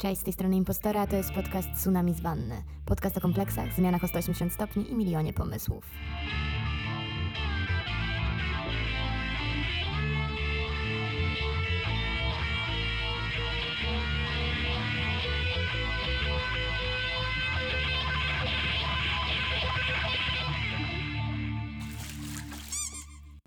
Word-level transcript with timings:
Cześć, 0.00 0.20
z 0.20 0.24
tej 0.24 0.32
strony 0.32 0.56
Impostora, 0.56 1.06
to 1.06 1.16
jest 1.16 1.32
podcast 1.32 1.68
Tsunami 1.76 2.14
z 2.14 2.20
Wanny. 2.20 2.62
Podcast 2.86 3.16
o 3.16 3.20
kompleksach, 3.20 3.74
zmianach 3.74 4.04
o 4.04 4.08
180 4.08 4.52
stopni 4.52 4.90
i 4.90 4.94
milionie 4.94 5.32
pomysłów. 5.32 5.84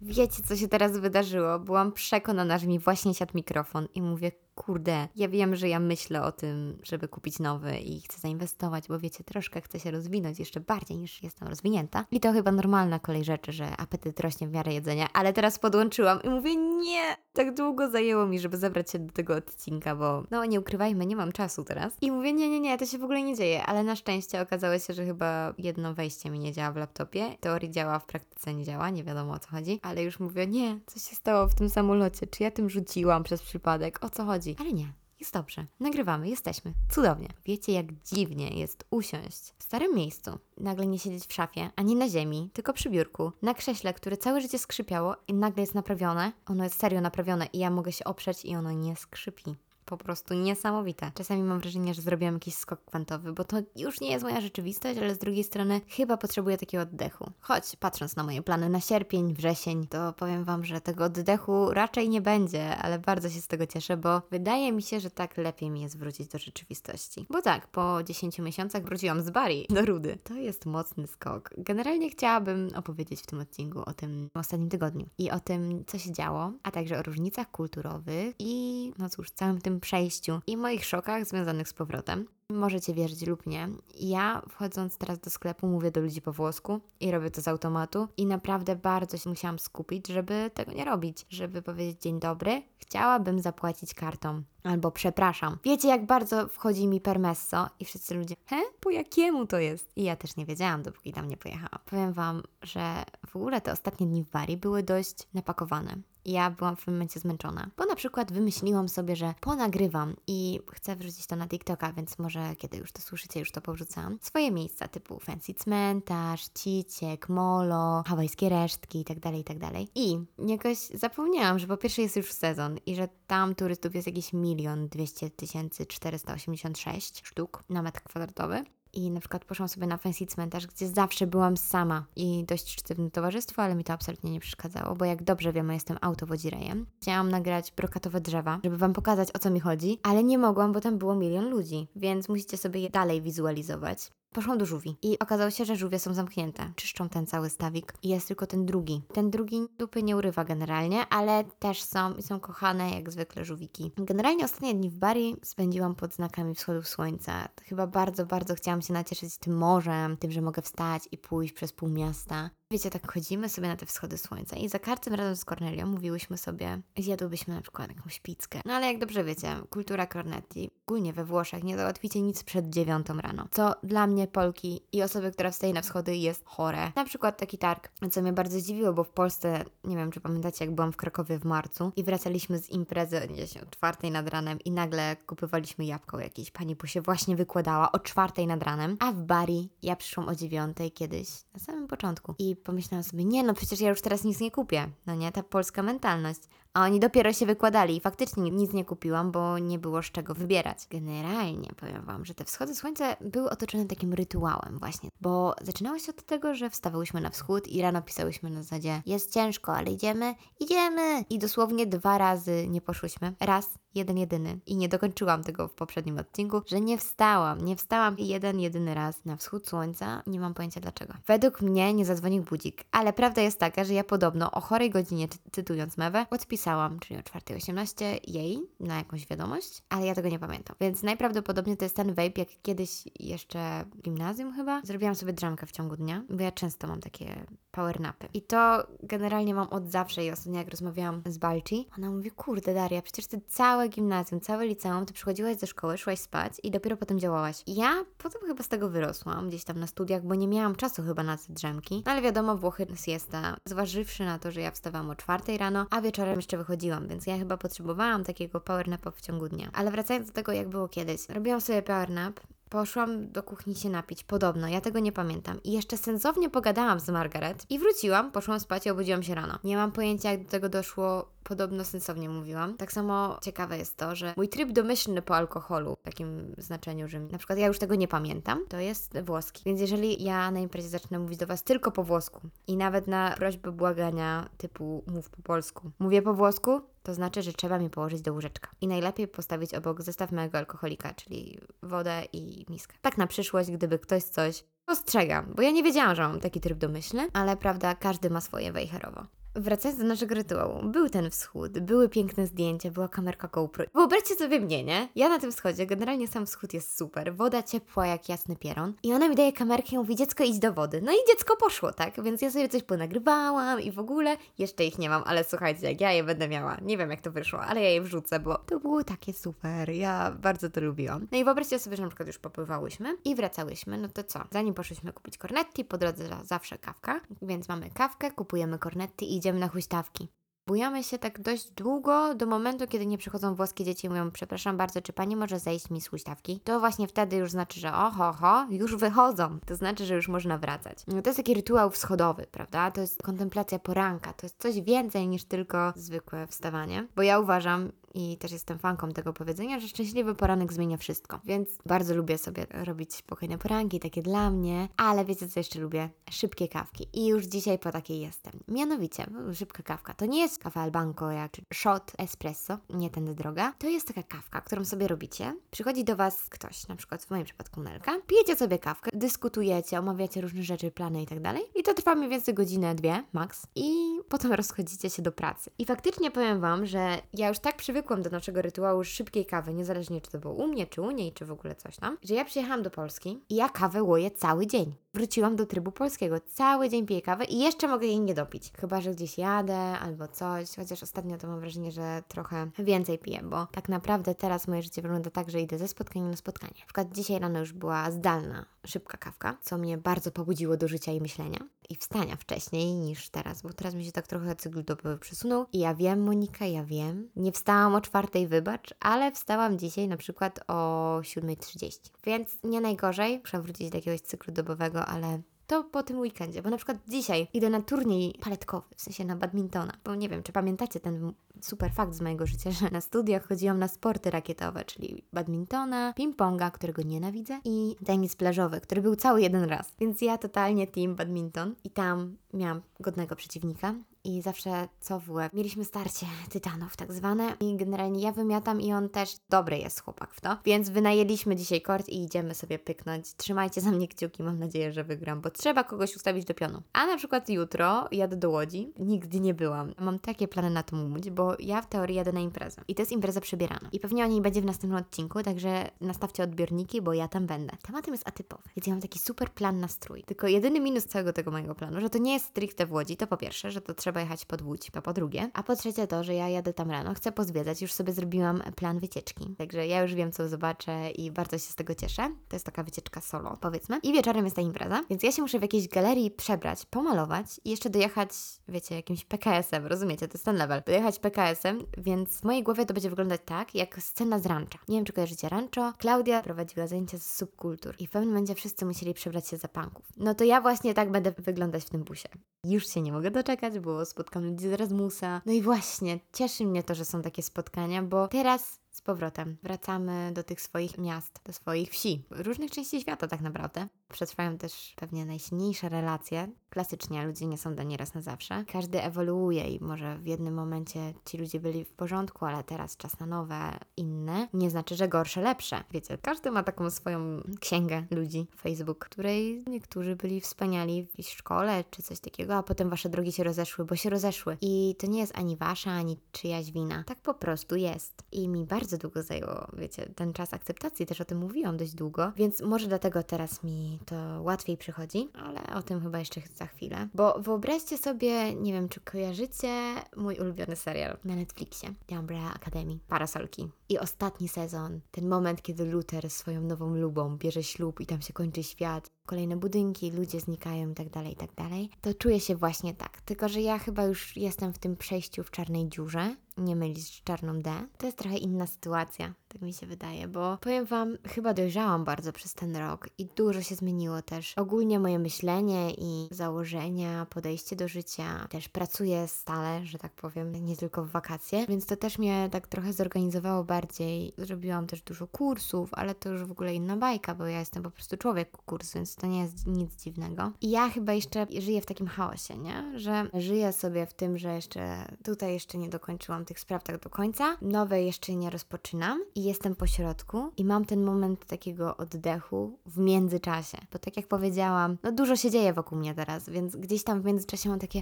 Wiecie, 0.01 0.43
co 0.43 0.55
się 0.55 0.67
teraz 0.67 0.97
wydarzyło? 0.97 1.59
Byłam 1.59 1.91
przekonana, 1.91 2.57
że 2.57 2.67
mi 2.67 2.79
właśnie 2.79 3.13
siadł 3.13 3.31
mikrofon 3.35 3.88
i 3.95 4.01
mówię, 4.01 4.31
kurde, 4.55 5.07
ja 5.16 5.27
wiem, 5.27 5.55
że 5.55 5.70
ja 5.70 5.80
myślę 5.80 6.23
o 6.23 6.31
tym, 6.31 6.80
żeby 6.84 7.07
kupić 7.07 7.39
nowy 7.39 7.77
i 7.77 8.02
chcę 8.02 8.20
zainwestować, 8.20 8.88
bo 8.88 8.99
wiecie, 8.99 9.23
troszkę 9.23 9.61
chcę 9.61 9.80
się 9.80 9.91
rozwinąć 9.91 10.39
jeszcze 10.39 10.59
bardziej 10.59 10.98
niż 10.98 11.23
jestem 11.23 11.48
rozwinięta. 11.48 12.05
I 12.11 12.20
to 12.20 12.34
chyba 12.34 12.52
normalna 12.52 12.99
kolej 12.99 13.23
rzeczy, 13.23 13.52
że 13.52 13.77
apetyt 13.77 14.20
rośnie 14.20 14.47
w 14.47 14.52
miarę 14.52 14.73
jedzenia, 14.73 15.08
ale 15.13 15.34
teraz 15.34 15.59
podłączyłam 15.59 16.23
i 16.23 16.30
mówię, 16.30 16.55
nie, 16.55 17.16
tak 17.34 17.53
długo 17.53 17.89
zajęło 17.89 18.25
mi, 18.25 18.39
żeby 18.39 18.58
zabrać 18.58 18.91
się 18.91 18.99
do 18.99 19.13
tego 19.13 19.35
odcinka, 19.35 19.95
bo 19.95 20.23
no 20.31 20.45
nie 20.45 20.59
ukrywajmy, 20.59 21.05
nie 21.05 21.16
mam 21.16 21.31
czasu 21.31 21.63
teraz. 21.63 21.94
I 22.02 22.11
mówię, 22.11 22.33
nie, 22.33 22.49
nie, 22.49 22.59
nie, 22.59 22.77
to 22.77 22.85
się 22.85 22.97
w 22.97 23.03
ogóle 23.03 23.23
nie 23.23 23.35
dzieje, 23.35 23.66
ale 23.66 23.83
na 23.83 23.95
szczęście 23.95 24.41
okazało 24.41 24.80
się, 24.80 24.94
że 24.94 25.05
chyba 25.05 25.53
jedno 25.58 25.94
wejście 25.94 26.30
mi 26.30 26.39
nie 26.39 26.53
działa 26.53 26.72
w 26.72 26.77
laptopie. 26.77 27.35
W 27.38 27.41
teorii 27.41 27.72
działa, 27.72 27.99
w 27.99 28.05
praktyce 28.05 28.53
nie 28.53 28.63
działa, 28.63 28.89
nie 28.89 29.03
wiadomo 29.03 29.33
o 29.33 29.39
co 29.39 29.49
chodzi, 29.49 29.80
ale 29.81 30.03
już 30.03 30.20
mówię, 30.20 30.47
nie, 30.47 30.80
co 30.85 30.99
się 30.99 31.16
stało 31.16 31.47
w 31.47 31.55
tym 31.55 31.70
samolocie, 31.70 32.27
czy 32.27 32.44
ja 32.44 32.52
tym 32.52 32.70
rzuciłam 32.70 33.23
przez 33.23 33.42
przypadek, 33.42 34.05
o 34.05 34.09
co 34.09 34.25
chodzi? 34.25 34.42
Ale 34.59 34.73
nie, 34.73 34.94
jest 35.19 35.33
dobrze. 35.33 35.66
Nagrywamy, 35.80 36.30
jesteśmy. 36.30 36.73
Cudownie. 36.89 37.27
Wiecie, 37.45 37.72
jak 37.72 37.86
dziwnie 38.03 38.49
jest 38.49 38.86
usiąść 38.91 39.53
w 39.58 39.63
starym 39.63 39.95
miejscu, 39.95 40.39
nagle 40.58 40.88
nie 40.88 40.99
siedzieć 40.99 41.25
w 41.25 41.33
szafie, 41.33 41.69
ani 41.75 41.95
na 41.95 42.09
ziemi, 42.09 42.49
tylko 42.53 42.73
przy 42.73 42.89
biurku, 42.89 43.31
na 43.41 43.53
krześle, 43.53 43.94
które 43.94 44.17
całe 44.17 44.41
życie 44.41 44.59
skrzypiało 44.59 45.16
i 45.27 45.33
nagle 45.33 45.61
jest 45.61 45.75
naprawione. 45.75 46.31
Ono 46.45 46.64
jest 46.64 46.80
serio 46.80 47.02
naprawione 47.02 47.47
i 47.53 47.59
ja 47.59 47.69
mogę 47.69 47.91
się 47.91 48.05
oprzeć 48.05 48.45
i 48.45 48.55
ono 48.55 48.71
nie 48.71 48.95
skrzypi 48.95 49.55
po 49.97 50.03
prostu 50.03 50.33
niesamowite. 50.33 51.11
Czasami 51.16 51.44
mam 51.44 51.59
wrażenie, 51.59 51.94
że 51.94 52.02
zrobiłam 52.02 52.33
jakiś 52.33 52.55
skok 52.55 52.86
kwantowy, 52.86 53.33
bo 53.33 53.44
to 53.44 53.58
już 53.75 54.02
nie 54.02 54.11
jest 54.11 54.23
moja 54.23 54.41
rzeczywistość, 54.41 54.99
ale 54.99 55.16
z 55.16 55.17
drugiej 55.17 55.44
strony 55.44 55.81
chyba 55.88 56.17
potrzebuję 56.17 56.58
takiego 56.58 56.83
oddechu. 56.83 57.31
Choć 57.39 57.75
patrząc 57.75 58.16
na 58.16 58.23
moje 58.23 58.41
plany 58.41 58.69
na 58.69 58.80
sierpień, 58.80 59.33
wrzesień, 59.33 59.88
to 59.88 60.14
powiem 60.14 60.44
Wam, 60.44 60.66
że 60.66 60.81
tego 60.81 61.03
oddechu 61.03 61.71
raczej 61.71 62.09
nie 62.09 62.21
będzie, 62.21 62.77
ale 62.77 62.99
bardzo 62.99 63.30
się 63.30 63.41
z 63.41 63.47
tego 63.47 63.67
cieszę, 63.67 63.97
bo 63.97 64.21
wydaje 64.31 64.71
mi 64.71 64.81
się, 64.81 64.99
że 64.99 65.09
tak 65.11 65.38
lepiej 65.38 65.69
mi 65.69 65.81
jest 65.81 65.97
wrócić 65.97 66.27
do 66.27 66.39
rzeczywistości. 66.39 67.25
Bo 67.30 67.41
tak, 67.41 67.67
po 67.67 68.03
10 68.03 68.39
miesiącach 68.39 68.83
wróciłam 68.83 69.21
z 69.21 69.30
Bari 69.30 69.66
do 69.69 69.86
Rudy. 69.86 70.17
To 70.23 70.33
jest 70.33 70.66
mocny 70.66 71.08
skok. 71.08 71.49
Generalnie 71.58 72.09
chciałabym 72.09 72.69
opowiedzieć 72.75 73.21
w 73.21 73.25
tym 73.25 73.39
odcinku 73.39 73.80
o 73.86 73.94
tym 73.94 74.30
ostatnim 74.33 74.69
tygodniu 74.69 75.05
i 75.17 75.31
o 75.31 75.39
tym, 75.39 75.83
co 75.88 75.97
się 75.97 76.11
działo, 76.11 76.52
a 76.64 76.71
także 76.71 76.99
o 76.99 77.03
różnicach 77.03 77.52
kulturowych 77.52 78.36
i, 78.39 78.94
no 78.97 79.09
cóż, 79.09 79.31
całym 79.31 79.61
tym 79.61 79.80
przejściu 79.84 80.42
i 80.48 80.58
moich 80.58 80.86
szokach 80.86 81.26
związanych 81.26 81.67
z 81.67 81.73
powrotem. 81.73 82.26
Możecie 82.50 82.94
wierzyć 82.94 83.28
lub 83.28 83.45
nie. 83.45 83.70
Ja 84.00 84.42
wchodząc 84.50 84.98
teraz 84.98 85.20
do 85.20 85.30
sklepu 85.30 85.67
mówię 85.67 85.92
do 85.92 86.02
ludzi 86.02 86.22
po 86.22 86.34
włosku 86.34 86.80
i 87.00 87.12
robię 87.12 87.31
to 87.31 87.42
z 87.42 87.48
automatu 87.48 88.08
i 88.17 88.26
naprawdę 88.26 88.76
bardzo 88.76 89.17
się 89.17 89.30
musiałam 89.30 89.59
skupić, 89.59 90.08
żeby 90.08 90.52
tego 90.54 90.72
nie 90.72 90.86
robić, 90.86 91.26
żeby 91.30 91.61
powiedzieć 91.61 92.02
dzień 92.02 92.20
dobry, 92.20 92.61
chciałabym 92.78 93.39
zapłacić 93.39 93.94
kartą 93.94 94.44
albo 94.64 94.92
przepraszam. 94.92 95.58
Wiecie 95.64 95.88
jak 95.88 96.05
bardzo 96.05 96.48
wchodzi 96.48 96.88
mi 96.88 97.02
permesso 97.02 97.70
i 97.80 97.86
wszyscy 97.86 98.16
ludzie, 98.16 98.36
he? 98.45 98.61
Po 98.80 98.89
jakiemu 98.89 99.48
to 99.48 99.60
jest? 99.60 99.92
I 99.95 100.04
ja 100.04 100.16
też 100.16 100.36
nie 100.36 100.45
wiedziałam, 100.45 100.83
dopóki 100.83 101.14
tam 101.14 101.27
nie 101.27 101.38
pojechałam. 101.38 101.80
Powiem 101.86 102.14
Wam, 102.14 102.43
że 102.61 103.04
w 103.27 103.36
ogóle 103.36 103.61
te 103.61 103.72
ostatnie 103.72 104.08
dni 104.08 104.23
w 104.23 104.30
Bari 104.30 104.58
były 104.58 104.83
dość 104.83 105.16
napakowane 105.33 105.95
ja 106.26 106.50
byłam 106.52 106.76
w 106.76 106.86
tym 106.86 106.94
momencie 106.94 107.20
zmęczona. 107.20 107.70
Bo 107.78 107.86
na 107.86 107.95
przykład 107.95 108.32
wymyśliłam 108.32 108.89
sobie, 108.89 109.16
że 109.16 109.34
ponagrywam 109.42 110.16
i 110.28 110.60
chcę 110.73 110.95
wrzucić 110.95 111.28
to 111.28 111.36
na 111.36 111.48
TikToka, 111.48 111.94
więc 111.94 112.20
może 112.20 112.56
kiedy 112.56 112.78
już 112.78 112.92
to 112.92 113.02
słyszycie, 113.02 113.39
już 113.39 113.52
to 113.52 113.61
powrzucam. 113.61 114.17
Swoje 114.22 114.52
miejsca 114.52 114.88
typu 114.88 115.20
Fancy 115.20 115.54
Cmentarz, 115.54 116.50
Ciciek, 116.54 117.30
Molo, 117.30 118.04
hawajskie 118.08 118.50
resztki 118.50 118.98
itd., 118.98 119.22
tak 119.22 119.36
itd. 119.36 119.72
I 119.95 120.17
tak 120.38 120.50
jakoś 120.50 120.78
zapomniałam, 120.78 121.60
że 121.60 121.67
po 121.67 121.78
pierwsze 121.78 122.02
jest 122.02 122.16
już 122.16 122.32
sezon 122.32 122.78
i 122.86 122.95
że 122.95 123.08
tam 123.28 123.55
turystów 123.55 123.95
jest 123.95 124.08
jakieś 124.08 124.34
milion 124.34 124.88
dwieście 124.88 125.30
tysięcy 125.30 125.86
486 125.86 127.22
sztuk 127.26 127.64
na 127.70 127.82
metr 127.82 128.01
kwadratowy 128.01 128.63
i 128.94 129.12
na 129.12 129.19
przykład 129.19 129.45
poszłam 129.45 129.69
sobie 129.69 129.88
na 129.88 129.98
fancy 129.98 130.25
cmentarz, 130.25 130.68
gdzie 130.68 130.88
zawsze 130.88 131.27
byłam 131.27 131.57
sama 131.57 132.06
i 132.15 132.44
dość 132.48 132.80
sztywne 132.80 133.12
towarzystwo, 133.12 133.62
ale 133.62 133.75
mi 133.75 133.83
to 133.83 133.94
absolutnie 133.94 134.31
nie 134.31 134.39
przeszkadzało, 134.39 134.95
bo 134.95 135.06
jak 135.06 135.24
dobrze 135.24 135.54
wiemy, 135.54 135.74
jestem 135.74 135.98
autowodzirejem. 136.01 136.86
Chciałam 137.01 137.30
nagrać 137.30 137.71
brokatowe 137.71 138.21
drzewa, 138.21 138.59
żeby 138.63 138.77
Wam 138.77 138.94
pokazać 138.94 139.30
o 139.33 139.39
co 139.39 139.50
mi 139.50 139.59
chodzi, 139.59 140.00
ale 140.04 140.24
nie 140.24 140.38
mogłam, 140.38 140.71
bo 140.71 140.81
tam 140.81 140.98
było 140.98 141.15
milion 141.15 141.50
ludzi, 141.50 141.88
więc 141.95 142.30
musicie 142.30 142.57
sobie 142.57 142.80
je 142.80 142.89
dalej 142.89 143.21
wizualizować. 143.21 144.12
Poszłam 144.33 144.57
do 144.57 144.66
żółwi 144.66 144.95
i 145.01 145.19
okazało 145.19 145.51
się, 145.51 145.66
że 145.66 145.75
żółwie 145.75 146.00
są 146.00 146.13
zamknięte. 146.13 146.71
Czyszczą 146.75 147.10
ten 147.10 147.25
cały 147.25 147.50
stawik 147.50 147.94
i 148.04 148.10
jest 148.10 148.27
tylko 148.27 148.48
ten 148.48 148.66
drugi. 148.66 149.01
Ten 149.13 149.30
drugi 149.30 149.62
dupy 149.77 150.04
nie 150.04 150.18
urywa 150.18 150.44
generalnie, 150.44 151.07
ale 151.10 151.44
też 151.60 151.83
są 151.83 152.13
i 152.13 152.24
są 152.24 152.39
kochane 152.39 152.92
jak 152.92 153.12
zwykle 153.12 153.45
żółwiki. 153.45 153.92
Generalnie 153.98 154.45
ostatnie 154.45 154.74
dni 154.74 154.89
w 154.89 154.95
Bari 154.95 155.36
spędziłam 155.44 155.95
pod 155.95 156.13
znakami 156.13 156.56
wschodów 156.56 156.88
słońca. 156.88 157.48
Chyba 157.63 157.88
bardzo, 157.88 158.25
bardzo 158.25 158.56
chciałam 158.56 158.81
się 158.81 158.94
nacieszyć 158.94 159.38
tym 159.38 159.57
morzem, 159.57 160.18
tym, 160.18 160.31
że 160.31 160.42
mogę 160.42 160.62
wstać 160.62 161.04
i 161.12 161.18
pójść 161.18 161.54
przez 161.54 161.74
pół 161.74 161.89
miasta. 161.89 162.50
Wiecie, 162.74 162.89
tak 162.89 163.12
chodzimy 163.12 163.50
sobie 163.50 163.68
na 163.68 163.75
te 163.75 163.86
wschody 163.86 164.18
słońca 164.18 164.56
i 164.56 164.69
za 164.69 164.80
kartym 164.80 165.13
razem 165.13 165.36
z 165.36 165.45
Cornelią 165.45 165.88
mówiłyśmy 165.88 166.38
sobie, 166.38 166.81
zjadłybyśmy 166.98 167.56
na 167.56 167.62
przykład 167.62 167.89
jakąś 167.89 168.19
pizzkę. 168.19 168.62
No 168.66 168.74
ale 168.74 168.88
jak 168.88 169.00
dobrze 169.00 169.24
wiecie, 169.24 169.56
kultura 169.69 170.07
Cornetti, 170.07 170.72
ogólnie 170.88 171.13
we 171.13 171.25
Włoszech 171.25 171.63
nie 171.63 171.78
załatwicie 171.78 172.22
nic 172.22 172.44
przed 172.44 172.69
dziewiątą 172.69 173.18
rano. 173.18 173.48
Co 173.51 173.75
dla 173.84 174.07
mnie, 174.07 174.28
Polki 174.28 174.81
i 174.92 175.04
osoby, 175.04 175.31
która 175.31 175.51
wstaje 175.51 175.74
na 175.74 175.81
wschody 175.81 176.16
jest 176.16 176.45
chore. 176.45 176.92
Na 176.95 177.06
przykład 177.06 177.38
taki 177.38 177.57
targ, 177.57 177.92
co 178.12 178.22
mnie 178.22 178.34
bardzo 178.34 178.60
zdziwiło, 178.60 178.94
bo 178.94 179.04
w 179.04 179.10
Polsce, 179.10 179.66
nie 179.84 179.98
wiem 179.98 180.12
czy 180.12 180.22
pamiętacie, 180.22 180.66
jak 180.66 180.75
byłam 180.75 180.92
w 180.92 180.98
Krakowie 180.98 181.40
w 181.40 181.45
marcu 181.45 181.92
i 181.95 182.04
wracaliśmy 182.04 182.60
z 182.60 182.69
imprezy 182.69 183.18
o 183.63 183.66
czwartej 183.66 184.12
nad 184.12 184.30
ranem 184.30 184.60
i 184.60 184.72
nagle 184.72 185.16
kupywaliśmy 185.16 185.86
jabłko 185.86 186.19
jakieś. 186.19 186.51
Pani 186.51 186.75
się 186.86 187.01
właśnie 187.01 187.36
wykładała 187.36 187.92
o 187.92 188.00
czwartej 188.00 188.48
nad 188.48 188.63
ranem, 188.63 188.98
a 189.00 189.12
w 189.12 189.22
Bari 189.22 189.69
ja 189.84 189.95
przyszłam 189.95 190.28
o 190.28 190.36
dziewiątej 190.36 190.92
kiedyś, 190.92 191.30
na 191.54 191.60
samym 191.60 191.88
początku. 191.88 192.36
I 192.40 192.56
pomyślałam 192.63 193.03
sobie, 193.03 193.25
nie 193.25 193.44
no, 193.44 193.53
przecież 193.53 193.79
ja 193.79 193.89
już 193.89 194.01
teraz 194.01 194.24
nic 194.24 194.39
nie 194.39 194.51
kupię. 194.51 194.89
No 195.06 195.15
nie, 195.15 195.31
ta 195.31 195.44
polska 195.44 195.83
mentalność. 195.83 196.39
A 196.74 196.83
oni 196.83 197.00
dopiero 197.00 197.33
się 197.33 197.45
wykładali 197.45 197.95
i 197.95 198.00
faktycznie 198.00 198.51
nic 198.51 198.74
nie 198.74 198.85
kupiłam, 198.85 199.31
bo 199.31 199.59
nie 199.59 199.79
było 199.79 200.03
z 200.03 200.06
czego 200.06 200.33
wybierać. 200.33 200.88
Generalnie 200.89 201.69
powiem 201.77 202.06
Wam, 202.06 202.25
że 202.25 202.33
te 202.33 202.45
wschody 202.45 202.75
słońca 202.75 203.15
były 203.21 203.50
otoczone 203.50 203.85
takim 203.85 204.13
rytuałem 204.13 204.79
właśnie, 204.79 205.09
bo 205.21 205.56
zaczynało 205.62 206.00
się 206.00 206.12
od 206.12 206.25
tego, 206.25 206.56
że 206.56 206.69
wstawałyśmy 206.69 207.21
na 207.21 207.29
wschód 207.29 207.68
i 207.68 207.81
rano 207.81 208.01
pisałyśmy 208.01 208.50
na 208.50 208.63
zasadzie 208.63 209.01
jest 209.06 209.33
ciężko, 209.33 209.75
ale 209.75 209.91
idziemy, 209.91 210.35
idziemy! 210.59 211.25
I 211.30 211.39
dosłownie 211.39 211.88
dwa 211.88 212.18
razy 212.18 212.68
nie 212.69 212.81
poszłyśmy. 212.81 213.33
Raz 213.39 213.69
jeden 213.95 214.18
jedyny 214.18 214.59
i 214.65 214.75
nie 214.75 214.89
dokończyłam 214.89 215.44
tego 215.44 215.68
w 215.68 215.74
poprzednim 215.74 216.18
odcinku, 216.18 216.62
że 216.65 216.81
nie 216.81 216.98
wstałam, 216.98 217.65
nie 217.65 217.75
wstałam 217.75 218.15
jeden 218.18 218.59
jedyny 218.59 218.94
raz 218.94 219.25
na 219.25 219.38
wschód 219.38 219.68
słońca, 219.68 220.24
nie 220.27 220.39
mam 220.39 220.54
pojęcia 220.54 220.81
dlaczego. 220.81 221.13
Według 221.27 221.62
mnie 221.62 221.94
nie 221.94 222.06
zadzwonił 222.06 222.44
budzik, 222.44 222.83
ale 222.92 223.13
prawda 223.13 223.42
jest 223.42 223.59
taka, 223.59 223.83
że 223.83 223.94
ja 223.94 224.04
podobno 224.04 224.51
o 224.51 224.62
chorej 224.62 224.90
godzinie, 224.90 225.28
cytując 225.51 225.98
Mewę, 225.98 226.25
odpisałam, 226.30 227.00
czyli 227.00 227.19
o 227.19 227.24
4.18 227.24 228.19
jej 228.28 228.60
na 228.80 228.98
jakąś 228.98 229.28
wiadomość, 229.28 229.84
ale 229.90 230.06
ja 230.06 230.16
tego 230.16 230.30
nie 230.30 230.40
pamiętam. 230.40 230.75
Więc 230.81 231.04
najprawdopodobniej 231.04 231.78
to 231.78 231.86
jest 231.86 231.95
ten 231.95 232.07
vape, 232.07 232.31
jak 232.38 232.48
kiedyś 232.62 233.04
jeszcze 233.19 233.86
w 233.95 234.01
gimnazjum 234.01 234.54
chyba, 234.54 234.81
zrobiłam 234.84 235.16
sobie 235.16 235.34
drzemkę 235.34 235.66
w 235.66 235.72
ciągu 235.72 235.95
dnia, 235.95 236.24
bo 236.30 236.44
ja 236.44 236.51
często 236.51 236.88
mam 236.88 237.01
takie 237.01 237.45
power 237.72 238.00
napy. 238.00 238.28
I 238.34 238.42
to 238.42 238.88
generalnie 239.04 239.54
mam 239.54 239.68
od 239.68 239.92
zawsze 239.92 240.25
i 240.25 240.31
ostatnio 240.31 240.60
jak 240.60 240.69
rozmawiałam 240.69 241.22
z 241.25 241.38
Balci, 241.38 241.88
ona 241.98 242.12
mówi, 242.12 242.31
kurde 242.31 242.74
Daria, 242.74 243.01
przecież 243.01 243.28
ty 243.28 243.42
całe 243.48 243.82
gimnazjum, 243.89 244.41
całe 244.41 244.68
liceum, 244.68 245.06
ty 245.06 245.13
przychodziłaś 245.13 245.57
ze 245.57 245.68
szkoły, 245.68 245.97
szłaś 245.97 246.19
spać 246.19 246.53
i 246.63 246.71
dopiero 246.71 246.97
potem 246.97 247.19
działałaś. 247.19 247.63
Ja 247.68 248.06
potem 248.18 248.41
chyba 248.47 248.63
z 248.63 248.68
tego 248.68 248.89
wyrosłam, 248.89 249.50
gdzieś 249.50 249.63
tam 249.63 249.80
na 249.80 249.88
studiach, 249.88 250.24
bo 250.24 250.35
nie 250.35 250.47
miałam 250.47 250.75
czasu 250.75 251.03
chyba 251.03 251.24
na 251.24 251.38
te 251.38 251.53
drzemki. 251.53 252.03
No 252.06 252.12
ale 252.12 252.21
wiadomo, 252.21 252.57
Włochy 252.57 252.88
siesta, 252.95 253.57
zważywszy 253.65 254.25
na 254.25 254.39
to, 254.39 254.51
że 254.51 254.62
ja 254.62 254.71
wstawałam 254.71 255.09
o 255.09 255.15
czwartej 255.15 255.57
rano, 255.57 255.85
a 255.89 256.01
wieczorem 256.01 256.35
jeszcze 256.35 256.57
wychodziłam, 256.57 257.07
więc 257.07 257.27
ja 257.27 257.38
chyba 257.38 257.57
potrzebowałam 257.57 258.24
takiego 258.24 258.59
power 258.59 258.88
napa 258.88 259.12
w 259.12 259.21
ciągu 259.21 259.50
dnia. 259.50 259.69
Ale 259.74 259.91
wracając 259.91 260.27
do 260.27 260.33
tego, 260.33 260.51
jak 260.51 260.69
było 260.69 260.88
kiedyś. 260.88 261.30
Robiłam 261.30 261.62
sobie 261.62 261.81
power 261.81 262.09
nap, 262.09 262.39
poszłam 262.74 263.31
do 263.31 263.44
kuchni 263.44 263.75
się 263.75 263.90
napić, 263.90 264.24
podobno, 264.24 264.68
ja 264.68 264.81
tego 264.81 265.00
nie 265.00 265.12
pamiętam. 265.12 265.64
I 265.64 265.72
jeszcze 265.72 265.98
sensownie 265.98 266.50
pogadałam 266.50 267.00
z 267.00 267.10
Margaret 267.10 267.66
i 267.70 267.80
wróciłam, 267.80 268.31
poszłam 268.31 268.60
spać 268.60 268.86
i 268.86 268.90
obudziłam 268.90 269.24
się 269.24 269.36
rano. 269.36 269.60
Nie 269.64 269.78
mam 269.78 269.92
pojęcia, 269.92 270.31
jak 270.31 270.44
do 270.44 270.50
tego 270.50 270.70
doszło, 270.70 271.30
podobno 271.44 271.86
sensownie 271.86 272.30
mówiłam. 272.30 272.78
Tak 272.78 272.92
samo 272.92 273.40
ciekawe 273.42 273.78
jest 273.78 273.98
to, 273.98 274.16
że 274.16 274.34
mój 274.38 274.50
tryb 274.50 274.72
domyślny 274.72 275.22
po 275.22 275.36
alkoholu, 275.36 275.96
w 276.02 276.06
takim 276.06 276.56
znaczeniu, 276.58 277.08
że 277.08 277.20
na 277.20 277.38
przykład 277.38 277.60
ja 277.60 277.68
już 277.68 277.80
tego 277.80 277.96
nie 277.96 278.08
pamiętam, 278.08 278.66
to 278.70 278.80
jest 278.80 279.22
włoski. 279.22 279.64
Więc 279.66 279.81
jeżeli 279.81 280.24
ja 280.24 280.52
na 280.52 280.60
imprezie 280.60 280.90
zacznę 280.90 281.19
mówić 281.19 281.40
do 281.40 281.48
Was 281.48 281.64
tylko 281.64 281.92
po 281.92 282.04
włosku 282.04 282.42
i 282.68 282.78
nawet 282.78 283.08
na 283.08 283.34
prośbę 283.38 283.72
błagania 283.72 284.50
typu 284.58 285.04
mów 285.08 285.30
po 285.30 285.42
polsku, 285.42 285.92
mówię 286.00 286.22
po 286.22 286.34
włosku, 286.34 286.81
to 287.04 287.14
znaczy, 287.14 287.42
że 287.42 287.54
trzeba 287.54 287.80
mi 287.80 287.90
położyć 287.90 288.22
do 288.22 288.34
łóżeczka. 288.34 288.70
I 288.82 288.88
najlepiej 288.88 289.28
postawić 289.28 289.74
obok 289.74 290.02
zestaw 290.02 290.32
małego 290.32 290.58
alkoholika, 290.58 291.14
czyli 291.14 291.60
wodę 291.84 292.24
i 292.34 292.66
miskę. 292.70 292.96
Tak 293.02 293.18
na 293.18 293.28
przyszłość, 293.28 293.72
gdyby 293.72 294.00
ktoś 294.00 294.24
coś 294.24 294.64
ostrzegam, 294.88 295.54
bo 295.56 295.62
ja 295.62 295.72
nie 295.72 295.84
wiedziałam, 295.84 296.16
że 296.16 296.22
mam 296.22 296.40
taki 296.40 296.62
tryb 296.62 296.78
domyślny, 296.78 297.28
ale 297.34 297.58
prawda, 297.58 297.96
każdy 297.96 298.30
ma 298.30 298.42
swoje 298.42 298.72
wejherowo. 298.72 299.26
Wracając 299.56 300.00
do 300.00 300.06
naszego 300.06 300.36
rytuału, 300.36 300.90
był 300.90 301.10
ten 301.10 301.30
wschód, 301.30 301.80
były 301.80 302.10
piękne 302.10 302.48
zdjęcia, 302.48 302.92
była 302.92 303.08
kamerka 303.08 303.48
GoPro. 303.48 303.86
Wyobraźcie 303.94 304.36
sobie 304.36 304.60
mnie, 304.60 304.84
nie? 304.84 305.10
Ja 305.16 305.30
na 305.30 305.40
tym 305.40 305.52
wschodzie, 305.52 305.86
generalnie 305.86 306.28
sam 306.28 306.46
wschód 306.46 306.74
jest 306.74 306.98
super, 306.98 307.36
woda 307.36 307.64
ciepła 307.64 308.08
jak 308.08 308.30
jasny 308.30 308.56
pieron 308.56 308.94
i 309.04 309.14
ona 309.14 309.30
mi 309.30 309.36
daje 309.36 309.54
kamerkę 309.54 309.90
i 309.92 309.98
mówi, 309.98 310.16
dziecko 310.16 310.44
idź 310.44 310.60
do 310.60 310.74
wody. 310.74 311.02
No 311.02 311.12
i 311.12 311.16
dziecko 311.28 311.58
poszło, 311.58 311.92
tak? 311.92 312.24
Więc 312.24 312.42
ja 312.42 312.52
sobie 312.52 312.70
coś 312.70 312.84
ponagrywałam 312.84 313.82
i 313.82 313.92
w 313.92 314.00
ogóle 314.00 314.38
jeszcze 314.58 314.86
ich 314.86 314.98
nie 314.98 315.10
mam, 315.10 315.24
ale 315.26 315.44
słuchajcie, 315.44 315.90
jak 315.90 316.02
ja 316.02 316.12
je 316.12 316.24
będę 316.24 316.48
miała, 316.48 316.78
nie 316.82 316.98
wiem 316.98 317.10
jak 317.12 317.22
to 317.22 317.32
wyszło, 317.32 317.62
ale 317.62 317.82
ja 317.82 317.90
je 317.90 318.02
wrzucę, 318.02 318.40
bo 318.40 318.58
to 318.58 318.80
było 318.80 319.04
takie 319.04 319.34
super, 319.34 319.90
ja 319.90 320.32
bardzo 320.32 320.70
to 320.70 320.82
lubiłam. 320.82 321.28
No 321.32 321.38
i 321.38 321.44
wyobraźcie 321.44 321.80
sobie, 321.80 321.98
że 321.98 322.04
na 322.04 322.10
przykład 322.10 322.28
już 322.28 322.40
popływałyśmy 322.40 323.18
i 323.26 323.36
wracałyśmy, 323.36 323.98
no 323.98 324.10
to 324.10 324.24
co? 324.24 324.40
Zanim 324.52 324.74
poszłyśmy 324.74 325.14
kupić 325.14 325.38
kornetti, 325.38 325.86
po 325.86 325.98
drodze 325.98 326.24
zawsze 326.44 326.78
kawka, 326.78 327.22
więc 327.42 327.70
mamy 327.70 327.90
kawkę, 327.90 328.32
kupujemy 328.32 328.80
kornetti 328.80 329.36
i 329.36 329.43
idziemy 329.44 329.60
na 329.60 329.68
huśtawki. 329.68 330.28
Bujamy 330.68 331.04
się 331.04 331.19
tak 331.19 331.42
dość 331.42 331.72
długo, 331.72 332.36
do 332.36 332.45
momentu, 332.45 332.88
kiedy 332.88 333.06
nie 333.06 333.18
przychodzą 333.18 333.56
włoskie 333.56 333.84
dzieci 333.84 334.07
i 334.07 334.10
mówią, 334.10 334.31
przepraszam 334.31 334.78
bardzo, 334.78 335.01
czy 335.01 335.13
pani 335.13 335.36
może 335.36 335.60
zejść 335.60 335.90
mi 335.90 336.01
z 336.01 336.07
huśtawki? 336.07 336.60
To 336.63 336.80
właśnie 336.80 337.07
wtedy 337.07 337.36
już 337.36 337.51
znaczy, 337.51 337.80
że 337.80 337.94
oho, 337.94 338.34
ho, 338.34 338.68
już 338.69 338.95
wychodzą. 338.95 339.60
To 339.66 339.75
znaczy, 339.75 340.06
że 340.06 340.16
już 340.16 340.28
można 340.28 340.57
wracać. 340.57 340.98
No 341.07 341.22
to 341.22 341.30
jest 341.30 341.38
taki 341.38 341.54
rytuał 341.54 341.90
wschodowy, 341.90 342.48
prawda? 342.51 342.92
To 342.92 343.01
jest 343.01 343.24
kontemplacja 343.24 343.80
poranka. 343.80 344.34
To 344.34 344.45
jest 344.45 344.62
coś 344.62 344.81
więcej 344.81 345.28
niż 345.28 345.44
tylko 345.44 345.94
zwykłe 345.95 346.48
wstawanie. 346.48 347.07
Bo 347.16 347.22
ja 347.22 347.40
uważam, 347.40 347.92
i 348.13 348.38
też 348.38 348.51
jestem 348.51 348.80
fanką 348.80 349.12
tego 349.12 349.33
powiedzenia, 349.33 349.80
że 349.80 349.88
szczęśliwy 349.88 350.36
poranek 350.36 350.74
zmienia 350.74 350.98
wszystko. 350.98 351.39
Więc 351.45 351.69
bardzo 351.86 352.15
lubię 352.15 352.38
sobie 352.38 352.65
robić 352.69 353.15
spokojne 353.15 353.57
poranki, 353.57 354.00
takie 354.00 354.21
dla 354.21 354.50
mnie, 354.50 354.89
ale 354.98 355.25
wiecie 355.25 355.48
co 355.48 355.60
jeszcze 355.60 355.80
lubię? 355.80 356.10
Szybkie 356.31 356.68
kawki. 356.68 357.07
I 357.13 357.27
już 357.27 357.45
dzisiaj 357.45 357.80
po 357.80 357.92
takiej 357.92 358.19
jestem. 358.19 358.54
Mianowicie, 358.68 359.25
szybka 359.54 359.83
kawka. 359.83 360.13
To 360.13 360.25
nie 360.25 360.39
jest 360.39 360.60
kawa 360.60 360.81
albanco 360.81 361.31
jak 361.31 361.51
shot 361.74 362.12
espresso, 362.18 362.77
nie 362.89 363.10
tędy 363.10 363.36
droga. 363.36 363.74
To 363.80 363.89
jest 363.89 364.07
taka 364.07 364.24
kawka, 364.24 364.62
którą 364.62 364.86
sobie 364.86 365.07
robicie. 365.07 365.56
Przychodzi 365.71 366.04
do 366.04 366.16
Was 366.16 366.50
ktoś, 366.50 366.88
na 366.88 366.95
przykład 366.95 367.24
w 367.24 367.30
moim 367.30 367.45
przypadku 367.45 367.81
Nelka, 367.81 368.12
pijecie 368.27 368.56
sobie 368.56 368.80
kawkę, 368.80 369.12
dyskutujecie, 369.13 370.00
omawiacie 370.00 370.42
różne 370.42 370.63
rzeczy, 370.63 370.92
plany 370.92 371.21
i 371.21 371.25
tak 371.25 371.39
dalej. 371.39 371.63
I 371.75 371.83
to 371.83 371.94
trwa 371.94 372.16
mniej 372.16 372.30
więcej 372.30 372.54
godzinę, 372.54 372.95
dwie, 372.95 373.24
max. 373.33 373.68
I 373.75 374.19
potem 374.30 374.54
rozchodzicie 374.63 375.09
się 375.09 375.21
do 375.21 375.31
pracy. 375.31 375.71
I 375.77 375.86
faktycznie 375.86 376.31
powiem 376.31 376.59
Wam, 376.59 376.86
że 376.86 377.18
ja 377.33 377.50
już 377.50 377.59
tak 377.59 377.75
przywykłam 377.75 378.03
przywykłam 378.04 378.22
do 378.22 378.30
naszego 378.30 378.62
rytuału 378.62 379.04
szybkiej 379.04 379.46
kawy, 379.46 379.74
niezależnie 379.74 380.22
czy 380.22 380.32
to 380.32 380.40
było 380.40 380.54
u 380.54 380.68
mnie, 380.68 380.88
czy 380.88 381.02
u 381.02 381.12
niej, 381.12 381.34
czy 381.34 381.46
w 381.46 381.52
ogóle 381.52 381.76
coś 381.76 381.98
tam, 381.98 382.18
że 382.24 382.34
ja 382.34 382.46
przyjechałam 382.46 382.84
do 382.84 382.90
Polski 382.90 383.44
i 383.50 383.56
ja 383.56 383.70
kawę 383.70 384.04
łoję 384.04 384.32
cały 384.32 384.68
dzień. 384.68 384.96
Wróciłam 385.14 385.56
do 385.56 385.66
trybu 385.66 385.92
polskiego, 385.92 386.36
cały 386.40 386.90
dzień 386.90 387.06
piję 387.06 387.22
kawę 387.22 387.46
i 387.46 387.60
jeszcze 387.60 387.88
mogę 387.88 388.08
jej 388.08 388.20
nie 388.20 388.34
dopić. 388.34 388.72
Chyba, 388.82 389.02
że 389.02 389.12
gdzieś 389.12 389.38
jadę 389.38 389.78
albo 389.78 390.28
coś, 390.28 390.76
chociaż 390.76 391.04
ostatnio 391.04 391.38
to 391.38 391.48
mam 391.48 391.60
wrażenie, 391.60 391.92
że 391.92 392.24
trochę 392.28 392.70
więcej 392.80 393.20
piję, 393.20 393.40
bo 393.44 393.68
tak 393.72 393.90
naprawdę 393.90 394.36
teraz 394.36 394.68
moje 394.68 394.82
życie 394.82 395.02
wygląda 395.02 395.30
tak, 395.30 395.50
że 395.50 395.62
idę 395.62 395.78
ze 395.78 395.88
spotkania 395.88 396.26
na 396.26 396.36
spotkanie. 396.36 396.74
Na 396.80 396.86
przykład 396.86 397.12
dzisiaj 397.12 397.40
rano 397.40 397.60
już 397.60 397.74
była 397.74 398.12
zdalna, 398.12 398.66
szybka 398.85 399.18
kawka, 399.18 399.57
co 399.62 399.77
mnie 399.77 399.97
bardzo 399.97 400.31
pobudziło 400.31 400.77
do 400.77 400.88
życia 400.88 401.12
i 401.12 401.21
myślenia 401.21 401.59
i 401.89 401.95
wstania 401.95 402.35
wcześniej 402.35 402.95
niż 402.95 403.30
teraz, 403.30 403.62
bo 403.62 403.74
teraz 403.74 403.94
mi 403.94 404.06
się 404.06 404.12
tak 404.12 404.27
trochę 404.27 404.56
cykl 404.56 404.83
dobowy 404.83 405.18
przesunął 405.18 405.65
i 405.74 405.80
ja 405.80 405.95
wiem, 405.95 406.24
Monika, 406.24 406.65
ja 406.65 406.83
wiem, 406.83 407.30
nie 407.35 407.51
wstałam 407.51 407.95
o 407.95 408.01
czwartej, 408.01 408.47
wybacz, 408.47 408.94
ale 409.00 409.31
wstałam 409.31 409.80
dzisiaj 409.80 410.07
na 410.07 410.18
przykład 410.18 410.59
o 410.68 411.19
7.30, 411.21 412.09
więc 412.24 412.57
nie 412.63 412.81
najgorzej, 412.81 413.39
muszę 413.39 413.62
wrócić 413.62 413.89
do 413.89 413.97
jakiegoś 413.97 414.21
cyklu 414.21 414.53
dobowego, 414.53 415.06
ale 415.06 415.41
to 415.68 415.83
po 415.83 416.04
tym 416.04 416.19
weekendzie, 416.19 416.62
bo 416.62 416.69
na 416.69 416.77
przykład 416.77 416.98
dzisiaj 417.07 417.48
idę 417.54 417.69
na 417.69 417.81
turniej 417.81 418.36
paletkowy, 418.42 418.88
w 418.95 419.01
sensie 419.01 419.25
na 419.25 419.36
badmintona, 419.36 419.94
bo 420.04 420.15
nie 420.15 420.30
wiem, 420.30 420.44
czy 420.44 420.51
pamiętacie 420.51 421.00
ten 421.00 421.33
super 421.62 421.92
fakt 421.92 422.13
z 422.13 422.21
mojego 422.21 422.45
życia, 422.45 422.71
że 422.71 422.89
na 422.89 423.01
studiach 423.01 423.48
chodziłam 423.48 423.80
na 423.80 423.88
sporty 423.88 424.31
rakietowe, 424.31 424.86
czyli 424.86 425.24
badmintona, 425.33 426.13
ping-ponga, 426.18 426.71
którego 426.71 427.01
nienawidzę 427.01 427.60
i 427.65 427.95
tenis 428.06 428.36
plażowy, 428.36 428.81
który 428.81 429.01
był 429.01 429.15
cały 429.15 429.42
jeden 429.42 429.63
raz. 429.63 429.94
Więc 430.00 430.21
ja 430.21 430.38
totalnie 430.38 430.88
team 430.88 431.15
badminton 431.15 431.75
i 431.83 431.89
tam 431.89 432.38
miałam 432.54 432.81
godnego 433.00 433.36
przeciwnika 433.36 433.95
i 434.24 434.42
zawsze 434.42 434.88
co 435.00 435.20
w 435.20 435.30
łeb. 435.30 435.54
Mieliśmy 435.54 435.86
starcie 435.86 436.25
tytanów 436.52 436.96
tak 436.98 437.14
zwane 437.14 437.56
i 437.60 437.75
generalnie 437.75 438.22
ja 438.22 438.31
wymiatam 438.31 438.81
i 438.81 438.94
on 438.94 439.10
też 439.10 439.36
dobry 439.50 439.78
jest 439.78 440.02
chłopak 440.02 440.34
w 440.34 440.42
to, 440.42 440.58
więc 440.66 440.90
wynajęliśmy 440.90 441.56
dzisiaj 441.56 441.81
kort 441.81 442.10
i 442.10 442.24
idziemy 442.24 442.56
sobie 442.56 442.80
pyknąć. 442.80 443.36
Trzymajcie 443.36 443.81
za 443.81 443.92
mnie 443.92 444.08
kciuki, 444.08 444.44
mam 444.44 444.60
nadzieję, 444.60 444.94
że 444.94 445.04
wygram, 445.04 445.42
bo 445.42 445.50
trzeba 445.50 445.84
kogoś 445.84 446.16
ustawić 446.16 446.46
do 446.46 446.54
pionu. 446.54 446.81
A 446.94 447.06
na 447.06 447.18
przykład 447.18 447.50
jutro 447.50 448.08
jadę 448.12 448.38
do 448.38 448.50
Łodzi, 448.50 448.94
nigdy 449.00 449.40
nie 449.40 449.54
byłam. 449.54 449.94
Mam 450.00 450.20
takie 450.20 450.48
plany 450.48 450.69
na 450.69 450.84
to 450.84 450.96
mówić, 450.96 451.30
bo 451.30 451.56
ja 451.60 451.81
w 451.81 451.88
teorii 451.88 452.16
jadę 452.16 452.31
na 452.31 452.40
imprezę 452.40 452.81
i 452.88 452.96
to 452.96 453.02
jest 453.02 453.12
impreza 453.12 453.42
przebierana. 453.42 453.90
I 453.92 454.00
pewnie 454.00 454.24
o 454.26 454.28
niej 454.28 454.42
będzie 454.42 454.62
w 454.62 454.66
następnym 454.66 455.02
odcinku, 455.02 455.44
także 455.44 455.90
nastawcie 456.02 456.44
odbiorniki, 456.44 457.02
bo 457.02 457.14
ja 457.14 457.28
tam 457.28 457.48
będę. 457.48 457.78
Tematem 457.81 458.14
jest 458.14 458.28
atypowy, 458.28 458.64
więc 458.76 458.88
ja 458.88 458.94
mam 458.94 459.02
taki 459.02 459.19
super 459.19 459.50
plan 459.50 459.80
na 459.80 459.88
strój. 459.88 460.24
Tylko 460.24 460.48
jedyny 460.48 460.80
minus 460.80 461.06
całego 461.06 461.34
tego 461.34 461.52
mojego 461.52 461.76
planu, 461.76 462.02
że 462.02 462.10
to 462.10 462.18
nie 462.18 462.34
jest 462.34 462.46
stricte 462.46 462.86
w 462.86 462.94
Łodzi, 462.94 463.18
to 463.18 463.28
po 463.28 463.38
pierwsze, 463.38 463.72
że 463.72 463.81
to 463.81 463.94
trzeba 463.94 464.12
trzeba 464.13 464.21
jechać 464.21 464.45
pod 464.45 464.62
Łódź, 464.62 464.89
to 464.92 465.01
po 465.01 465.13
drugie. 465.13 465.50
A 465.54 465.63
po 465.63 465.75
trzecie 465.75 466.07
to, 466.07 466.24
że 466.24 466.33
ja 466.33 466.50
jadę 466.50 466.74
tam 466.74 466.92
rano, 466.92 467.13
chcę 467.13 467.31
pozwiedzać, 467.31 467.81
już 467.81 467.94
sobie 467.94 468.13
zrobiłam 468.13 468.62
plan 468.75 469.00
wycieczki. 469.00 469.56
Także 469.57 469.88
ja 469.88 470.01
już 470.01 470.13
wiem, 470.13 470.31
co 470.31 470.50
zobaczę 470.50 471.12
i 471.12 471.31
bardzo 471.31 471.57
się 471.57 471.71
z 471.71 471.75
tego 471.75 471.95
cieszę. 471.95 472.36
To 472.48 472.56
jest 472.56 472.65
taka 472.65 472.83
wycieczka 472.83 473.21
solo, 473.21 473.57
powiedzmy. 473.62 474.00
I 474.04 474.13
wieczorem 474.13 474.45
jest 474.45 474.56
ta 474.56 474.62
impreza, 474.62 475.04
więc 475.10 475.24
ja 475.24 475.31
się 475.31 475.42
muszę 475.42 475.60
w 475.60 475.62
jakiejś 475.62 475.88
galerii 475.88 476.31
przebrać, 476.31 476.86
pomalować 476.86 477.45
i 477.65 477.69
jeszcze 477.69 477.89
dojechać, 477.89 478.30
wiecie, 478.68 478.95
jakimś 478.95 479.25
PKS-em, 479.25 479.86
rozumiecie? 479.86 480.28
To 480.28 480.33
jest 480.33 480.45
ten 480.45 480.56
level. 480.56 480.81
Dojechać 480.85 481.19
PKS-em, 481.19 481.85
więc 481.97 482.30
w 482.40 482.44
mojej 482.44 482.64
głowie 482.64 482.85
to 482.85 482.94
będzie 482.94 483.09
wyglądać 483.09 483.42
tak, 483.45 483.76
jak 483.76 484.02
scena 484.02 484.40
z 484.40 484.45
rancha. 484.45 484.80
Nie 484.88 484.97
wiem, 484.97 485.06
czy 485.06 485.14
kojarzycie 485.14 485.49
rancho. 485.49 485.94
Klaudia 485.97 486.42
prowadziła 486.42 486.88
zajęcia 486.88 487.18
z 487.18 487.35
subkultur 487.35 487.95
i 487.99 488.07
w 488.07 488.09
pewnym 488.09 488.30
momencie 488.30 488.56
wszyscy 488.56 488.85
musieli 488.85 489.14
przebrać 489.14 489.47
się 489.47 489.57
za 489.57 489.68
panków. 489.68 490.06
No 490.18 490.35
to 490.35 490.44
ja 490.44 490.61
właśnie 490.61 490.94
tak 490.94 491.11
będę 491.11 491.31
wyglądać 491.31 491.83
w 491.83 491.90
tym 491.90 492.04
busie. 492.04 492.30
Już 492.64 492.88
się 492.88 493.02
nie 493.02 493.11
mogę 493.11 493.31
doczekać, 493.31 493.80
bo 494.04 494.07
spotkam 494.07 494.45
ludzi 494.45 494.69
z 494.69 494.74
Erasmusa. 494.74 495.42
No 495.45 495.54
i 495.54 495.62
właśnie, 495.62 496.19
cieszy 496.33 496.66
mnie 496.66 496.83
to, 496.83 496.95
że 496.95 497.06
są 497.06 497.22
takie 497.22 497.44
spotkania, 497.44 498.04
bo 498.04 498.28
teraz 498.28 498.80
z 498.92 499.02
powrotem 499.02 499.57
wracamy 499.64 500.31
do 500.33 500.44
tych 500.44 500.62
swoich 500.62 500.98
miast, 500.98 501.40
do 501.45 501.54
swoich 501.54 501.90
wsi, 501.90 502.26
różnych 502.30 502.72
części 502.72 503.02
świata 503.02 503.28
tak 503.28 503.42
naprawdę. 503.42 503.88
Przetrwają 504.14 504.58
też 504.58 504.94
pewnie 504.96 505.26
najsilniejsze 505.26 505.90
relacje. 505.90 506.48
Klasycznie 506.70 507.26
ludzie 507.26 507.46
nie 507.46 507.58
są 507.58 507.76
dani 507.76 507.98
raz 507.98 508.14
na 508.14 508.22
zawsze. 508.22 508.66
Każdy 508.72 509.04
ewoluuje 509.04 509.68
i 509.68 509.84
może 509.84 510.18
w 510.18 510.28
jednym 510.28 510.54
momencie 510.54 511.14
ci 511.26 511.38
ludzie 511.38 511.60
byli 511.60 511.86
w 511.86 511.94
porządku, 511.94 512.46
ale 512.46 512.63
teraz 512.63 512.98
czas 512.98 513.20
na 513.20 513.25
nowe, 513.25 513.79
inne. 513.98 514.48
Nie 514.53 514.70
znaczy, 514.70 514.96
że 514.96 515.08
gorsze, 515.08 515.41
lepsze. 515.41 515.84
Wiecie, 515.91 516.17
każdy 516.17 516.51
ma 516.51 516.63
taką 516.63 516.89
swoją 516.89 517.20
księgę 517.60 518.05
ludzi, 518.12 518.48
Facebook, 518.62 519.00
której 519.05 519.63
niektórzy 519.67 520.15
byli 520.15 520.41
wspaniali 520.41 521.03
w 521.03 521.10
jakiejś 521.10 521.29
szkole 521.29 521.84
czy 521.91 522.03
coś 522.03 522.20
takiego, 522.20 522.55
a 522.55 522.63
potem 522.63 522.89
wasze 522.89 523.10
drogi 523.10 523.32
się 523.32 523.43
rozeszły, 523.43 523.86
bo 523.86 523.96
się 523.96 524.10
rozeszły. 524.10 524.58
I 524.62 524.96
to 525.00 525.08
nie 525.08 525.20
jest 525.20 525.38
ani 525.38 525.58
wasza, 525.58 525.91
ani 525.91 526.17
czyjaś 526.32 526.72
wina. 526.72 527.03
Tak 527.03 527.22
po 527.22 527.34
prostu 527.34 527.75
jest. 527.75 528.24
I 528.32 528.50
mi 528.50 528.65
bardzo 528.65 528.98
długo 528.98 529.24
zajęło, 529.24 529.67
wiecie, 529.74 530.10
ten 530.15 530.34
czas 530.34 530.53
akceptacji, 530.53 531.05
też 531.05 531.22
o 531.22 531.25
tym 531.25 531.38
mówiłam 531.38 531.77
dość 531.77 531.93
długo, 531.93 532.32
więc 532.36 532.62
może 532.62 532.88
dlatego 532.88 533.24
teraz 533.24 533.63
mi 533.63 534.00
to 534.03 534.41
łatwiej 534.41 534.77
przychodzi, 534.77 535.29
ale 535.33 535.75
o 535.75 535.83
tym 535.83 536.01
chyba 536.01 536.19
jeszcze 536.19 536.41
za 536.55 536.65
chwilę. 536.65 537.07
Bo 537.13 537.39
wyobraźcie 537.39 537.98
sobie, 537.98 538.55
nie 538.55 538.74
wiem, 538.74 538.89
czy 538.89 539.00
kojarzycie 539.00 539.95
mój 540.15 540.36
ulubiony 540.39 540.75
serial 540.75 541.17
na 541.25 541.36
Netflixie, 541.36 541.89
The 542.07 542.19
Umbrella 542.19 542.53
Academy, 542.53 543.00
Parasolki. 543.07 543.69
I 543.89 544.00
ostatni 544.00 544.48
sezon, 544.48 545.00
ten 545.12 545.29
moment, 545.29 545.62
kiedy 545.62 545.86
Luther 545.86 546.29
swoją 546.29 546.62
nową 546.62 546.95
lubą 546.95 547.38
bierze 547.38 547.63
ślub 547.63 548.00
i 548.00 548.05
tam 548.05 548.22
się 548.22 548.33
kończy 548.33 548.63
świat, 548.63 549.07
kolejne 549.25 549.55
budynki, 549.55 550.11
ludzie 550.11 550.39
znikają 550.39 550.93
tak 550.93 551.09
dalej, 551.09 551.35
tak 551.35 551.53
dalej, 551.55 551.89
to 552.01 552.13
czuję 552.13 552.39
się 552.39 552.55
właśnie 552.55 552.93
tak. 552.93 553.21
Tylko, 553.21 553.49
że 553.49 553.61
ja 553.61 553.79
chyba 553.79 554.03
już 554.03 554.37
jestem 554.37 554.73
w 554.73 554.79
tym 554.79 554.97
przejściu 554.97 555.43
w 555.43 555.51
czarnej 555.51 555.89
dziurze 555.89 556.35
nie 556.57 556.75
mylić 556.75 557.07
z 557.07 557.23
czarną 557.23 557.61
D. 557.61 557.71
To 557.97 558.05
jest 558.05 558.17
trochę 558.17 558.37
inna 558.37 558.67
sytuacja, 558.67 559.33
tak 559.47 559.61
mi 559.61 559.73
się 559.73 559.85
wydaje, 559.85 560.27
bo 560.27 560.57
powiem 560.57 560.85
Wam, 560.85 561.17
chyba 561.27 561.53
dojrzałam 561.53 562.03
bardzo 562.03 562.33
przez 562.33 562.53
ten 562.53 562.75
rok 562.75 563.09
i 563.17 563.25
dużo 563.25 563.61
się 563.61 563.75
zmieniło 563.75 564.21
też. 564.21 564.53
Ogólnie 564.57 564.99
moje 564.99 565.19
myślenie 565.19 565.93
i 565.97 566.27
założenia, 566.31 567.25
podejście 567.25 567.75
do 567.75 567.87
życia. 567.87 568.47
Też 568.49 568.69
pracuję 568.69 569.27
stale, 569.27 569.85
że 569.85 569.97
tak 569.97 570.11
powiem, 570.11 570.65
nie 570.65 570.77
tylko 570.77 571.03
w 571.03 571.11
wakacje, 571.11 571.65
więc 571.67 571.85
to 571.85 571.95
też 571.97 572.17
mnie 572.17 572.49
tak 572.51 572.67
trochę 572.67 572.93
zorganizowało 572.93 573.63
bardziej. 573.63 574.33
Zrobiłam 574.37 574.87
też 574.87 575.01
dużo 575.01 575.27
kursów, 575.27 575.89
ale 575.93 576.15
to 576.15 576.29
już 576.29 576.43
w 576.45 576.51
ogóle 576.51 576.75
inna 576.75 576.97
bajka, 576.97 577.35
bo 577.35 577.47
ja 577.47 577.59
jestem 577.59 577.83
po 577.83 577.91
prostu 577.91 578.17
człowiek 578.17 578.51
kurs, 578.51 578.93
więc 578.93 579.12
to 579.15 579.27
nie 579.27 579.41
jest 579.41 579.67
nic 579.67 580.03
dziwnego. 580.03 580.51
I 580.62 580.70
ja 580.70 580.89
chyba 580.89 581.13
jeszcze 581.13 581.48
żyję 581.60 581.82
w 581.82 581.86
takim 581.86 582.08
chaosie, 582.08 582.58
nie? 582.58 583.00
Że 583.00 583.29
żyję 583.34 583.74
sobie 583.74 584.05
w 584.05 584.13
tym, 584.13 584.38
że 584.38 584.55
jeszcze 584.55 585.15
tutaj 585.24 585.53
jeszcze 585.53 585.77
nie 585.77 585.89
dokończyłam 585.89 586.46
tych 586.46 586.60
spraw 586.60 586.84
tak 586.84 587.00
do 587.00 587.10
końca, 587.10 587.58
nowe 587.62 588.03
jeszcze 588.03 588.36
nie 588.36 588.50
rozpoczynam 588.50 589.24
i 589.36 589.43
jestem 589.43 589.75
po 589.75 589.88
środku 589.88 590.51
i 590.58 590.65
mam 590.65 590.86
ten 590.86 591.03
moment 591.03 591.46
takiego 591.46 591.98
oddechu 591.98 592.79
w 592.86 592.98
międzyczasie. 592.98 593.77
Bo 593.93 594.00
tak 594.00 594.17
jak 594.17 594.27
powiedziałam, 594.27 594.98
no 595.03 595.12
dużo 595.12 595.36
się 595.36 595.51
dzieje 595.51 595.74
wokół 595.74 595.98
mnie 595.98 596.13
teraz, 596.13 596.50
więc 596.50 596.75
gdzieś 596.75 597.03
tam 597.03 597.22
w 597.22 597.25
międzyczasie 597.25 597.70
mam 597.70 597.79
takie 597.79 598.01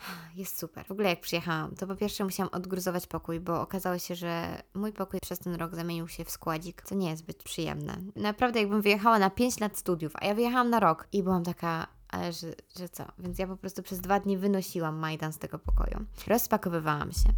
jest 0.36 0.58
super. 0.58 0.86
W 0.86 0.90
ogóle 0.90 1.08
jak 1.08 1.20
przyjechałam, 1.20 1.74
to 1.74 1.86
po 1.86 1.96
pierwsze 1.96 2.24
musiałam 2.24 2.52
odgruzować 2.52 3.06
pokój, 3.06 3.40
bo 3.40 3.60
okazało 3.60 3.98
się, 3.98 4.14
że 4.14 4.62
mój 4.74 4.92
pokój 4.92 5.20
przez 5.20 5.38
ten 5.38 5.54
rok 5.54 5.74
zamienił 5.74 6.08
się 6.08 6.24
w 6.24 6.30
składzik, 6.30 6.82
co 6.82 6.94
nie 6.94 7.10
jest 7.10 7.22
zbyt 7.22 7.42
przyjemne. 7.42 7.96
Naprawdę 8.16 8.60
jakbym 8.60 8.82
wyjechała 8.82 9.18
na 9.18 9.30
5 9.30 9.60
lat 9.60 9.78
studiów, 9.78 10.12
a 10.14 10.26
ja 10.26 10.34
wyjechałam 10.34 10.70
na 10.70 10.80
rok 10.80 11.08
i 11.12 11.22
byłam 11.22 11.44
taka, 11.44 11.86
ale 12.08 12.32
że, 12.32 12.46
że 12.78 12.88
co? 12.88 13.04
Więc 13.18 13.38
ja 13.38 13.46
po 13.46 13.56
prostu 13.56 13.82
przez 13.82 14.00
dwa 14.00 14.20
dni 14.20 14.38
wynosiłam 14.38 14.96
Majdan 14.96 15.32
z 15.32 15.38
tego 15.38 15.58
pokoju. 15.58 16.04
Rozpakowywałam 16.26 17.12
się. 17.12 17.28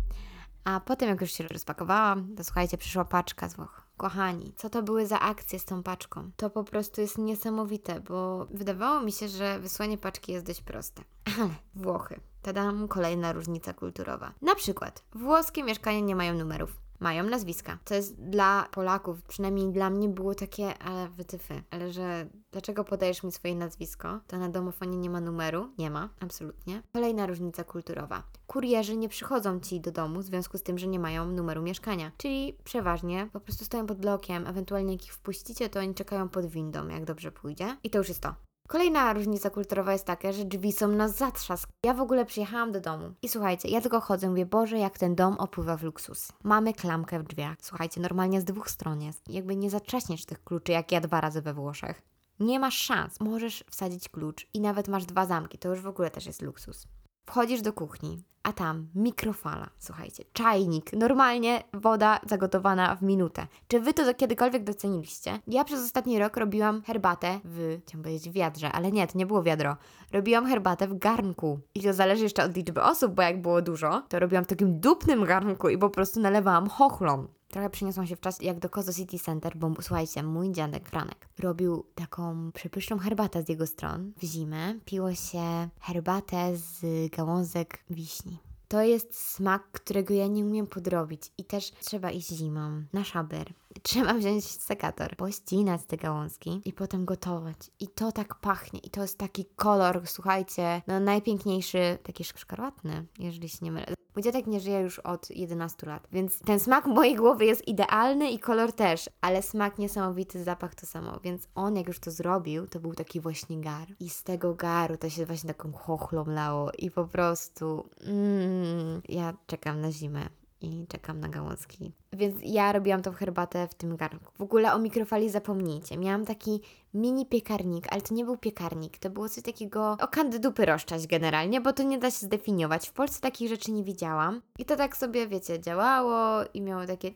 A 0.65 0.81
potem, 0.81 1.09
jak 1.09 1.21
już 1.21 1.33
się 1.33 1.49
rozpakowałam, 1.49 2.35
to 2.37 2.45
słuchajcie, 2.45 2.79
przyszła 2.79 3.05
paczka 3.05 3.49
z 3.49 3.55
Włoch. 3.55 3.83
Kochani, 3.97 4.53
co 4.57 4.71
to 4.71 4.83
były 4.83 5.07
za 5.07 5.21
akcje 5.21 5.59
z 5.59 5.65
tą 5.65 5.83
paczką? 5.83 6.31
To 6.37 6.51
po 6.51 6.65
prostu 6.65 7.01
jest 7.01 7.19
niesamowite, 7.19 8.01
bo 8.01 8.47
wydawało 8.51 9.01
mi 9.01 9.13
się, 9.13 9.29
że 9.29 9.59
wysłanie 9.61 9.99
paczki 9.99 10.33
jest 10.33 10.47
dość 10.47 10.63
proste. 10.63 11.03
Ale 11.39 11.51
Włochy. 11.75 12.21
Tadam, 12.43 12.89
kolejna 12.89 13.33
różnica 13.33 13.73
kulturowa. 13.73 14.33
Na 14.43 14.55
przykład, 14.55 15.03
włoskie 15.13 15.63
mieszkania 15.65 16.01
nie 16.01 16.17
mają 16.17 16.35
numerów 16.35 16.81
mają 17.01 17.25
nazwiska. 17.25 17.79
To 17.85 17.95
jest 17.95 18.23
dla 18.23 18.69
Polaków, 18.73 19.23
przynajmniej 19.23 19.73
dla 19.73 19.91
mnie 19.91 20.09
było 20.09 20.35
takie, 20.35 20.79
ale 20.79 21.09
wytyfy, 21.09 21.63
ale 21.71 21.93
że 21.93 22.27
dlaczego 22.53 22.85
podajesz 22.85 23.23
mi 23.23 23.33
swoje 23.33 23.55
nazwisko? 23.55 24.21
To 24.27 24.39
na 24.39 24.49
domofonie 24.49 24.97
nie 24.97 25.11
ma 25.11 25.21
numeru? 25.21 25.69
Nie 25.79 25.91
ma, 25.91 26.09
absolutnie. 26.21 26.83
Kolejna 26.93 27.27
różnica 27.27 27.65
kulturowa. 27.65 28.23
Kurierzy 28.47 28.97
nie 28.97 29.09
przychodzą 29.09 29.61
ci 29.61 29.81
do 29.81 29.93
domu 29.93 30.21
w 30.21 30.25
związku 30.25 30.59
z 30.59 30.63
tym, 30.63 30.79
że 30.79 30.87
nie 30.87 30.99
mają 30.99 31.27
numeru 31.27 31.63
mieszkania, 31.63 32.13
czyli 32.17 32.57
przeważnie 32.65 33.29
po 33.33 33.41
prostu 33.41 33.65
stoją 33.65 33.87
pod 33.87 33.99
blokiem, 33.99 34.47
ewentualnie 34.47 34.93
jak 34.93 35.05
ich 35.05 35.15
wpuścicie, 35.15 35.69
to 35.69 35.81
oni 35.81 35.95
czekają 35.95 36.29
pod 36.29 36.47
windą, 36.47 36.89
jak 36.89 37.05
dobrze 37.05 37.33
pójdzie. 37.33 37.77
I 37.83 37.91
to 37.91 37.99
już 37.99 38.09
jest 38.09 38.21
to. 38.21 38.50
Kolejna 38.71 39.13
różnica 39.13 39.51
kulturowa 39.51 39.93
jest 39.93 40.05
taka, 40.05 40.33
że 40.33 40.45
drzwi 40.45 40.73
są 40.73 40.89
na 40.89 41.09
zatrzask. 41.09 41.69
Ja 41.83 41.95
w 41.95 42.01
ogóle 42.01 42.27
przyjechałam 42.27 42.73
do 42.73 42.81
domu 42.81 43.13
i 43.23 43.29
słuchajcie, 43.29 43.69
ja 43.69 43.81
tylko 43.81 44.01
chodzę, 44.01 44.29
mówię, 44.29 44.47
Boże, 44.47 44.79
jak 44.79 44.99
ten 44.99 45.15
dom 45.15 45.35
opływa 45.39 45.77
w 45.77 45.83
luksus. 45.83 46.33
Mamy 46.45 46.75
klamkę 46.75 47.19
w 47.19 47.23
drzwiach. 47.23 47.57
Słuchajcie, 47.63 48.01
normalnie 48.01 48.41
z 48.41 48.45
dwóch 48.45 48.71
stron 48.71 49.03
jest. 49.03 49.29
Jakby 49.29 49.57
nie 49.57 49.71
zacześniesz 49.71 50.25
tych 50.25 50.45
kluczy, 50.45 50.73
jak 50.73 50.93
ja 50.93 51.01
dwa 51.01 51.21
razy 51.21 51.43
we 51.43 51.55
Włoszech. 51.55 52.03
Nie 52.41 52.59
masz 52.59 52.79
szans. 52.79 53.21
Możesz 53.21 53.65
wsadzić 53.71 54.09
klucz 54.09 54.47
i 54.55 54.61
nawet 54.61 54.89
masz 54.89 55.05
dwa 55.05 55.27
zamki. 55.27 55.59
To 55.59 55.69
już 55.69 55.81
w 55.81 55.87
ogóle 55.87 56.11
też 56.11 56.27
jest 56.27 56.43
luksus. 56.43 56.87
Wchodzisz 57.27 57.63
do 57.63 57.73
kuchni, 57.73 58.23
a 58.43 58.53
tam 58.53 58.89
mikrofala, 58.95 59.71
słuchajcie, 59.79 60.25
czajnik, 60.33 60.93
normalnie 60.93 61.63
woda 61.75 62.21
zagotowana 62.27 62.97
w 62.97 63.03
minutę. 63.03 63.47
Czy 63.69 63.81
wy 63.81 63.95
to 63.95 64.15
kiedykolwiek 64.15 64.65
doceniliście? 64.65 65.41
Ja 65.47 65.65
przez 65.65 65.85
ostatni 65.85 66.19
rok 66.19 66.37
robiłam 66.37 66.83
herbatę 66.83 67.41
w, 67.45 67.81
chciałam 67.87 68.05
powiedzieć 68.05 68.33
wiadrze, 68.33 68.73
ale 68.73 68.93
nie, 68.93 69.07
to 69.07 69.19
nie 69.19 69.27
było 69.27 69.43
wiadro. 69.43 69.77
Robiłam 70.13 70.47
herbatę 70.47 70.89
w 70.89 70.99
garnku. 70.99 71.61
I 71.75 71.83
to 71.83 71.93
zależy 71.93 72.23
jeszcze 72.23 72.45
od 72.45 72.57
liczby 72.57 72.83
osób, 72.83 73.15
bo 73.15 73.23
jak 73.23 73.43
było 73.43 73.63
dużo, 73.63 74.03
to 74.09 74.19
robiłam 74.19 74.45
w 74.45 74.49
takim 74.49 74.81
dupnym 74.81 75.25
garnku 75.25 75.69
i 75.69 75.79
po 75.79 75.91
prostu 75.91 76.21
nalewałam 76.21 76.69
chochlą. 76.69 77.27
Trochę 77.51 77.71
przeniosłam 77.71 78.07
się 78.07 78.17
w 78.17 78.21
czas 78.21 78.43
jak 78.43 78.59
do 78.59 78.69
Kozo 78.69 78.93
City 78.93 79.19
Center, 79.19 79.57
bo 79.57 79.75
słuchajcie, 79.81 80.23
mój 80.23 80.53
dziadek 80.53 80.89
Franek 80.89 81.29
robił 81.39 81.87
taką 81.95 82.53
przepyszną 82.53 82.99
herbatę 82.99 83.43
z 83.43 83.49
jego 83.49 83.67
stron 83.67 84.13
w 84.17 84.25
zimę. 84.25 84.75
Piło 84.85 85.15
się 85.15 85.69
herbatę 85.81 86.57
z 86.57 86.81
gałązek 87.17 87.79
wiśni. 87.91 88.39
To 88.69 88.83
jest 88.83 89.15
smak, 89.15 89.63
którego 89.73 90.15
ja 90.15 90.27
nie 90.27 90.45
umiem 90.45 90.67
podrobić 90.67 91.33
i 91.39 91.45
też 91.45 91.73
trzeba 91.73 92.11
iść 92.11 92.29
zimą 92.29 92.83
na 92.93 93.05
szaber. 93.05 93.53
Trzeba 93.83 94.15
wziąć 94.15 94.45
sekator, 94.45 95.17
pościnać 95.17 95.81
te 95.87 95.97
gałązki 95.97 96.63
i 96.65 96.73
potem 96.73 97.05
gotować. 97.05 97.57
I 97.81 97.89
to 97.89 98.13
tak 98.13 98.35
pachnie 98.35 98.81
i 98.81 98.91
to 98.91 99.03
jest 99.03 99.19
taki 99.19 99.45
kolor, 99.57 100.03
słuchajcie, 100.07 100.83
no 100.87 101.01
najpiękniejszy, 101.01 101.99
taki 102.03 102.25
szkarłatny, 102.25 103.07
jeżeli 103.19 103.49
się 103.49 103.59
nie 103.63 103.73
mylę. 103.73 103.95
Mój 104.17 104.23
dziadek 104.23 104.47
nie 104.47 104.61
żyje 104.61 104.81
już 104.81 104.99
od 104.99 105.31
11 105.31 105.87
lat, 105.87 106.09
więc 106.13 106.39
ten 106.39 106.61
smak 106.61 106.87
mojej 106.87 107.17
głowie 107.17 107.47
jest 107.47 107.69
idealny 107.69 108.31
i 108.31 108.39
kolor 108.39 108.73
też, 108.73 109.11
ale 109.21 109.43
smak 109.43 109.79
niesamowity, 109.79 110.45
zapach 110.45 110.75
to 110.75 110.87
samo. 110.87 111.21
Więc 111.23 111.49
on 111.55 111.77
jak 111.77 111.89
już 111.89 112.01
to 112.01 112.11
zrobił, 112.11 112.67
to 112.67 112.81
był 112.81 112.95
taki 112.95 113.21
właśnie 113.21 113.61
gar. 113.61 113.89
I 114.01 114.11
z 114.11 114.23
tego 114.23 114.55
garu 114.55 114.97
to 114.97 115.11
się 115.11 115.27
właśnie 115.27 115.55
taką 115.55 115.73
chochlą 115.73 116.25
lało 116.27 116.71
i 116.79 116.91
po 116.91 117.05
prostu 117.05 117.89
mm, 118.05 119.03
ja 119.09 119.35
czekam 119.47 119.81
na 119.81 119.93
zimę 119.93 120.29
i 120.61 120.87
czekam 120.89 121.21
na 121.21 121.29
gałązki. 121.29 121.93
Więc 122.13 122.37
ja 122.43 122.73
robiłam 122.73 123.03
tą 123.03 123.13
herbatę 123.13 123.69
w 123.69 123.75
tym 123.75 123.97
garnku. 123.97 124.33
W 124.39 124.43
ogóle 124.43 124.75
o 124.75 124.79
mikrofali 124.79 125.31
zapomnijcie. 125.31 125.99
Miałam 125.99 126.25
taki 126.27 126.61
mini 126.95 127.27
piekarnik, 127.27 127.87
ale 127.91 128.01
to 128.01 128.15
nie 128.15 128.25
był 128.25 128.37
piekarnik, 128.37 128.99
to 128.99 129.11
było 129.11 129.29
coś 129.29 129.45
takiego 129.45 129.97
o 130.01 130.09
kandydupy 130.09 130.67
rozczać 130.67 131.07
generalnie, 131.07 131.61
bo 131.61 131.73
to 131.73 131.83
nie 131.83 131.99
da 131.99 132.11
się 132.11 132.27
zdefiniować. 132.27 132.89
W 132.89 132.93
Polsce 132.93 133.21
takich 133.21 133.49
rzeczy 133.49 133.73
nie 133.73 133.85
widziałam. 133.85 134.43
I 134.59 134.65
to 134.65 134.77
tak 134.77 134.97
sobie, 134.97 135.29
wiecie, 135.29 135.61
działało 135.61 136.45
i 136.55 136.63
miało 136.63 136.87
takie 136.87 137.13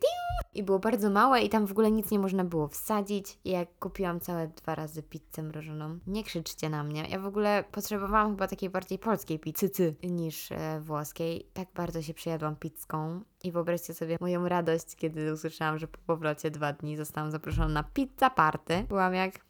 i 0.55 0.63
było 0.63 0.79
bardzo 0.79 1.11
małe 1.11 1.41
i 1.41 1.49
tam 1.49 1.67
w 1.67 1.71
ogóle 1.71 1.91
nic 1.91 2.11
nie 2.11 2.19
można 2.19 2.45
było 2.45 2.69
wsadzić. 2.69 3.39
I 3.45 3.51
jak 3.51 3.79
kupiłam 3.79 4.21
całe 4.21 4.49
dwa 4.49 4.75
razy 4.75 5.03
pizzę 5.03 5.43
mrożoną, 5.43 5.99
nie 6.07 6.25
krzyczcie 6.25 6.71
na 6.71 6.85
mnie. 6.85 7.07
Ja 7.11 7.19
w 7.19 7.27
ogóle 7.27 7.65
potrzebowałam 7.73 8.31
chyba 8.31 8.49
takiej 8.49 8.71
bardziej 8.71 8.99
polskiej 8.99 9.39
pizzy 9.39 9.95
niż 10.03 10.53
e, 10.53 10.81
włoskiej. 10.81 11.49
Tak 11.53 11.69
bardzo 11.75 12.03
się 12.03 12.15
przejadłam 12.15 12.57
pizzką 12.57 13.21
i 13.45 13.53
wyobraźcie 13.53 13.95
sobie 13.95 14.17
moją 14.21 14.49
radość, 14.49 14.97
kiedy 14.97 15.33
usłyszałam, 15.33 15.79
że 15.79 15.89
po 15.89 15.99
powrocie 16.07 16.51
dwa 16.51 16.73
dni 16.73 16.97
zostałam 16.97 17.31
zaproszona 17.31 17.69
na 17.69 17.83
pizza 17.83 18.31
party. 18.31 18.85
Byłam 18.89 19.15
jak, 19.15 19.41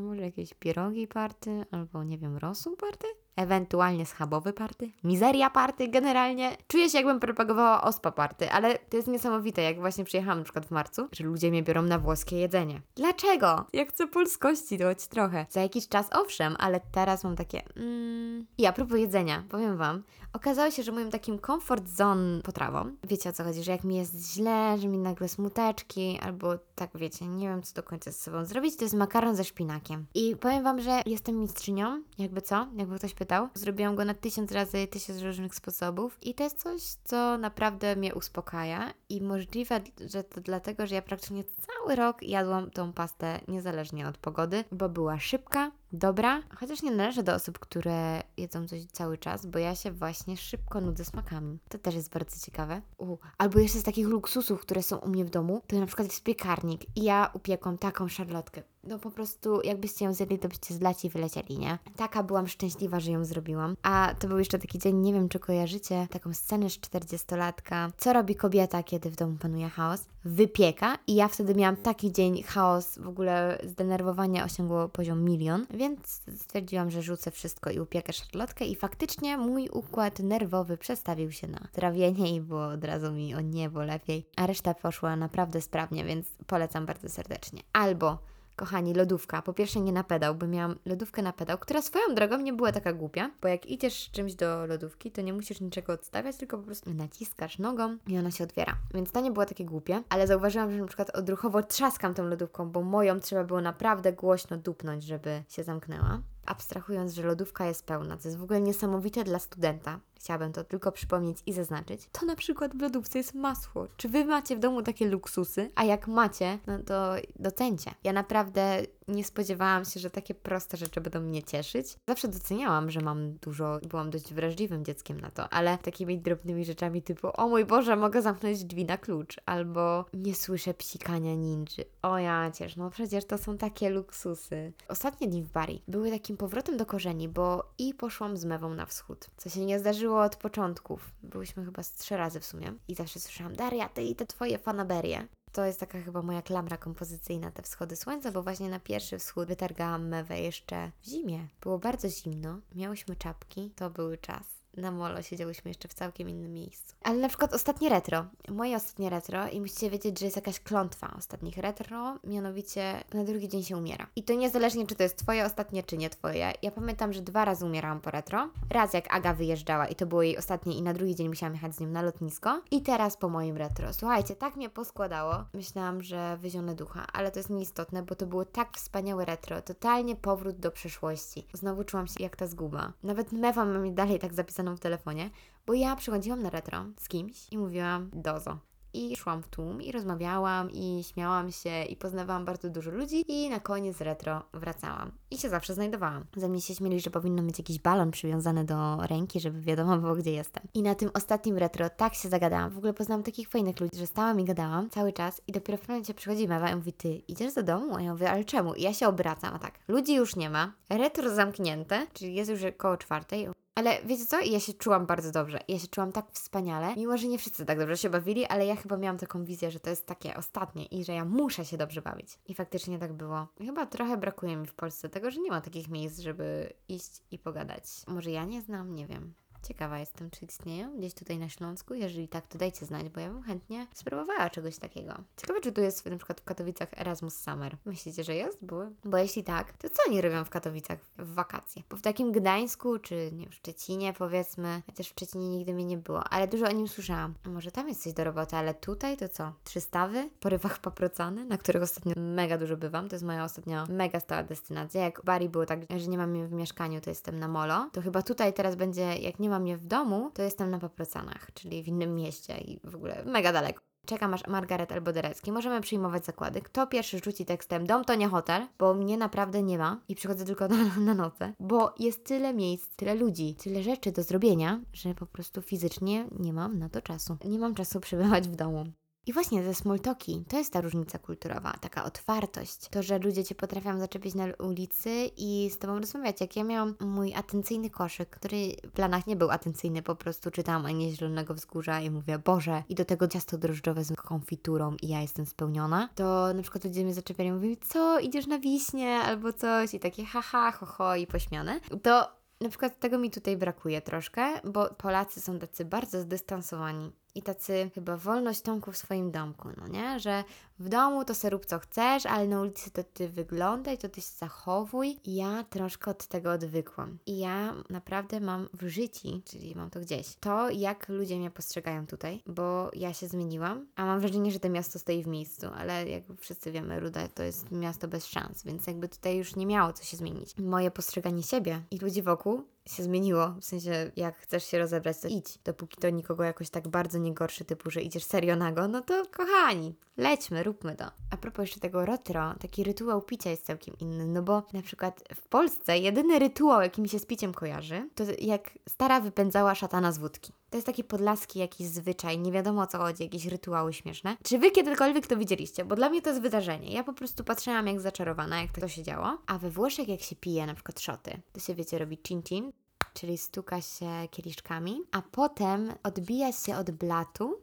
może 0.00 0.22
jakieś 0.22 0.54
pierogi 0.54 1.06
party, 1.06 1.64
albo 1.70 2.04
nie 2.04 2.18
wiem, 2.18 2.36
rosół 2.36 2.76
party? 2.76 3.06
Ewentualnie 3.36 4.06
schabowy 4.06 4.52
party, 4.52 4.90
mizeria 5.04 5.50
party 5.50 5.88
generalnie. 5.88 6.56
Czuję 6.66 6.90
się 6.90 6.98
jakbym 6.98 7.20
propagowała 7.20 7.82
ospa 7.82 8.12
party, 8.12 8.52
ale 8.52 8.78
to 8.78 8.96
jest 8.96 9.08
niesamowite, 9.08 9.62
jak 9.62 9.80
właśnie 9.80 10.04
przyjechałam 10.04 10.38
na 10.38 10.44
przykład 10.44 10.66
w 10.66 10.70
marcu, 10.70 11.08
że 11.12 11.24
ludzie 11.24 11.50
mnie 11.50 11.62
biorą 11.62 11.82
na 11.82 11.98
włoskie 11.98 12.36
jedzenie. 12.36 12.80
Dlaczego? 12.96 13.64
Ja 13.72 13.84
chcę 13.84 14.06
polskości 14.06 14.78
trochę. 15.10 15.46
Za 15.50 15.60
jakiś 15.60 15.88
czas 15.88 16.06
owszem, 16.12 16.56
ale 16.58 16.80
teraz 16.92 17.24
mam 17.24 17.36
takie 17.36 17.62
mm... 17.76 18.46
I 18.58 18.66
a 18.66 18.72
propos 18.72 18.98
jedzenia, 18.98 19.44
powiem 19.48 19.76
Wam, 19.76 20.02
okazało 20.32 20.70
się, 20.70 20.82
że 20.82 20.92
moim 20.92 21.10
takim 21.10 21.38
comfort 21.38 21.88
zone 21.88 22.42
potrawą, 22.42 22.96
wiecie 23.04 23.30
o 23.30 23.32
co 23.32 23.44
chodzi, 23.44 23.62
że 23.62 23.72
jak 23.72 23.84
mi 23.84 23.96
jest 23.96 24.34
źle, 24.34 24.78
że 24.78 24.88
mi 24.88 24.98
nagle 24.98 25.28
smuteczki, 25.28 26.18
albo 26.22 26.58
tak 26.74 26.90
wiecie, 26.94 27.26
nie 27.26 27.48
wiem 27.48 27.62
co 27.62 27.74
do 27.74 27.82
końca 27.82 28.12
z 28.12 28.20
sobą 28.20 28.44
zrobić, 28.44 28.76
to 28.76 28.84
jest 28.84 28.94
makaron 28.94 29.36
ze 29.36 29.44
szpinakiem. 29.44 30.06
I 30.14 30.36
powiem 30.36 30.64
Wam, 30.64 30.80
że 30.80 31.02
jestem 31.06 31.38
mistrzynią, 31.38 32.02
jakby 32.18 32.42
co, 32.42 32.66
jakby 32.76 32.96
ktoś 32.98 33.14
pytał. 33.20 33.48
Zrobiłam 33.54 33.96
go 33.96 34.04
na 34.04 34.14
tysiąc 34.14 34.52
razy, 34.52 34.86
tysiąc 34.86 35.22
różnych 35.22 35.54
sposobów 35.54 36.18
i 36.22 36.34
to 36.34 36.44
jest 36.44 36.62
coś, 36.62 36.82
co 37.04 37.38
naprawdę 37.38 37.96
mnie 37.96 38.14
uspokaja 38.14 38.94
i 39.08 39.22
możliwe, 39.22 39.80
że 40.06 40.24
to 40.24 40.40
dlatego, 40.40 40.86
że 40.86 40.94
ja 40.94 41.02
praktycznie 41.02 41.44
cały 41.44 41.96
rok 41.96 42.22
jadłam 42.22 42.70
tą 42.70 42.92
pastę 42.92 43.40
niezależnie 43.48 44.08
od 44.08 44.18
pogody, 44.18 44.64
bo 44.72 44.88
była 44.88 45.18
szybka, 45.18 45.70
dobra, 45.92 46.42
chociaż 46.56 46.82
nie 46.82 46.90
należę 46.90 47.22
do 47.22 47.34
osób, 47.34 47.58
które 47.58 48.22
jedzą 48.36 48.68
coś 48.68 48.84
cały 48.84 49.18
czas, 49.18 49.46
bo 49.46 49.58
ja 49.58 49.74
się 49.74 49.92
właśnie 49.92 50.36
szybko 50.36 50.80
nudzę 50.80 51.04
smakami. 51.04 51.58
To 51.68 51.78
też 51.78 51.94
jest 51.94 52.10
bardzo 52.12 52.46
ciekawe. 52.46 52.82
U, 52.98 53.16
albo 53.38 53.58
jeszcze 53.58 53.78
z 53.78 53.82
takich 53.82 54.06
luksusów, 54.06 54.60
które 54.60 54.82
są 54.82 54.96
u 54.96 55.08
mnie 55.08 55.24
w 55.24 55.30
domu, 55.30 55.62
to 55.66 55.80
na 55.80 55.86
przykład 55.86 56.08
jest 56.08 56.24
piekarnik 56.24 56.96
i 56.96 57.02
ja 57.02 57.30
upiekłam 57.34 57.78
taką 57.78 58.08
szarlotkę 58.08 58.62
no 58.84 58.98
po 58.98 59.10
prostu 59.10 59.62
jakbyście 59.62 60.04
ją 60.04 60.14
zjedli, 60.14 60.38
to 60.38 60.48
byście 60.48 60.74
z 60.74 60.80
laci 60.80 61.08
wylecieli, 61.08 61.58
nie? 61.58 61.78
Taka 61.96 62.22
byłam 62.22 62.48
szczęśliwa, 62.48 63.00
że 63.00 63.10
ją 63.10 63.24
zrobiłam. 63.24 63.76
A 63.82 64.14
to 64.18 64.28
był 64.28 64.38
jeszcze 64.38 64.58
taki 64.58 64.78
dzień, 64.78 64.96
nie 64.96 65.12
wiem 65.12 65.28
czy 65.28 65.38
kojarzycie, 65.38 66.06
taką 66.10 66.34
scenę 66.34 66.70
z 66.70 66.78
40-latka. 66.78 67.90
Co 67.96 68.12
robi 68.12 68.34
kobieta, 68.34 68.82
kiedy 68.82 69.10
w 69.10 69.16
domu 69.16 69.36
panuje 69.40 69.68
chaos? 69.68 70.04
Wypieka 70.24 70.98
i 71.06 71.14
ja 71.14 71.28
wtedy 71.28 71.54
miałam 71.54 71.76
taki 71.76 72.12
dzień 72.12 72.42
chaos, 72.42 72.98
w 72.98 73.08
ogóle 73.08 73.58
zdenerwowanie 73.64 74.44
osiągło 74.44 74.88
poziom 74.88 75.24
milion, 75.24 75.66
Więc 75.80 76.22
stwierdziłam, 76.36 76.90
że 76.90 77.02
rzucę 77.02 77.30
wszystko 77.30 77.70
i 77.70 77.80
upiekę 77.80 78.12
szarlotkę 78.12 78.64
i 78.64 78.76
faktycznie 78.76 79.38
mój 79.38 79.68
układ 79.68 80.18
nerwowy 80.18 80.76
przestawił 80.76 81.32
się 81.32 81.46
na 81.46 81.68
trawienie 81.72 82.34
i 82.34 82.40
było 82.40 82.66
od 82.66 82.84
razu 82.84 83.12
mi 83.12 83.34
o 83.34 83.40
niebo 83.40 83.82
lepiej, 83.82 84.26
a 84.36 84.46
reszta 84.46 84.74
poszła 84.74 85.16
naprawdę 85.16 85.60
sprawnie, 85.60 86.04
więc 86.04 86.26
polecam 86.46 86.86
bardzo 86.86 87.08
serdecznie. 87.08 87.62
Albo 87.72 88.18
kochani, 88.56 88.94
lodówka. 88.94 89.42
Po 89.42 89.52
pierwsze 89.52 89.80
nie 89.80 89.92
na 89.92 90.04
pedał, 90.04 90.34
bo 90.34 90.46
miałam 90.46 90.76
lodówkę 90.86 91.22
na 91.22 91.32
pedał, 91.32 91.58
która 91.58 91.82
swoją 91.82 92.14
drogą 92.14 92.38
nie 92.38 92.52
była 92.52 92.72
taka 92.72 92.92
głupia, 92.92 93.30
bo 93.42 93.48
jak 93.48 93.66
idziesz 93.66 94.10
czymś 94.10 94.34
do 94.34 94.66
lodówki, 94.66 95.10
to 95.10 95.20
nie 95.20 95.32
musisz 95.32 95.60
niczego 95.60 95.92
odstawiać, 95.92 96.36
tylko 96.36 96.58
po 96.58 96.64
prostu 96.64 96.94
naciskasz 96.94 97.58
nogą 97.58 97.96
i 98.06 98.18
ona 98.18 98.30
się 98.30 98.44
otwiera. 98.44 98.76
Więc 98.94 99.12
to 99.12 99.20
nie 99.20 99.30
było 99.30 99.46
takie 99.46 99.64
głupie, 99.64 100.02
ale 100.08 100.26
zauważyłam, 100.26 100.70
że 100.70 100.78
na 100.78 100.86
przykład 100.86 101.10
odruchowo 101.10 101.62
trzaskam 101.62 102.14
tą 102.14 102.24
lodówką, 102.24 102.70
bo 102.70 102.82
moją 102.82 103.20
trzeba 103.20 103.44
było 103.44 103.60
naprawdę 103.60 104.12
głośno 104.12 104.56
dupnąć, 104.56 105.04
żeby 105.04 105.42
się 105.48 105.64
zamknęła 105.64 106.20
abstrahując, 106.50 107.12
że 107.12 107.22
lodówka 107.22 107.66
jest 107.66 107.86
pełna, 107.86 108.16
co 108.16 108.28
jest 108.28 108.38
w 108.38 108.42
ogóle 108.42 108.60
niesamowite 108.60 109.24
dla 109.24 109.38
studenta, 109.38 110.00
chciałabym 110.14 110.52
to 110.52 110.64
tylko 110.64 110.92
przypomnieć 110.92 111.38
i 111.46 111.52
zaznaczyć, 111.52 112.08
to 112.12 112.26
na 112.26 112.36
przykład 112.36 112.76
w 112.76 112.80
lodówce 112.80 113.18
jest 113.18 113.34
masło. 113.34 113.86
Czy 113.96 114.08
Wy 114.08 114.24
macie 114.24 114.56
w 114.56 114.58
domu 114.58 114.82
takie 114.82 115.06
luksusy? 115.06 115.70
A 115.74 115.84
jak 115.84 116.08
macie, 116.08 116.58
no 116.66 116.78
to 116.78 117.14
docencie. 117.38 117.90
Ja 118.04 118.12
naprawdę 118.12 118.82
nie 119.08 119.24
spodziewałam 119.24 119.84
się, 119.84 120.00
że 120.00 120.10
takie 120.10 120.34
proste 120.34 120.76
rzeczy 120.76 121.00
będą 121.00 121.20
mnie 121.20 121.42
cieszyć. 121.42 121.96
Zawsze 122.08 122.28
doceniałam, 122.28 122.90
że 122.90 123.00
mam 123.00 123.32
dużo, 123.32 123.80
byłam 123.88 124.10
dość 124.10 124.34
wrażliwym 124.34 124.84
dzieckiem 124.84 125.20
na 125.20 125.30
to, 125.30 125.48
ale 125.48 125.78
takimi 125.78 126.18
drobnymi 126.18 126.64
rzeczami 126.64 127.02
typu 127.02 127.28
o 127.34 127.48
mój 127.48 127.64
Boże, 127.64 127.96
mogę 127.96 128.22
zamknąć 128.22 128.64
drzwi 128.64 128.84
na 128.84 128.98
klucz, 128.98 129.36
albo 129.46 130.04
nie 130.14 130.34
słyszę 130.34 130.74
psikania 130.74 131.34
ninży. 131.34 131.84
O 132.02 132.18
ja 132.18 132.50
ciesz, 132.50 132.76
no 132.76 132.90
przecież 132.90 133.24
to 133.24 133.38
są 133.38 133.58
takie 133.58 133.90
luksusy. 133.90 134.72
Ostatnie 134.88 135.28
dni 135.28 135.42
w 135.42 135.52
Bari 135.52 135.82
były 135.88 136.10
takim 136.10 136.36
powrotem 136.40 136.76
do 136.76 136.86
korzeni, 136.86 137.28
bo 137.28 137.70
i 137.78 137.94
poszłam 137.94 138.36
z 138.36 138.44
mewą 138.44 138.74
na 138.74 138.86
wschód, 138.86 139.30
co 139.36 139.50
się 139.50 139.64
nie 139.64 139.78
zdarzyło 139.78 140.22
od 140.22 140.36
początków. 140.36 141.10
Byłyśmy 141.22 141.64
chyba 141.64 141.82
z 141.82 141.92
trzy 141.92 142.16
razy 142.16 142.40
w 142.40 142.46
sumie 142.46 142.72
i 142.88 142.94
zawsze 142.94 143.20
słyszałam, 143.20 143.56
Daria, 143.56 143.88
ty 143.88 144.02
i 144.02 144.14
te 144.14 144.26
twoje 144.26 144.58
fanaberie. 144.58 145.28
To 145.52 145.64
jest 145.64 145.80
taka 145.80 146.00
chyba 146.00 146.22
moja 146.22 146.42
klamra 146.42 146.76
kompozycyjna, 146.76 147.50
te 147.50 147.62
wschody 147.62 147.96
słońca, 147.96 148.32
bo 148.32 148.42
właśnie 148.42 148.70
na 148.70 148.80
pierwszy 148.80 149.18
wschód 149.18 149.48
wytargałam 149.48 150.08
mewę 150.08 150.40
jeszcze 150.40 150.90
w 151.00 151.06
zimie. 151.06 151.48
Było 151.60 151.78
bardzo 151.78 152.08
zimno, 152.08 152.58
miałyśmy 152.74 153.16
czapki, 153.16 153.70
to 153.76 153.90
były 153.90 154.18
czas 154.18 154.59
na 154.76 154.90
molo 154.90 155.22
siedziałyśmy 155.22 155.70
jeszcze 155.70 155.88
w 155.88 155.94
całkiem 155.94 156.28
innym 156.28 156.52
miejscu. 156.52 156.94
Ale 157.02 157.18
na 157.18 157.28
przykład 157.28 157.54
ostatnie 157.54 157.88
retro, 157.88 158.24
moje 158.48 158.76
ostatnie 158.76 159.10
retro 159.10 159.48
i 159.48 159.60
musicie 159.60 159.90
wiedzieć, 159.90 160.18
że 160.18 160.24
jest 160.24 160.36
jakaś 160.36 160.60
klątwa 160.60 161.14
ostatnich 161.18 161.56
retro, 161.56 162.18
mianowicie 162.24 163.04
na 163.14 163.24
drugi 163.24 163.48
dzień 163.48 163.62
się 163.62 163.76
umiera. 163.76 164.06
I 164.16 164.22
to 164.22 164.34
niezależnie, 164.34 164.86
czy 164.86 164.94
to 164.94 165.02
jest 165.02 165.16
Twoje 165.16 165.46
ostatnie, 165.46 165.82
czy 165.82 165.96
nie 165.96 166.10
Twoje. 166.10 166.52
Ja 166.62 166.70
pamiętam, 166.70 167.12
że 167.12 167.22
dwa 167.22 167.44
razy 167.44 167.66
umierałam 167.66 168.00
po 168.00 168.10
retro. 168.10 168.48
Raz 168.70 168.94
jak 168.94 169.14
Aga 169.14 169.34
wyjeżdżała 169.34 169.86
i 169.86 169.94
to 169.94 170.06
było 170.06 170.22
jej 170.22 170.38
ostatnie 170.38 170.76
i 170.76 170.82
na 170.82 170.94
drugi 170.94 171.14
dzień 171.14 171.28
musiałam 171.28 171.54
jechać 171.54 171.74
z 171.74 171.80
nią 171.80 171.88
na 171.88 172.02
lotnisko. 172.02 172.62
I 172.70 172.82
teraz 172.82 173.16
po 173.16 173.28
moim 173.28 173.56
retro. 173.56 173.92
Słuchajcie, 173.92 174.36
tak 174.36 174.56
mnie 174.56 174.70
poskładało. 174.70 175.34
Myślałam, 175.54 176.02
że 176.02 176.36
wyzione 176.36 176.74
ducha, 176.74 177.06
ale 177.12 177.30
to 177.30 177.38
jest 177.38 177.50
nieistotne, 177.50 178.02
bo 178.02 178.14
to 178.14 178.26
było 178.26 178.44
tak 178.44 178.76
wspaniałe 178.76 179.24
retro. 179.24 179.62
Totalnie 179.62 180.16
powrót 180.16 180.56
do 180.56 180.70
przeszłości. 180.70 181.46
Znowu 181.52 181.84
czułam 181.84 182.06
się 182.06 182.22
jak 182.22 182.36
ta 182.36 182.46
zguba. 182.46 182.92
Nawet 183.02 183.32
mewa 183.32 183.64
mam 183.64 183.94
dalej 183.94 184.18
tak 184.18 184.34
zapisaną 184.60 184.76
w 184.76 184.80
telefonie, 184.80 185.30
bo 185.66 185.74
ja 185.74 185.96
przychodziłam 185.96 186.42
na 186.42 186.50
retro 186.50 186.84
z 186.98 187.08
kimś 187.08 187.52
i 187.52 187.58
mówiłam 187.58 188.10
dozo. 188.12 188.58
I 188.92 189.16
szłam 189.16 189.42
w 189.42 189.48
tłum 189.48 189.82
i 189.82 189.92
rozmawiałam 189.92 190.70
i 190.70 191.04
śmiałam 191.04 191.52
się 191.52 191.84
i 191.84 191.96
poznawałam 191.96 192.44
bardzo 192.44 192.70
dużo 192.70 192.90
ludzi 192.90 193.24
i 193.28 193.50
na 193.50 193.60
koniec 193.60 194.00
retro 194.00 194.42
wracałam. 194.52 195.12
I 195.30 195.38
się 195.38 195.48
zawsze 195.48 195.74
znajdowałam. 195.74 196.24
Ze 196.36 196.48
mnie 196.48 196.60
się 196.60 196.74
śmieli, 196.74 197.00
że 197.00 197.10
powinno 197.10 197.42
mieć 197.42 197.58
jakiś 197.58 197.78
balon 197.78 198.10
przywiązany 198.10 198.64
do 198.64 198.96
ręki, 199.06 199.40
żeby 199.40 199.60
wiadomo 199.60 199.98
było, 199.98 200.14
gdzie 200.14 200.32
jestem. 200.32 200.62
I 200.74 200.82
na 200.82 200.94
tym 200.94 201.10
ostatnim 201.14 201.58
retro 201.58 201.90
tak 201.90 202.14
się 202.14 202.28
zagadałam. 202.28 202.70
W 202.70 202.78
ogóle 202.78 202.94
poznałam 202.94 203.22
takich 203.22 203.48
fajnych 203.48 203.80
ludzi, 203.80 203.98
że 203.98 204.06
stałam 204.06 204.40
i 204.40 204.44
gadałam 204.44 204.90
cały 204.90 205.12
czas 205.12 205.42
i 205.46 205.52
dopiero 205.52 205.76
w 205.76 205.80
pewnym 205.80 205.96
momencie 205.96 206.14
przychodzi 206.14 206.48
Mewa 206.48 206.70
i 206.70 206.76
mówi, 206.76 206.92
ty 206.92 207.14
idziesz 207.28 207.54
do 207.54 207.62
domu? 207.62 207.96
A 207.96 208.02
ja 208.02 208.12
mówię, 208.12 208.30
ale 208.30 208.44
czemu? 208.44 208.74
I 208.74 208.82
ja 208.82 208.94
się 208.94 209.08
obracam, 209.08 209.54
a 209.54 209.58
tak, 209.58 209.78
ludzi 209.88 210.14
już 210.14 210.36
nie 210.36 210.50
ma, 210.50 210.72
retro 210.90 211.34
zamknięte, 211.34 212.06
czyli 212.12 212.34
jest 212.34 212.50
już 212.50 212.60
koło 212.76 212.96
czwartej, 212.96 213.48
ale 213.80 214.02
wiecie 214.04 214.26
co? 214.26 214.40
Ja 214.40 214.60
się 214.60 214.72
czułam 214.72 215.06
bardzo 215.06 215.32
dobrze. 215.32 215.60
Ja 215.68 215.78
się 215.78 215.86
czułam 215.86 216.12
tak 216.12 216.26
wspaniale, 216.32 216.94
mimo 216.96 217.16
że 217.16 217.28
nie 217.28 217.38
wszyscy 217.38 217.66
tak 217.66 217.78
dobrze 217.78 217.96
się 217.96 218.10
bawili, 218.10 218.46
ale 218.46 218.66
ja 218.66 218.76
chyba 218.76 218.96
miałam 218.96 219.18
taką 219.18 219.44
wizję, 219.44 219.70
że 219.70 219.80
to 219.80 219.90
jest 219.90 220.06
takie 220.06 220.36
ostatnie 220.36 220.84
i 220.84 221.04
że 221.04 221.12
ja 221.12 221.24
muszę 221.24 221.64
się 221.64 221.76
dobrze 221.76 222.02
bawić. 222.02 222.38
I 222.46 222.54
faktycznie 222.54 222.98
tak 222.98 223.12
było. 223.12 223.46
Chyba 223.58 223.86
trochę 223.86 224.16
brakuje 224.16 224.56
mi 224.56 224.66
w 224.66 224.74
Polsce 224.74 225.08
tego, 225.08 225.19
że 225.28 225.40
nie 225.40 225.50
ma 225.50 225.60
takich 225.60 225.88
miejsc, 225.88 226.18
żeby 226.18 226.72
iść 226.88 227.22
i 227.30 227.38
pogadać. 227.38 227.84
Może 228.06 228.30
ja 228.30 228.44
nie 228.44 228.62
znam, 228.62 228.94
nie 228.94 229.06
wiem. 229.06 229.34
Ciekawa 229.62 229.98
jestem, 229.98 230.30
czy 230.30 230.44
istnieją 230.44 230.96
gdzieś 230.98 231.14
tutaj 231.14 231.38
na 231.38 231.48
Śląsku. 231.48 231.94
Jeżeli 231.94 232.28
tak, 232.28 232.46
to 232.46 232.58
dajcie 232.58 232.86
znać, 232.86 233.08
bo 233.08 233.20
ja 233.20 233.30
bym 233.30 233.42
chętnie 233.42 233.86
spróbowała 233.94 234.50
czegoś 234.50 234.78
takiego. 234.78 235.14
Ciekawe, 235.36 235.60
czy 235.60 235.72
tu 235.72 235.80
jest 235.80 236.06
na 236.06 236.16
przykład 236.16 236.40
w 236.40 236.44
Katowicach 236.44 236.88
Erasmus 236.96 237.36
Summer. 237.36 237.76
Myślicie, 237.84 238.24
że 238.24 238.34
jest? 238.34 238.64
Były? 238.64 238.90
Bo 239.04 239.18
jeśli 239.18 239.44
tak, 239.44 239.72
to 239.72 239.88
co 239.88 240.02
oni 240.08 240.20
robią 240.20 240.44
w 240.44 240.50
Katowicach 240.50 240.98
w 241.18 241.34
wakacje? 241.34 241.82
Bo 241.90 241.96
w 241.96 242.02
takim 242.02 242.32
Gdańsku, 242.32 242.98
czy 242.98 243.30
nie 243.32 243.48
w 243.48 243.54
Szczecinie 243.54 244.12
powiedzmy, 244.12 244.82
chociaż 244.86 245.06
w 245.06 245.10
Szczecinie 245.10 245.48
nigdy 245.48 245.74
mnie 245.74 245.84
nie 245.84 245.98
było, 245.98 246.24
ale 246.24 246.48
dużo 246.48 246.66
o 246.66 246.72
nim 246.72 246.88
słyszałam. 246.88 247.34
Może 247.44 247.70
tam 247.70 247.88
jest 247.88 248.02
coś 248.02 248.12
do 248.12 248.24
roboty, 248.24 248.56
ale 248.56 248.74
tutaj 248.74 249.16
to 249.16 249.28
co? 249.28 249.52
Trzy 249.64 249.80
stawy? 249.80 250.30
Porywach 250.40 250.78
paprocany, 250.78 251.44
na 251.44 251.58
których 251.58 251.82
ostatnio 251.82 252.14
mega 252.16 252.58
dużo 252.58 252.76
bywam. 252.76 253.08
To 253.08 253.14
jest 253.14 253.24
moja 253.24 253.44
ostatnia 253.44 253.86
mega 253.88 254.20
stała 254.20 254.42
destynacja. 254.42 255.04
Jak 255.04 255.24
Bari 255.24 255.48
było 255.48 255.66
tak, 255.66 255.80
że 255.96 256.08
nie 256.08 256.18
mam 256.18 256.30
mnie 256.30 256.46
w 256.46 256.52
mieszkaniu, 256.52 257.00
to 257.00 257.10
jestem 257.10 257.38
na 257.38 257.48
molo, 257.48 257.90
to 257.92 258.02
chyba 258.02 258.22
tutaj 258.22 258.52
teraz 258.52 258.76
będzie, 258.76 259.16
jak 259.16 259.38
nie 259.38 259.49
ma 259.50 259.58
mnie 259.58 259.76
w 259.76 259.86
domu, 259.86 260.30
to 260.34 260.42
jestem 260.42 260.70
na 260.70 260.78
Paprocanach, 260.78 261.52
czyli 261.54 261.82
w 261.82 261.88
innym 261.88 262.14
mieście 262.14 262.58
i 262.58 262.80
w 262.84 262.94
ogóle 262.94 263.24
mega 263.24 263.52
daleko. 263.52 263.82
Czekam 264.06 264.34
aż 264.34 264.46
Margaret 264.46 264.92
albo 264.92 265.12
Derecki. 265.12 265.52
Możemy 265.52 265.80
przyjmować 265.80 266.24
zakłady. 266.24 266.60
Kto 266.60 266.86
pierwszy 266.86 267.18
rzuci 267.18 267.44
tekstem 267.44 267.86
dom 267.86 268.04
to 268.04 268.14
nie 268.14 268.28
hotel, 268.28 268.66
bo 268.78 268.94
mnie 268.94 269.16
naprawdę 269.16 269.62
nie 269.62 269.78
ma 269.78 270.00
i 270.08 270.14
przychodzę 270.14 270.44
tylko 270.44 270.68
na, 270.68 270.76
na 271.08 271.14
noce, 271.14 271.52
bo 271.60 271.94
jest 271.98 272.24
tyle 272.24 272.54
miejsc, 272.54 272.96
tyle 272.96 273.14
ludzi, 273.14 273.54
tyle 273.54 273.82
rzeczy 273.82 274.12
do 274.12 274.22
zrobienia, 274.22 274.80
że 274.92 275.14
po 275.14 275.26
prostu 275.26 275.62
fizycznie 275.62 276.26
nie 276.38 276.52
mam 276.52 276.78
na 276.78 276.88
to 276.88 277.02
czasu. 277.02 277.36
Nie 277.44 277.58
mam 277.58 277.74
czasu 277.74 278.00
przebywać 278.06 278.48
w 278.48 278.56
domu. 278.56 278.84
I 279.26 279.32
właśnie 279.32 279.62
te 279.62 279.74
smoltoki, 279.74 280.44
to 280.48 280.58
jest 280.58 280.72
ta 280.72 280.80
różnica 280.80 281.18
kulturowa, 281.18 281.72
taka 281.80 282.04
otwartość. 282.04 282.88
To, 282.88 283.02
że 283.02 283.18
ludzie 283.18 283.44
Cię 283.44 283.54
potrafią 283.54 283.98
zaczepić 283.98 284.34
na 284.34 284.44
ulicy 284.58 285.30
i 285.36 285.70
z 285.72 285.78
Tobą 285.78 285.98
rozmawiać. 285.98 286.40
Jak 286.40 286.56
ja 286.56 286.64
miałam 286.64 286.94
mój 287.00 287.34
atencyjny 287.34 287.90
koszyk, 287.90 288.30
który 288.30 288.76
w 288.84 288.90
planach 288.90 289.26
nie 289.26 289.36
był 289.36 289.50
atencyjny, 289.50 290.02
po 290.02 290.16
prostu 290.16 290.50
czytałam 290.50 290.86
Anię 290.86 291.12
Zielonego 291.12 291.54
Wzgórza 291.54 292.00
i 292.00 292.10
mówię, 292.10 292.38
Boże, 292.38 292.82
i 292.88 292.94
do 292.94 293.04
tego 293.04 293.28
ciasto 293.28 293.58
drożdżowe 293.58 294.04
z 294.04 294.16
konfiturą 294.16 294.96
i 295.02 295.08
ja 295.08 295.20
jestem 295.20 295.46
spełniona, 295.46 296.08
to 296.14 296.54
na 296.54 296.62
przykład 296.62 296.84
ludzie 296.84 297.04
mnie 297.04 297.14
zaczepiali 297.14 297.48
i 297.50 297.52
mówili, 297.52 297.76
co, 297.76 298.18
idziesz 298.18 298.46
na 298.46 298.58
wiśnie 298.58 299.14
albo 299.14 299.52
coś 299.52 299.94
i 299.94 300.00
takie 300.00 300.24
haha, 300.24 300.72
ho, 300.72 300.86
ho 300.86 301.16
i 301.16 301.26
pośmiane. 301.26 301.80
To 302.02 302.40
na 302.60 302.68
przykład 302.68 302.98
tego 302.98 303.18
mi 303.18 303.30
tutaj 303.30 303.56
brakuje 303.56 304.02
troszkę, 304.02 304.60
bo 304.64 304.94
Polacy 304.94 305.40
są 305.40 305.58
tacy 305.58 305.84
bardzo 305.84 306.20
zdystansowani 306.20 307.12
i 307.34 307.42
tacy 307.42 307.90
chyba 307.94 308.16
wolność 308.16 308.60
Tomku 308.60 308.92
w 308.92 308.96
swoim 308.96 309.30
domku, 309.30 309.68
no 309.76 309.88
nie? 309.88 310.20
Że 310.20 310.44
w 310.78 310.88
domu 310.88 311.24
to 311.24 311.34
se 311.34 311.50
rób 311.50 311.66
co 311.66 311.78
chcesz, 311.78 312.26
ale 312.26 312.48
na 312.48 312.60
ulicy 312.60 312.90
to 312.90 313.04
ty 313.04 313.28
wyglądaj, 313.28 313.98
to 313.98 314.08
ty 314.08 314.20
się 314.20 314.32
zachowuj. 314.38 315.20
Ja 315.24 315.64
troszkę 315.64 316.10
od 316.10 316.26
tego 316.26 316.52
odwykłam. 316.52 317.18
I 317.26 317.38
ja 317.38 317.74
naprawdę 317.90 318.40
mam 318.40 318.68
w 318.72 318.88
życiu, 318.88 319.28
czyli 319.44 319.74
mam 319.74 319.90
to 319.90 320.00
gdzieś, 320.00 320.26
to 320.40 320.70
jak 320.70 321.08
ludzie 321.08 321.36
mnie 321.38 321.50
postrzegają 321.50 322.06
tutaj, 322.06 322.42
bo 322.46 322.90
ja 322.94 323.14
się 323.14 323.28
zmieniłam, 323.28 323.86
a 323.96 324.04
mam 324.04 324.20
wrażenie, 324.20 324.50
że 324.50 324.60
to 324.60 324.68
miasto 324.68 324.98
stoi 324.98 325.22
w 325.22 325.26
miejscu, 325.26 325.66
ale 325.76 326.08
jak 326.08 326.24
wszyscy 326.38 326.72
wiemy, 326.72 327.00
Ruda 327.00 327.28
to 327.28 327.42
jest 327.42 327.70
miasto 327.70 328.08
bez 328.08 328.26
szans, 328.26 328.62
więc 328.62 328.86
jakby 328.86 329.08
tutaj 329.08 329.36
już 329.36 329.56
nie 329.56 329.66
miało 329.66 329.92
co 329.92 330.04
się 330.04 330.16
zmienić. 330.16 330.58
Moje 330.58 330.90
postrzeganie 330.90 331.42
siebie 331.42 331.82
i 331.90 331.98
ludzi 331.98 332.22
wokół 332.22 332.62
się 332.88 333.02
zmieniło. 333.02 333.54
W 333.60 333.64
sensie, 333.64 334.10
jak 334.16 334.36
chcesz 334.36 334.64
się 334.64 334.78
rozebrać, 334.78 335.20
to 335.20 335.28
idź. 335.28 335.58
Dopóki 335.64 335.96
to 335.96 336.10
nikogo 336.10 336.44
jakoś 336.44 336.70
tak 336.70 336.88
bardzo 336.88 337.18
nie 337.18 337.34
gorszy, 337.34 337.64
typu, 337.64 337.90
że 337.90 338.02
idziesz 338.02 338.24
serio 338.24 338.56
nago, 338.56 338.88
no 338.88 339.00
to 339.00 339.22
kochani, 339.36 339.94
lećmy, 340.16 340.62
róbmy 340.62 340.96
to. 340.96 341.04
A 341.30 341.36
propos 341.36 341.62
jeszcze 341.62 341.80
tego 341.80 342.04
rotro, 342.04 342.54
taki 342.60 342.84
rytuał 342.84 343.22
picia 343.22 343.50
jest 343.50 343.66
całkiem 343.66 343.94
inny, 343.98 344.26
no 344.26 344.42
bo 344.42 344.62
na 344.72 344.82
przykład 344.82 345.24
w 345.34 345.48
Polsce 345.48 345.98
jedyny 345.98 346.38
rytuał, 346.38 346.82
jaki 346.82 347.02
mi 347.02 347.08
się 347.08 347.18
z 347.18 347.26
piciem 347.26 347.54
kojarzy, 347.54 348.08
to 348.14 348.24
jak 348.38 348.70
stara 348.88 349.20
wypędzała 349.20 349.74
szatana 349.74 350.12
z 350.12 350.18
wódki. 350.18 350.52
To 350.70 350.76
jest 350.76 350.86
taki 350.86 351.04
podlaski 351.04 351.58
jakiś 351.58 351.86
zwyczaj, 351.86 352.38
nie 352.38 352.52
wiadomo 352.52 352.82
o 352.82 352.86
co 352.86 352.98
chodzi, 352.98 353.22
jakieś 353.22 353.46
rytuały 353.46 353.92
śmieszne. 353.92 354.36
Czy 354.42 354.58
wy 354.58 354.70
kiedykolwiek 354.70 355.26
to 355.26 355.36
widzieliście? 355.36 355.84
Bo 355.84 355.96
dla 355.96 356.08
mnie 356.08 356.22
to 356.22 356.30
jest 356.30 356.42
wydarzenie. 356.42 356.92
Ja 356.92 357.04
po 357.04 357.12
prostu 357.12 357.44
patrzyłam 357.44 357.86
jak 357.86 358.00
zaczarowana, 358.00 358.60
jak 358.60 358.72
to 358.72 358.88
się 358.88 359.02
działo. 359.02 359.38
A 359.46 359.58
we 359.58 359.70
Włoszech 359.70 360.08
jak 360.08 360.20
się 360.20 360.36
pije 360.36 360.66
na 360.66 360.74
przykład 360.74 361.00
szoty, 361.00 361.40
to 361.52 361.60
się 361.60 361.74
wiecie 361.74 361.98
robi 361.98 362.18
cin-cin, 362.18 362.72
czyli 363.14 363.38
stuka 363.38 363.80
się 363.80 364.28
kieliszkami, 364.30 365.00
a 365.12 365.22
potem 365.22 365.92
odbija 366.02 366.52
się 366.52 366.76
od 366.76 366.90
blatu 366.90 367.60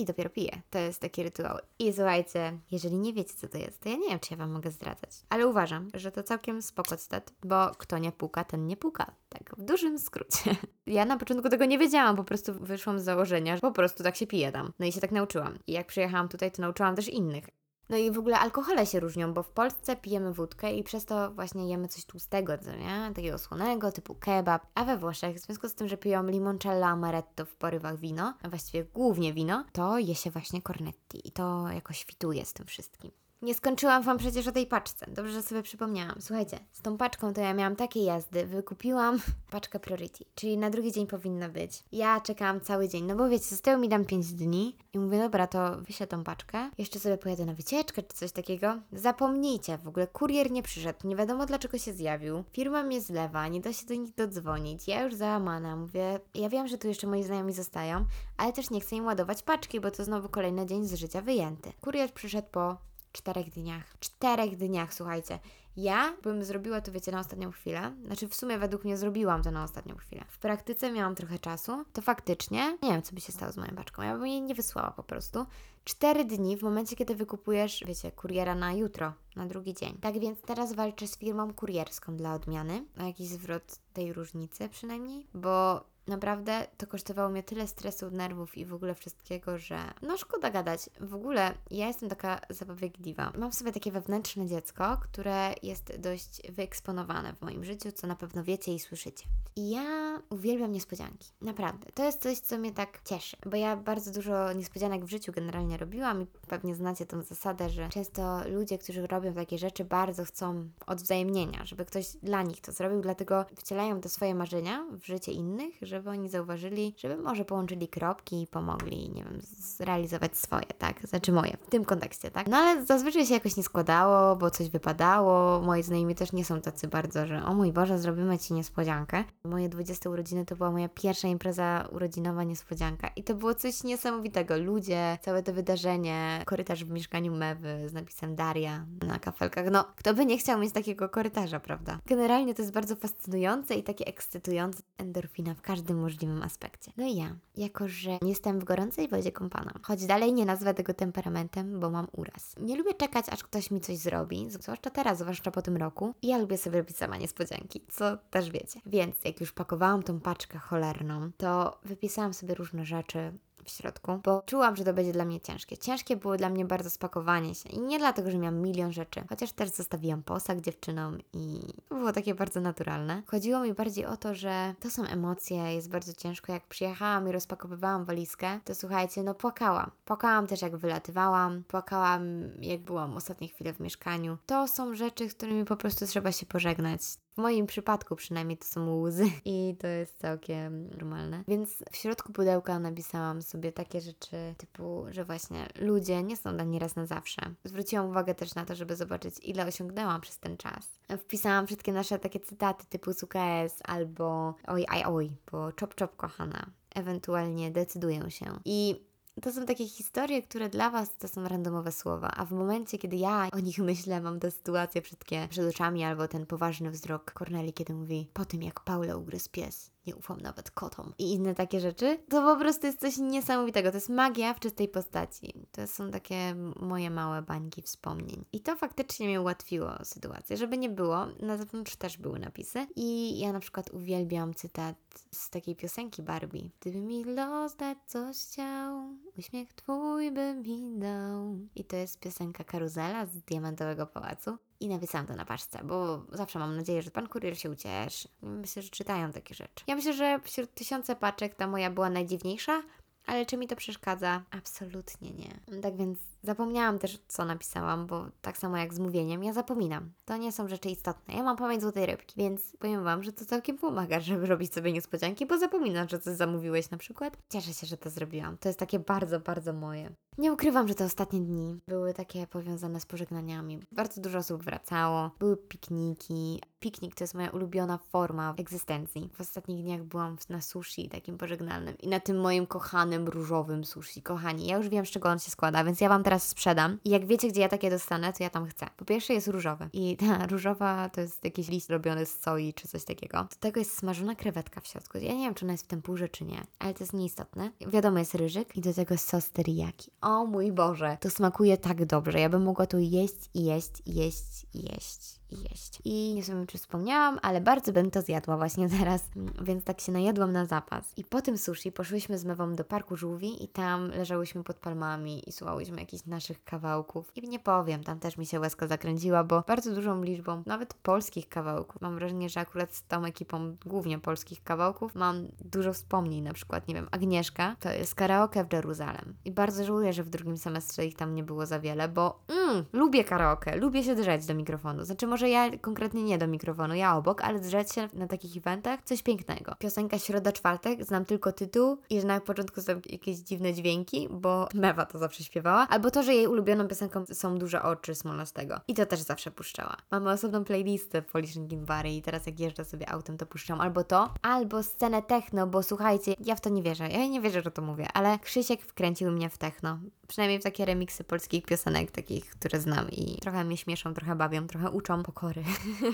i 0.00 0.04
dopiero 0.04 0.30
piję. 0.30 0.62
To 0.70 0.78
jest 0.78 1.00
taki 1.00 1.22
rytuał. 1.22 1.58
I 1.78 1.92
słuchajcie, 1.92 2.58
jeżeli 2.70 2.96
nie 2.96 3.12
wiecie, 3.12 3.34
co 3.34 3.48
to 3.48 3.58
jest, 3.58 3.80
to 3.80 3.88
ja 3.88 3.96
nie 3.96 4.08
wiem, 4.08 4.20
czy 4.20 4.34
ja 4.34 4.36
Wam 4.36 4.50
mogę 4.50 4.70
zdradzać. 4.70 5.10
Ale 5.28 5.46
uważam, 5.46 5.88
że 5.94 6.12
to 6.12 6.22
całkiem 6.22 6.62
spoko 6.62 6.96
cytat, 6.96 7.32
bo 7.44 7.70
kto 7.78 7.98
nie 7.98 8.12
puka, 8.12 8.44
ten 8.44 8.66
nie 8.66 8.76
puka. 8.76 9.12
Tak, 9.28 9.54
w 9.58 9.62
dużym 9.62 9.98
skrócie. 9.98 10.56
Ja 10.86 11.04
na 11.04 11.16
początku 11.16 11.48
tego 11.48 11.64
nie 11.64 11.78
wiedziałam, 11.78 12.16
po 12.16 12.24
prostu 12.24 12.54
wyszłam 12.54 12.98
z 12.98 13.02
założenia, 13.02 13.56
że 13.56 13.60
po 13.60 13.72
prostu 13.72 14.02
tak 14.02 14.16
się 14.16 14.26
pije 14.26 14.52
tam. 14.52 14.72
No 14.78 14.86
i 14.86 14.92
się 14.92 15.00
tak 15.00 15.12
nauczyłam. 15.12 15.58
I 15.66 15.72
jak 15.72 15.86
przyjechałam 15.86 16.28
tutaj, 16.28 16.52
to 16.52 16.62
nauczyłam 16.62 16.96
też 16.96 17.08
innych. 17.08 17.44
No 17.90 17.96
i 17.96 18.10
w 18.10 18.18
ogóle 18.18 18.38
alkohole 18.38 18.86
się 18.86 19.00
różnią, 19.00 19.34
bo 19.34 19.42
w 19.42 19.50
Polsce 19.50 19.96
pijemy 19.96 20.32
wódkę 20.32 20.72
i 20.72 20.82
przez 20.82 21.04
to 21.04 21.30
właśnie 21.30 21.68
jemy 21.68 21.88
coś 21.88 22.04
tłustego, 22.04 22.58
co 22.58 22.76
nie? 22.76 23.12
Takiego 23.14 23.38
słonego, 23.38 23.92
typu 23.92 24.14
kebab. 24.14 24.66
A 24.74 24.84
we 24.84 24.96
Włoszech, 24.96 25.36
w 25.36 25.40
związku 25.40 25.68
z 25.68 25.74
tym, 25.74 25.88
że 25.88 25.96
piją 25.96 26.26
limoncello 26.26 26.86
amaretto 26.86 27.44
w 27.44 27.56
porywach 27.56 27.98
wino, 27.98 28.34
a 28.42 28.48
właściwie 28.48 28.84
głównie 28.84 29.32
wino, 29.32 29.64
to 29.72 29.98
je 29.98 30.14
się 30.14 30.30
właśnie 30.30 30.62
cornetti 30.62 31.28
i 31.28 31.32
to 31.32 31.68
jakoś 31.74 32.04
fituje 32.04 32.44
z 32.44 32.52
tym 32.52 32.66
wszystkim. 32.66 33.10
Nie 33.42 33.54
skończyłam 33.54 34.02
Wam 34.02 34.18
przecież 34.18 34.46
o 34.46 34.52
tej 34.52 34.66
paczce. 34.66 35.06
Dobrze, 35.08 35.32
że 35.32 35.42
sobie 35.42 35.62
przypomniałam. 35.62 36.16
Słuchajcie, 36.20 36.58
z 36.72 36.82
tą 36.82 36.96
paczką 36.96 37.34
to 37.34 37.40
ja 37.40 37.54
miałam 37.54 37.76
takie 37.76 38.04
jazdy. 38.04 38.46
Wykupiłam 38.46 39.18
paczkę 39.50 39.80
Priority, 39.80 40.24
czyli 40.34 40.58
na 40.58 40.70
drugi 40.70 40.92
dzień 40.92 41.06
powinna 41.06 41.48
być. 41.48 41.84
Ja 41.92 42.20
czekałam 42.20 42.60
cały 42.60 42.88
dzień, 42.88 43.04
no 43.04 43.16
bo 43.16 43.28
wiecie, 43.28 43.44
zostało 43.44 43.78
mi 43.78 43.88
tam 43.88 44.04
5 44.04 44.32
dni 44.32 44.76
i 44.92 44.98
mówię, 44.98 45.18
dobra, 45.18 45.46
to 45.46 45.76
wyślę 45.76 46.06
tą 46.06 46.24
paczkę. 46.24 46.70
Jeszcze 46.78 46.98
sobie 46.98 47.18
pojadę 47.18 47.44
na 47.44 47.54
wycieczkę 47.54 48.02
czy 48.02 48.16
coś 48.16 48.32
takiego. 48.32 48.78
Zapomnijcie, 48.92 49.78
w 49.78 49.88
ogóle 49.88 50.06
kurier 50.06 50.50
nie 50.50 50.62
przyszedł, 50.62 51.08
nie 51.08 51.16
wiadomo 51.16 51.46
dlaczego 51.46 51.78
się 51.78 51.92
zjawił. 51.92 52.44
Firma 52.52 52.82
mnie 52.82 53.00
zlewa, 53.00 53.48
nie 53.48 53.60
da 53.60 53.72
się 53.72 53.86
do 53.86 53.94
nich 53.94 54.14
dodzwonić. 54.14 54.88
Ja 54.88 55.02
już 55.02 55.14
załamana, 55.14 55.76
mówię, 55.76 56.20
ja 56.34 56.48
wiem, 56.48 56.68
że 56.68 56.78
tu 56.78 56.88
jeszcze 56.88 57.06
moi 57.06 57.22
znajomi 57.22 57.52
zostają, 57.52 58.04
ale 58.36 58.52
też 58.52 58.70
nie 58.70 58.80
chcę 58.80 58.96
im 58.96 59.04
ładować 59.04 59.42
paczki, 59.42 59.80
bo 59.80 59.90
to 59.90 60.04
znowu 60.04 60.28
kolejny 60.28 60.66
dzień 60.66 60.86
z 60.86 60.94
życia 60.94 61.22
wyjęty. 61.22 61.72
Kurier 61.80 62.12
przyszedł 62.12 62.48
po 62.52 62.89
czterech 63.12 63.50
dniach. 63.50 63.98
Czterech 64.00 64.56
dniach, 64.56 64.94
słuchajcie. 64.94 65.38
Ja 65.76 66.16
bym 66.22 66.44
zrobiła 66.44 66.80
to, 66.80 66.92
wiecie, 66.92 67.12
na 67.12 67.20
ostatnią 67.20 67.50
chwilę. 67.50 67.94
Znaczy, 68.06 68.28
w 68.28 68.34
sumie 68.34 68.58
według 68.58 68.84
mnie 68.84 68.96
zrobiłam 68.96 69.42
to 69.42 69.50
na 69.50 69.64
ostatnią 69.64 69.96
chwilę. 69.96 70.24
W 70.28 70.38
praktyce 70.38 70.92
miałam 70.92 71.14
trochę 71.14 71.38
czasu, 71.38 71.84
to 71.92 72.02
faktycznie 72.02 72.78
nie 72.82 72.90
wiem, 72.90 73.02
co 73.02 73.14
by 73.14 73.20
się 73.20 73.32
stało 73.32 73.52
z 73.52 73.56
moją 73.56 73.74
paczką. 73.76 74.02
Ja 74.02 74.14
bym 74.14 74.26
jej 74.26 74.42
nie 74.42 74.54
wysłała 74.54 74.90
po 74.90 75.02
prostu. 75.02 75.46
Cztery 75.84 76.24
dni 76.24 76.56
w 76.56 76.62
momencie, 76.62 76.96
kiedy 76.96 77.14
wykupujesz, 77.14 77.84
wiecie, 77.86 78.12
kuriera 78.12 78.54
na 78.54 78.72
jutro, 78.72 79.12
na 79.36 79.46
drugi 79.46 79.74
dzień. 79.74 79.98
Tak 80.00 80.18
więc 80.18 80.40
teraz 80.40 80.72
walczę 80.72 81.06
z 81.06 81.18
firmą 81.18 81.54
kurierską 81.54 82.16
dla 82.16 82.34
odmiany, 82.34 82.84
o 83.00 83.02
jakiś 83.02 83.28
zwrot 83.28 83.78
tej 83.92 84.12
różnicy 84.12 84.68
przynajmniej, 84.68 85.26
bo 85.34 85.84
naprawdę 86.06 86.66
to 86.76 86.86
kosztowało 86.86 87.28
mnie 87.28 87.42
tyle 87.42 87.66
stresu, 87.66 88.10
nerwów 88.10 88.58
i 88.58 88.64
w 88.64 88.74
ogóle 88.74 88.94
wszystkiego, 88.94 89.58
że 89.58 89.78
no 90.02 90.16
szkoda 90.16 90.50
gadać. 90.50 90.90
W 91.00 91.14
ogóle 91.14 91.54
ja 91.70 91.86
jestem 91.86 92.08
taka 92.08 92.40
zabawiekliwa. 92.50 93.32
Mam 93.38 93.52
sobie 93.52 93.72
takie 93.72 93.92
wewnętrzne 93.92 94.46
dziecko, 94.46 94.98
które 95.02 95.54
jest 95.62 95.96
dość 95.98 96.50
wyeksponowane 96.52 97.34
w 97.34 97.42
moim 97.42 97.64
życiu, 97.64 97.92
co 97.92 98.06
na 98.06 98.16
pewno 98.16 98.44
wiecie 98.44 98.74
i 98.74 98.78
słyszycie. 98.78 99.24
I 99.56 99.70
ja 99.70 100.22
uwielbiam 100.30 100.72
niespodzianki. 100.72 101.28
Naprawdę. 101.40 101.92
To 101.94 102.04
jest 102.04 102.22
coś, 102.22 102.38
co 102.38 102.58
mnie 102.58 102.72
tak 102.72 103.00
cieszy, 103.04 103.36
bo 103.46 103.56
ja 103.56 103.76
bardzo 103.76 104.12
dużo 104.12 104.52
niespodzianek 104.52 105.04
w 105.04 105.10
życiu 105.10 105.32
generalnie 105.32 105.76
robiłam 105.76 106.22
i 106.22 106.26
pewnie 106.26 106.74
znacie 106.74 107.06
tą 107.06 107.22
zasadę, 107.22 107.70
że 107.70 107.88
często 107.88 108.48
ludzie, 108.48 108.78
którzy 108.78 109.06
robią 109.06 109.34
takie 109.34 109.58
rzeczy, 109.58 109.84
bardzo 109.84 110.24
chcą 110.24 110.68
odwzajemnienia, 110.86 111.66
żeby 111.66 111.84
ktoś 111.84 112.06
dla 112.22 112.42
nich 112.42 112.60
to 112.60 112.72
zrobił, 112.72 113.00
dlatego 113.00 113.44
wcielają 113.56 114.00
te 114.00 114.08
swoje 114.08 114.34
marzenia 114.34 114.86
w 114.92 115.06
życie 115.06 115.32
innych, 115.32 115.74
żeby 115.90 116.10
oni 116.10 116.28
zauważyli, 116.28 116.94
żeby 116.98 117.16
może 117.16 117.44
połączyli 117.44 117.88
kropki 117.88 118.42
i 118.42 118.46
pomogli, 118.46 119.10
nie 119.10 119.24
wiem, 119.24 119.38
zrealizować 119.58 120.36
swoje, 120.36 120.66
tak? 120.78 121.08
Znaczy 121.08 121.32
moje, 121.32 121.56
w 121.56 121.70
tym 121.70 121.84
kontekście, 121.84 122.30
tak? 122.30 122.48
No 122.48 122.56
ale 122.56 122.86
zazwyczaj 122.86 123.26
się 123.26 123.34
jakoś 123.34 123.56
nie 123.56 123.62
składało, 123.62 124.36
bo 124.36 124.50
coś 124.50 124.70
wypadało. 124.70 125.60
Moi 125.60 125.82
znajomi 125.82 126.14
też 126.14 126.32
nie 126.32 126.44
są 126.44 126.60
tacy 126.60 126.88
bardzo, 126.88 127.26
że 127.26 127.44
o 127.44 127.54
mój 127.54 127.72
Boże, 127.72 127.98
zrobimy 127.98 128.38
Ci 128.38 128.54
niespodziankę. 128.54 129.24
Moje 129.44 129.68
20 129.68 130.10
urodziny 130.10 130.44
to 130.44 130.56
była 130.56 130.70
moja 130.70 130.88
pierwsza 130.88 131.28
impreza 131.28 131.88
urodzinowa 131.92 132.44
niespodzianka 132.44 133.10
i 133.16 133.24
to 133.24 133.34
było 133.34 133.54
coś 133.54 133.84
niesamowitego. 133.84 134.58
Ludzie, 134.58 135.18
całe 135.22 135.42
to 135.42 135.52
wydarzenie, 135.52 136.42
korytarz 136.46 136.84
w 136.84 136.90
mieszkaniu 136.90 137.36
Mewy 137.36 137.88
z 137.88 137.92
napisem 137.92 138.36
Daria 138.36 138.86
na 139.06 139.18
kafelkach. 139.18 139.70
No, 139.70 139.84
kto 139.96 140.14
by 140.14 140.26
nie 140.26 140.38
chciał 140.38 140.58
mieć 140.58 140.72
takiego 140.72 141.08
korytarza, 141.08 141.60
prawda? 141.60 141.98
Generalnie 142.06 142.54
to 142.54 142.62
jest 142.62 142.72
bardzo 142.72 142.96
fascynujące 142.96 143.74
i 143.74 143.82
takie 143.82 144.06
ekscytujące. 144.06 144.82
Endorfina 144.98 145.54
w 145.54 145.62
każdym 145.62 145.79
możliwym 145.88 146.42
aspekcie. 146.42 146.92
No 146.96 147.06
i 147.06 147.16
ja, 147.16 147.36
jako 147.56 147.88
że 147.88 148.18
jestem 148.22 148.60
w 148.60 148.64
gorącej 148.64 149.08
wodzie 149.08 149.32
kąpana, 149.32 149.72
choć 149.82 150.06
dalej 150.06 150.32
nie 150.32 150.46
nazwę 150.46 150.74
tego 150.74 150.94
temperamentem, 150.94 151.80
bo 151.80 151.90
mam 151.90 152.06
uraz. 152.12 152.54
Nie 152.60 152.76
lubię 152.76 152.94
czekać, 152.94 153.28
aż 153.28 153.42
ktoś 153.42 153.70
mi 153.70 153.80
coś 153.80 153.98
zrobi, 153.98 154.50
zwłaszcza 154.50 154.90
teraz, 154.90 155.18
zwłaszcza 155.18 155.50
po 155.50 155.62
tym 155.62 155.76
roku. 155.76 156.14
I 156.22 156.28
ja 156.28 156.38
lubię 156.38 156.58
sobie 156.58 156.78
robić 156.78 156.96
sama 156.96 157.16
niespodzianki, 157.16 157.84
co 157.92 158.16
też 158.16 158.50
wiecie. 158.50 158.80
Więc 158.86 159.24
jak 159.24 159.40
już 159.40 159.52
pakowałam 159.52 160.02
tą 160.02 160.20
paczkę 160.20 160.58
cholerną, 160.58 161.30
to 161.36 161.80
wypisałam 161.84 162.34
sobie 162.34 162.54
różne 162.54 162.84
rzeczy, 162.84 163.32
w 163.64 163.70
środku, 163.70 164.20
bo 164.24 164.42
czułam, 164.46 164.76
że 164.76 164.84
to 164.84 164.92
będzie 164.92 165.12
dla 165.12 165.24
mnie 165.24 165.40
ciężkie. 165.40 165.78
Ciężkie 165.78 166.16
było 166.16 166.36
dla 166.36 166.48
mnie 166.48 166.64
bardzo 166.64 166.90
spakowanie 166.90 167.54
się 167.54 167.68
i 167.68 167.80
nie 167.80 167.98
dlatego, 167.98 168.30
że 168.30 168.38
miałam 168.38 168.60
milion 168.60 168.92
rzeczy, 168.92 169.24
chociaż 169.28 169.52
też 169.52 169.70
zostawiłam 169.70 170.22
posag 170.22 170.60
dziewczynom 170.60 171.18
i 171.32 171.60
było 171.88 172.12
takie 172.12 172.34
bardzo 172.34 172.60
naturalne. 172.60 173.22
Chodziło 173.26 173.60
mi 173.60 173.74
bardziej 173.74 174.06
o 174.06 174.16
to, 174.16 174.34
że 174.34 174.74
to 174.80 174.90
są 174.90 175.04
emocje, 175.04 175.74
jest 175.74 175.90
bardzo 175.90 176.12
ciężko. 176.12 176.52
Jak 176.52 176.66
przyjechałam 176.66 177.28
i 177.28 177.32
rozpakowywałam 177.32 178.04
walizkę, 178.04 178.60
to 178.64 178.74
słuchajcie, 178.74 179.22
no 179.22 179.34
płakałam. 179.34 179.90
Płakałam 180.04 180.46
też 180.46 180.62
jak 180.62 180.76
wylatywałam, 180.76 181.64
płakałam 181.68 182.22
jak 182.60 182.80
byłam 182.80 183.16
ostatnie 183.16 183.48
chwile 183.48 183.72
w 183.72 183.80
mieszkaniu. 183.80 184.38
To 184.46 184.68
są 184.68 184.94
rzeczy, 184.94 185.30
z 185.30 185.34
którymi 185.34 185.64
po 185.64 185.76
prostu 185.76 186.06
trzeba 186.06 186.32
się 186.32 186.46
pożegnać. 186.46 187.00
Moim 187.40 187.66
przypadku 187.66 188.16
przynajmniej 188.16 188.58
to 188.58 188.64
są 188.64 189.00
łzy 189.00 189.30
i 189.44 189.76
to 189.78 189.86
jest 189.86 190.18
całkiem 190.18 190.90
normalne. 190.90 191.44
Więc 191.48 191.84
w 191.92 191.96
środku 191.96 192.32
pudełka 192.32 192.78
napisałam 192.78 193.42
sobie 193.42 193.72
takie 193.72 194.00
rzeczy 194.00 194.54
typu, 194.56 195.06
że 195.10 195.24
właśnie 195.24 195.68
ludzie 195.78 196.22
nie 196.22 196.36
są 196.36 196.54
dla 196.54 196.64
mnie 196.64 196.78
raz 196.78 196.96
na 196.96 197.06
zawsze. 197.06 197.42
Zwróciłam 197.64 198.08
uwagę 198.08 198.34
też 198.34 198.54
na 198.54 198.64
to, 198.64 198.74
żeby 198.74 198.96
zobaczyć 198.96 199.34
ile 199.42 199.66
osiągnęłam 199.66 200.20
przez 200.20 200.38
ten 200.38 200.56
czas. 200.56 200.98
Wpisałam 201.18 201.66
wszystkie 201.66 201.92
nasze 201.92 202.18
takie 202.18 202.40
cytaty 202.40 202.86
typu 202.86 203.12
sukas 203.12 203.78
albo 203.84 204.54
oj, 204.66 204.84
aj, 204.88 205.04
oj, 205.06 205.32
bo 205.52 205.72
czop, 205.72 205.94
czop, 205.94 206.16
kochana. 206.16 206.66
Ewentualnie 206.94 207.70
decyduję 207.70 208.30
się. 208.30 208.46
I 208.64 209.09
to 209.40 209.52
są 209.52 209.66
takie 209.66 209.88
historie, 209.88 210.42
które 210.42 210.68
dla 210.68 210.90
Was 210.90 211.16
to 211.16 211.28
są 211.28 211.48
randomowe 211.48 211.92
słowa, 211.92 212.30
a 212.36 212.44
w 212.44 212.52
momencie, 212.52 212.98
kiedy 212.98 213.16
ja 213.16 213.48
o 213.52 213.60
nich 213.60 213.78
myślę, 213.90 214.20
mam 214.20 214.40
tę 214.40 214.50
sytuację 214.50 215.02
wszystkie 215.02 215.48
przed 215.50 215.74
oczami 215.74 216.04
albo 216.04 216.28
ten 216.28 216.46
poważny 216.46 216.90
wzrok 216.90 217.32
Corneli, 217.32 217.72
kiedy 217.72 217.94
mówi 217.94 218.28
po 218.32 218.44
tym, 218.44 218.62
jak 218.62 218.80
Paula 218.80 219.16
ugryzł 219.16 219.50
pies, 219.50 219.90
nie 220.06 220.16
ufam 220.16 220.40
nawet 220.40 220.70
kotom 220.70 221.14
i 221.18 221.32
inne 221.32 221.54
takie 221.54 221.80
rzeczy, 221.80 222.18
to 222.28 222.54
po 222.54 222.60
prostu 222.60 222.86
jest 222.86 223.00
coś 223.00 223.16
niesamowitego. 223.18 223.90
To 223.90 223.96
jest 223.96 224.08
magia 224.08 224.54
w 224.54 224.60
czystej 224.60 224.88
postaci. 224.88 225.54
To 225.72 225.86
są 225.86 226.10
takie 226.10 226.54
moje 226.80 227.10
małe 227.10 227.42
bańki 227.42 227.82
wspomnień. 227.82 228.44
I 228.52 228.60
to 228.60 228.76
faktycznie 228.76 229.28
mi 229.28 229.38
ułatwiło 229.38 229.92
sytuację, 230.04 230.56
żeby 230.56 230.78
nie 230.78 230.88
było. 230.88 231.26
Na 231.40 231.56
zewnątrz 231.56 231.96
też 231.96 232.18
były 232.18 232.38
napisy 232.38 232.86
i 232.96 233.38
ja 233.38 233.52
na 233.52 233.60
przykład 233.60 233.90
uwielbiam 233.90 234.54
cytat 234.54 234.96
z 235.30 235.50
takiej 235.50 235.76
piosenki 235.76 236.22
Barbie. 236.22 236.70
Gdyby 236.80 237.00
mi 237.00 237.24
los 237.24 237.76
dać 237.76 237.98
coś 238.06 238.36
chciał, 238.36 239.16
uśmiech 239.38 239.72
twój 239.72 240.32
by 240.32 240.54
mi 240.54 240.98
dał. 240.98 241.58
I 241.74 241.84
to 241.84 241.96
jest 241.96 242.20
piosenka 242.20 242.64
Karuzela 242.64 243.26
z 243.26 243.42
Diamentowego 243.42 244.06
Pałacu 244.06 244.58
i 244.80 244.88
napisałam 244.88 245.26
to 245.26 245.34
na 245.34 245.44
paczce, 245.44 245.84
bo 245.84 246.22
zawsze 246.32 246.58
mam 246.58 246.76
nadzieję, 246.76 247.02
że 247.02 247.10
pan 247.10 247.28
kurier 247.28 247.58
się 247.58 247.70
ucieszy. 247.70 248.28
Myślę, 248.42 248.82
że 248.82 248.88
czytają 248.88 249.32
takie 249.32 249.54
rzeczy. 249.54 249.84
Ja 249.86 249.96
myślę, 249.96 250.12
że 250.12 250.40
wśród 250.44 250.74
tysiące 250.74 251.16
paczek 251.16 251.54
ta 251.54 251.66
moja 251.66 251.90
była 251.90 252.10
najdziwniejsza, 252.10 252.82
ale 253.26 253.46
czy 253.46 253.56
mi 253.56 253.68
to 253.68 253.76
przeszkadza? 253.76 254.42
Absolutnie 254.50 255.30
nie. 255.30 255.80
Tak 255.82 255.96
więc 255.96 256.18
zapomniałam 256.42 256.98
też, 256.98 257.18
co 257.28 257.44
napisałam, 257.44 258.06
bo 258.06 258.26
tak 258.42 258.58
samo 258.58 258.76
jak 258.76 258.94
z 258.94 258.98
mówieniem, 258.98 259.44
ja 259.44 259.52
zapominam. 259.52 260.12
To 260.24 260.36
nie 260.36 260.52
są 260.52 260.68
rzeczy 260.68 260.88
istotne. 260.88 261.34
Ja 261.34 261.42
mam 261.42 261.56
pamięć 261.56 261.82
złotej 261.82 262.06
rybki, 262.06 262.34
więc 262.36 262.76
powiem 262.78 263.04
Wam, 263.04 263.22
że 263.22 263.32
to 263.32 263.44
całkiem 263.44 263.78
pomaga, 263.78 264.20
żeby 264.30 264.46
robić 264.46 264.74
sobie 264.74 264.92
niespodzianki, 264.92 265.46
bo 265.46 265.58
zapominasz, 265.58 266.10
że 266.10 266.18
coś 266.18 266.36
zamówiłeś 266.36 266.90
na 266.90 266.98
przykład. 266.98 267.38
Cieszę 267.48 267.74
się, 267.74 267.86
że 267.86 267.96
to 267.96 268.10
zrobiłam. 268.10 268.58
To 268.58 268.68
jest 268.68 268.78
takie 268.78 268.98
bardzo, 268.98 269.40
bardzo 269.40 269.72
moje. 269.72 270.10
Nie 270.38 270.52
ukrywam, 270.52 270.88
że 270.88 270.94
te 270.94 271.04
ostatnie 271.04 271.40
dni 271.40 271.80
były 271.88 272.14
takie 272.14 272.46
powiązane 272.46 273.00
z 273.00 273.06
pożegnaniami. 273.06 273.80
Bardzo 273.92 274.20
dużo 274.20 274.38
osób 274.38 274.64
wracało, 274.64 275.30
były 275.38 275.56
pikniki. 275.56 276.60
Piknik 276.80 277.14
to 277.14 277.24
jest 277.24 277.34
moja 277.34 277.50
ulubiona 277.50 277.98
forma 277.98 278.54
egzystencji. 278.58 279.30
W 279.34 279.40
ostatnich 279.40 279.84
dniach 279.84 280.02
byłam 280.02 280.36
na 280.48 280.60
sushi 280.60 281.08
takim 281.08 281.38
pożegnalnym 281.38 281.98
i 281.98 282.08
na 282.08 282.20
tym 282.20 282.40
moim 282.40 282.66
kochanym 282.66 283.28
różowym 283.28 283.84
sushi. 283.84 284.22
Kochani, 284.22 284.66
ja 284.66 284.76
już 284.76 284.88
wiem, 284.88 285.06
z 285.06 285.10
czego 285.10 285.28
on 285.28 285.38
się 285.38 285.50
składa, 285.50 285.84
więc 285.84 286.00
ja 286.00 286.08
Wam 286.08 286.22
teraz 286.22 286.29
teraz 286.30 286.48
sprzedam. 286.48 286.98
I 287.04 287.10
jak 287.10 287.26
wiecie, 287.26 287.48
gdzie 287.48 287.60
ja 287.60 287.68
takie 287.68 287.90
dostanę, 287.90 288.32
to 288.32 288.42
ja 288.42 288.50
tam 288.50 288.66
chcę. 288.66 288.86
Po 288.96 289.04
pierwsze 289.04 289.34
jest 289.34 289.48
różowe. 289.48 289.88
I 289.92 290.16
ta 290.26 290.46
różowa 290.46 291.08
to 291.08 291.20
jest 291.20 291.44
jakiś 291.44 291.68
list 291.68 291.90
robiony 291.90 292.26
z 292.26 292.40
soi 292.40 292.74
czy 292.74 292.88
coś 292.88 293.04
takiego. 293.04 293.38
Do 293.38 293.56
tego 293.60 293.80
jest 293.80 293.98
smażona 293.98 294.34
krewetka 294.34 294.80
w 294.80 294.86
środku. 294.86 295.18
Ja 295.18 295.32
nie 295.34 295.44
wiem, 295.44 295.54
czy 295.54 295.64
ona 295.64 295.72
jest 295.72 295.84
w 295.84 295.88
tempurze, 295.88 296.28
czy 296.28 296.44
nie, 296.44 296.62
ale 296.78 296.94
to 296.94 297.04
jest 297.04 297.12
nieistotne. 297.12 297.70
Wiadomo, 297.86 298.18
jest 298.18 298.34
ryżyk 298.34 298.76
i 298.76 298.80
do 298.80 298.94
tego 298.94 299.18
sos 299.18 299.50
teriyaki. 299.50 300.10
O 300.20 300.46
mój 300.46 300.72
Boże, 300.72 301.16
to 301.20 301.30
smakuje 301.30 301.76
tak 301.76 302.04
dobrze. 302.04 302.40
Ja 302.40 302.48
bym 302.48 302.62
mogła 302.62 302.86
to 302.86 302.98
jeść 302.98 303.50
jeść 303.54 304.02
jeść 304.06 304.66
jeść 304.74 305.39
i 305.52 305.62
jeść. 305.70 305.98
I 306.04 306.34
nie 306.34 306.42
wiem, 306.42 306.66
czy 306.66 306.78
wspomniałam, 306.78 307.38
ale 307.42 307.60
bardzo 307.60 307.92
bym 307.92 308.10
to 308.10 308.22
zjadła 308.22 308.56
właśnie 308.56 308.88
teraz, 308.98 309.24
więc 309.62 309.84
tak 309.84 310.00
się 310.00 310.12
najadłam 310.12 310.52
na 310.52 310.66
zapas. 310.66 311.12
I 311.16 311.24
po 311.24 311.42
tym 311.42 311.58
sushi 311.58 311.92
poszłyśmy 311.92 312.38
z 312.38 312.44
Mewą 312.44 312.74
do 312.74 312.84
Parku 312.84 313.16
Żółwi 313.16 313.64
i 313.64 313.68
tam 313.68 314.08
leżałyśmy 314.08 314.64
pod 314.64 314.76
palmami 314.76 315.48
i 315.48 315.52
słuchałyśmy 315.52 316.00
jakichś 316.00 316.26
naszych 316.26 316.64
kawałków. 316.64 317.36
I 317.36 317.48
nie 317.48 317.58
powiem, 317.58 318.04
tam 318.04 318.18
też 318.18 318.36
mi 318.36 318.46
się 318.46 318.60
łezka 318.60 318.86
zakręciła, 318.86 319.44
bo 319.44 319.62
bardzo 319.66 319.94
dużą 319.94 320.22
liczbą 320.22 320.62
nawet 320.66 320.94
polskich 320.94 321.48
kawałków. 321.48 322.00
Mam 322.00 322.14
wrażenie, 322.14 322.48
że 322.48 322.60
akurat 322.60 322.94
z 322.94 323.06
tą 323.06 323.24
ekipą 323.24 323.76
głównie 323.86 324.18
polskich 324.18 324.62
kawałków 324.62 325.14
mam 325.14 325.48
dużo 325.64 325.92
wspomnień, 325.92 326.42
na 326.42 326.52
przykład, 326.52 326.88
nie 326.88 326.94
wiem, 326.94 327.08
Agnieszka, 327.10 327.76
to 327.80 327.90
jest 327.90 328.14
karaoke 328.14 328.64
w 328.64 328.72
Jeruzalem. 328.72 329.34
I 329.44 329.50
bardzo 329.50 329.84
żałuję, 329.84 330.12
że 330.12 330.22
w 330.22 330.28
drugim 330.28 330.58
semestrze 330.58 331.06
ich 331.06 331.16
tam 331.16 331.34
nie 331.34 331.42
było 331.42 331.66
za 331.66 331.80
wiele, 331.80 332.08
bo 332.08 332.40
mm, 332.48 332.84
lubię 332.92 333.24
karaoke, 333.24 333.76
lubię 333.76 334.04
się 334.04 334.14
drzeć 334.14 334.46
do 334.46 334.54
mikrofonu. 334.54 335.04
Znaczy 335.04 335.26
może 335.26 335.39
ja 335.48 335.78
konkretnie 335.78 336.22
nie 336.22 336.38
do 336.38 336.46
mikrofonu, 336.46 336.94
ja 336.94 337.16
obok, 337.16 337.42
ale 337.42 337.60
drzeć 337.60 337.92
się 337.92 338.08
na 338.12 338.26
takich 338.26 338.56
eventach, 338.56 339.00
coś 339.04 339.22
pięknego. 339.22 339.74
Piosenka 339.78 340.18
Środa 340.18 340.52
Czwartek, 340.52 341.04
znam 341.04 341.24
tylko 341.24 341.52
tytuł 341.52 341.98
i 342.10 342.20
że 342.20 342.26
na 342.26 342.40
początku 342.40 342.80
są 342.80 342.92
jakieś 343.06 343.36
dziwne 343.36 343.74
dźwięki, 343.74 344.28
bo 344.30 344.68
Mewa 344.74 345.06
to 345.06 345.18
zawsze 345.18 345.44
śpiewała, 345.44 345.86
albo 345.88 346.10
to, 346.10 346.22
że 346.22 346.34
jej 346.34 346.46
ulubioną 346.46 346.88
piosenką 346.88 347.24
są 347.32 347.58
Duże 347.58 347.82
Oczy 347.82 348.14
Smolastego. 348.14 348.80
I 348.88 348.94
to 348.94 349.06
też 349.06 349.20
zawsze 349.20 349.50
puszczała. 349.50 349.96
Mamy 350.10 350.30
osobną 350.30 350.64
playlistę 350.64 351.22
Polish 351.22 351.58
Gimbary 351.58 352.10
i 352.10 352.22
teraz 352.22 352.46
jak 352.46 352.60
jeżdżę 352.60 352.84
sobie 352.84 353.10
autem, 353.10 353.36
to 353.36 353.46
puszczam 353.46 353.80
albo 353.80 354.04
to, 354.04 354.34
albo 354.42 354.82
scenę 354.82 355.22
techno, 355.22 355.66
bo 355.66 355.82
słuchajcie, 355.82 356.34
ja 356.44 356.54
w 356.54 356.60
to 356.60 356.70
nie 356.70 356.82
wierzę. 356.82 357.08
Ja 357.08 357.26
nie 357.26 357.40
wierzę, 357.40 357.62
że 357.62 357.70
to 357.70 357.82
mówię, 357.82 358.08
ale 358.14 358.38
Krzysiek 358.38 358.82
wkręcił 358.82 359.30
mnie 359.30 359.50
w 359.50 359.58
techno. 359.58 359.98
Przynajmniej 360.30 360.60
w 360.60 360.62
takie 360.62 360.84
remiksy 360.84 361.24
polskich 361.24 361.66
piosenek, 361.66 362.10
takich, 362.10 362.50
które 362.50 362.80
znam 362.80 363.10
i 363.10 363.38
trochę 363.40 363.64
mnie 363.64 363.76
śmieszą, 363.76 364.14
trochę 364.14 364.36
bawią, 364.36 364.66
trochę 364.66 364.90
uczą 364.90 365.22
pokory. 365.22 365.64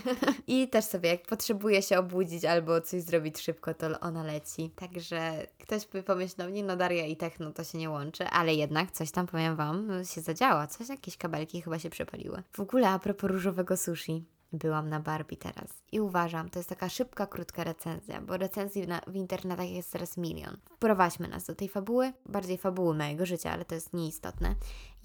I 0.47 0.69
też 0.69 0.85
sobie, 0.85 1.09
jak 1.09 1.23
potrzebuję 1.23 1.83
się 1.83 1.99
obudzić 1.99 2.45
albo 2.45 2.81
coś 2.81 3.03
zrobić 3.03 3.39
szybko, 3.39 3.75
to 3.75 4.01
ona 4.01 4.23
leci. 4.25 4.71
Także 4.77 5.47
ktoś 5.59 5.87
by 5.87 6.03
pomyślał, 6.03 6.51
nie 6.51 6.65
no 6.65 6.77
Daria 6.77 7.07
i 7.07 7.17
techno 7.17 7.53
to 7.53 7.65
się 7.65 7.79
nie 7.79 7.91
łączy, 7.91 8.27
ale 8.27 8.55
jednak 8.55 8.91
coś 8.91 9.11
tam, 9.11 9.27
powiem 9.27 9.57
Wam, 9.57 9.89
się 10.05 10.21
zadziała. 10.21 10.67
Coś, 10.67 10.89
jakieś 10.89 11.17
kabelki 11.17 11.63
chyba 11.63 11.79
się 11.79 11.91
przepaliły. 11.91 12.43
W 12.53 12.61
ogóle 12.61 12.89
a 12.89 12.99
propos 12.99 13.31
różowego 13.31 13.77
sushi. 13.77 14.25
Byłam 14.53 14.89
na 14.89 15.01
Barbie 15.01 15.37
teraz 15.37 15.83
i 15.93 16.01
uważam, 16.01 16.51
to 16.51 16.59
jest 16.59 16.69
taka 16.69 16.89
szybka, 16.89 17.27
krótka 17.27 17.65
recenzja, 17.65 18.21
bo 18.21 18.37
recenzji 18.37 18.87
na, 18.87 19.01
w 19.07 19.15
internetach 19.15 19.71
jest 19.71 19.93
teraz 19.93 20.17
milion. 20.17 20.57
Wprowadźmy 20.77 21.29
nas 21.29 21.47
do 21.47 21.55
tej 21.55 21.69
fabuły, 21.69 22.13
bardziej 22.27 22.59
fabuły 22.59 22.95
mojego 22.95 23.27
życia, 23.27 23.51
ale 23.51 23.65
to 23.65 23.75
jest 23.75 23.93
nieistotne. 23.93 24.55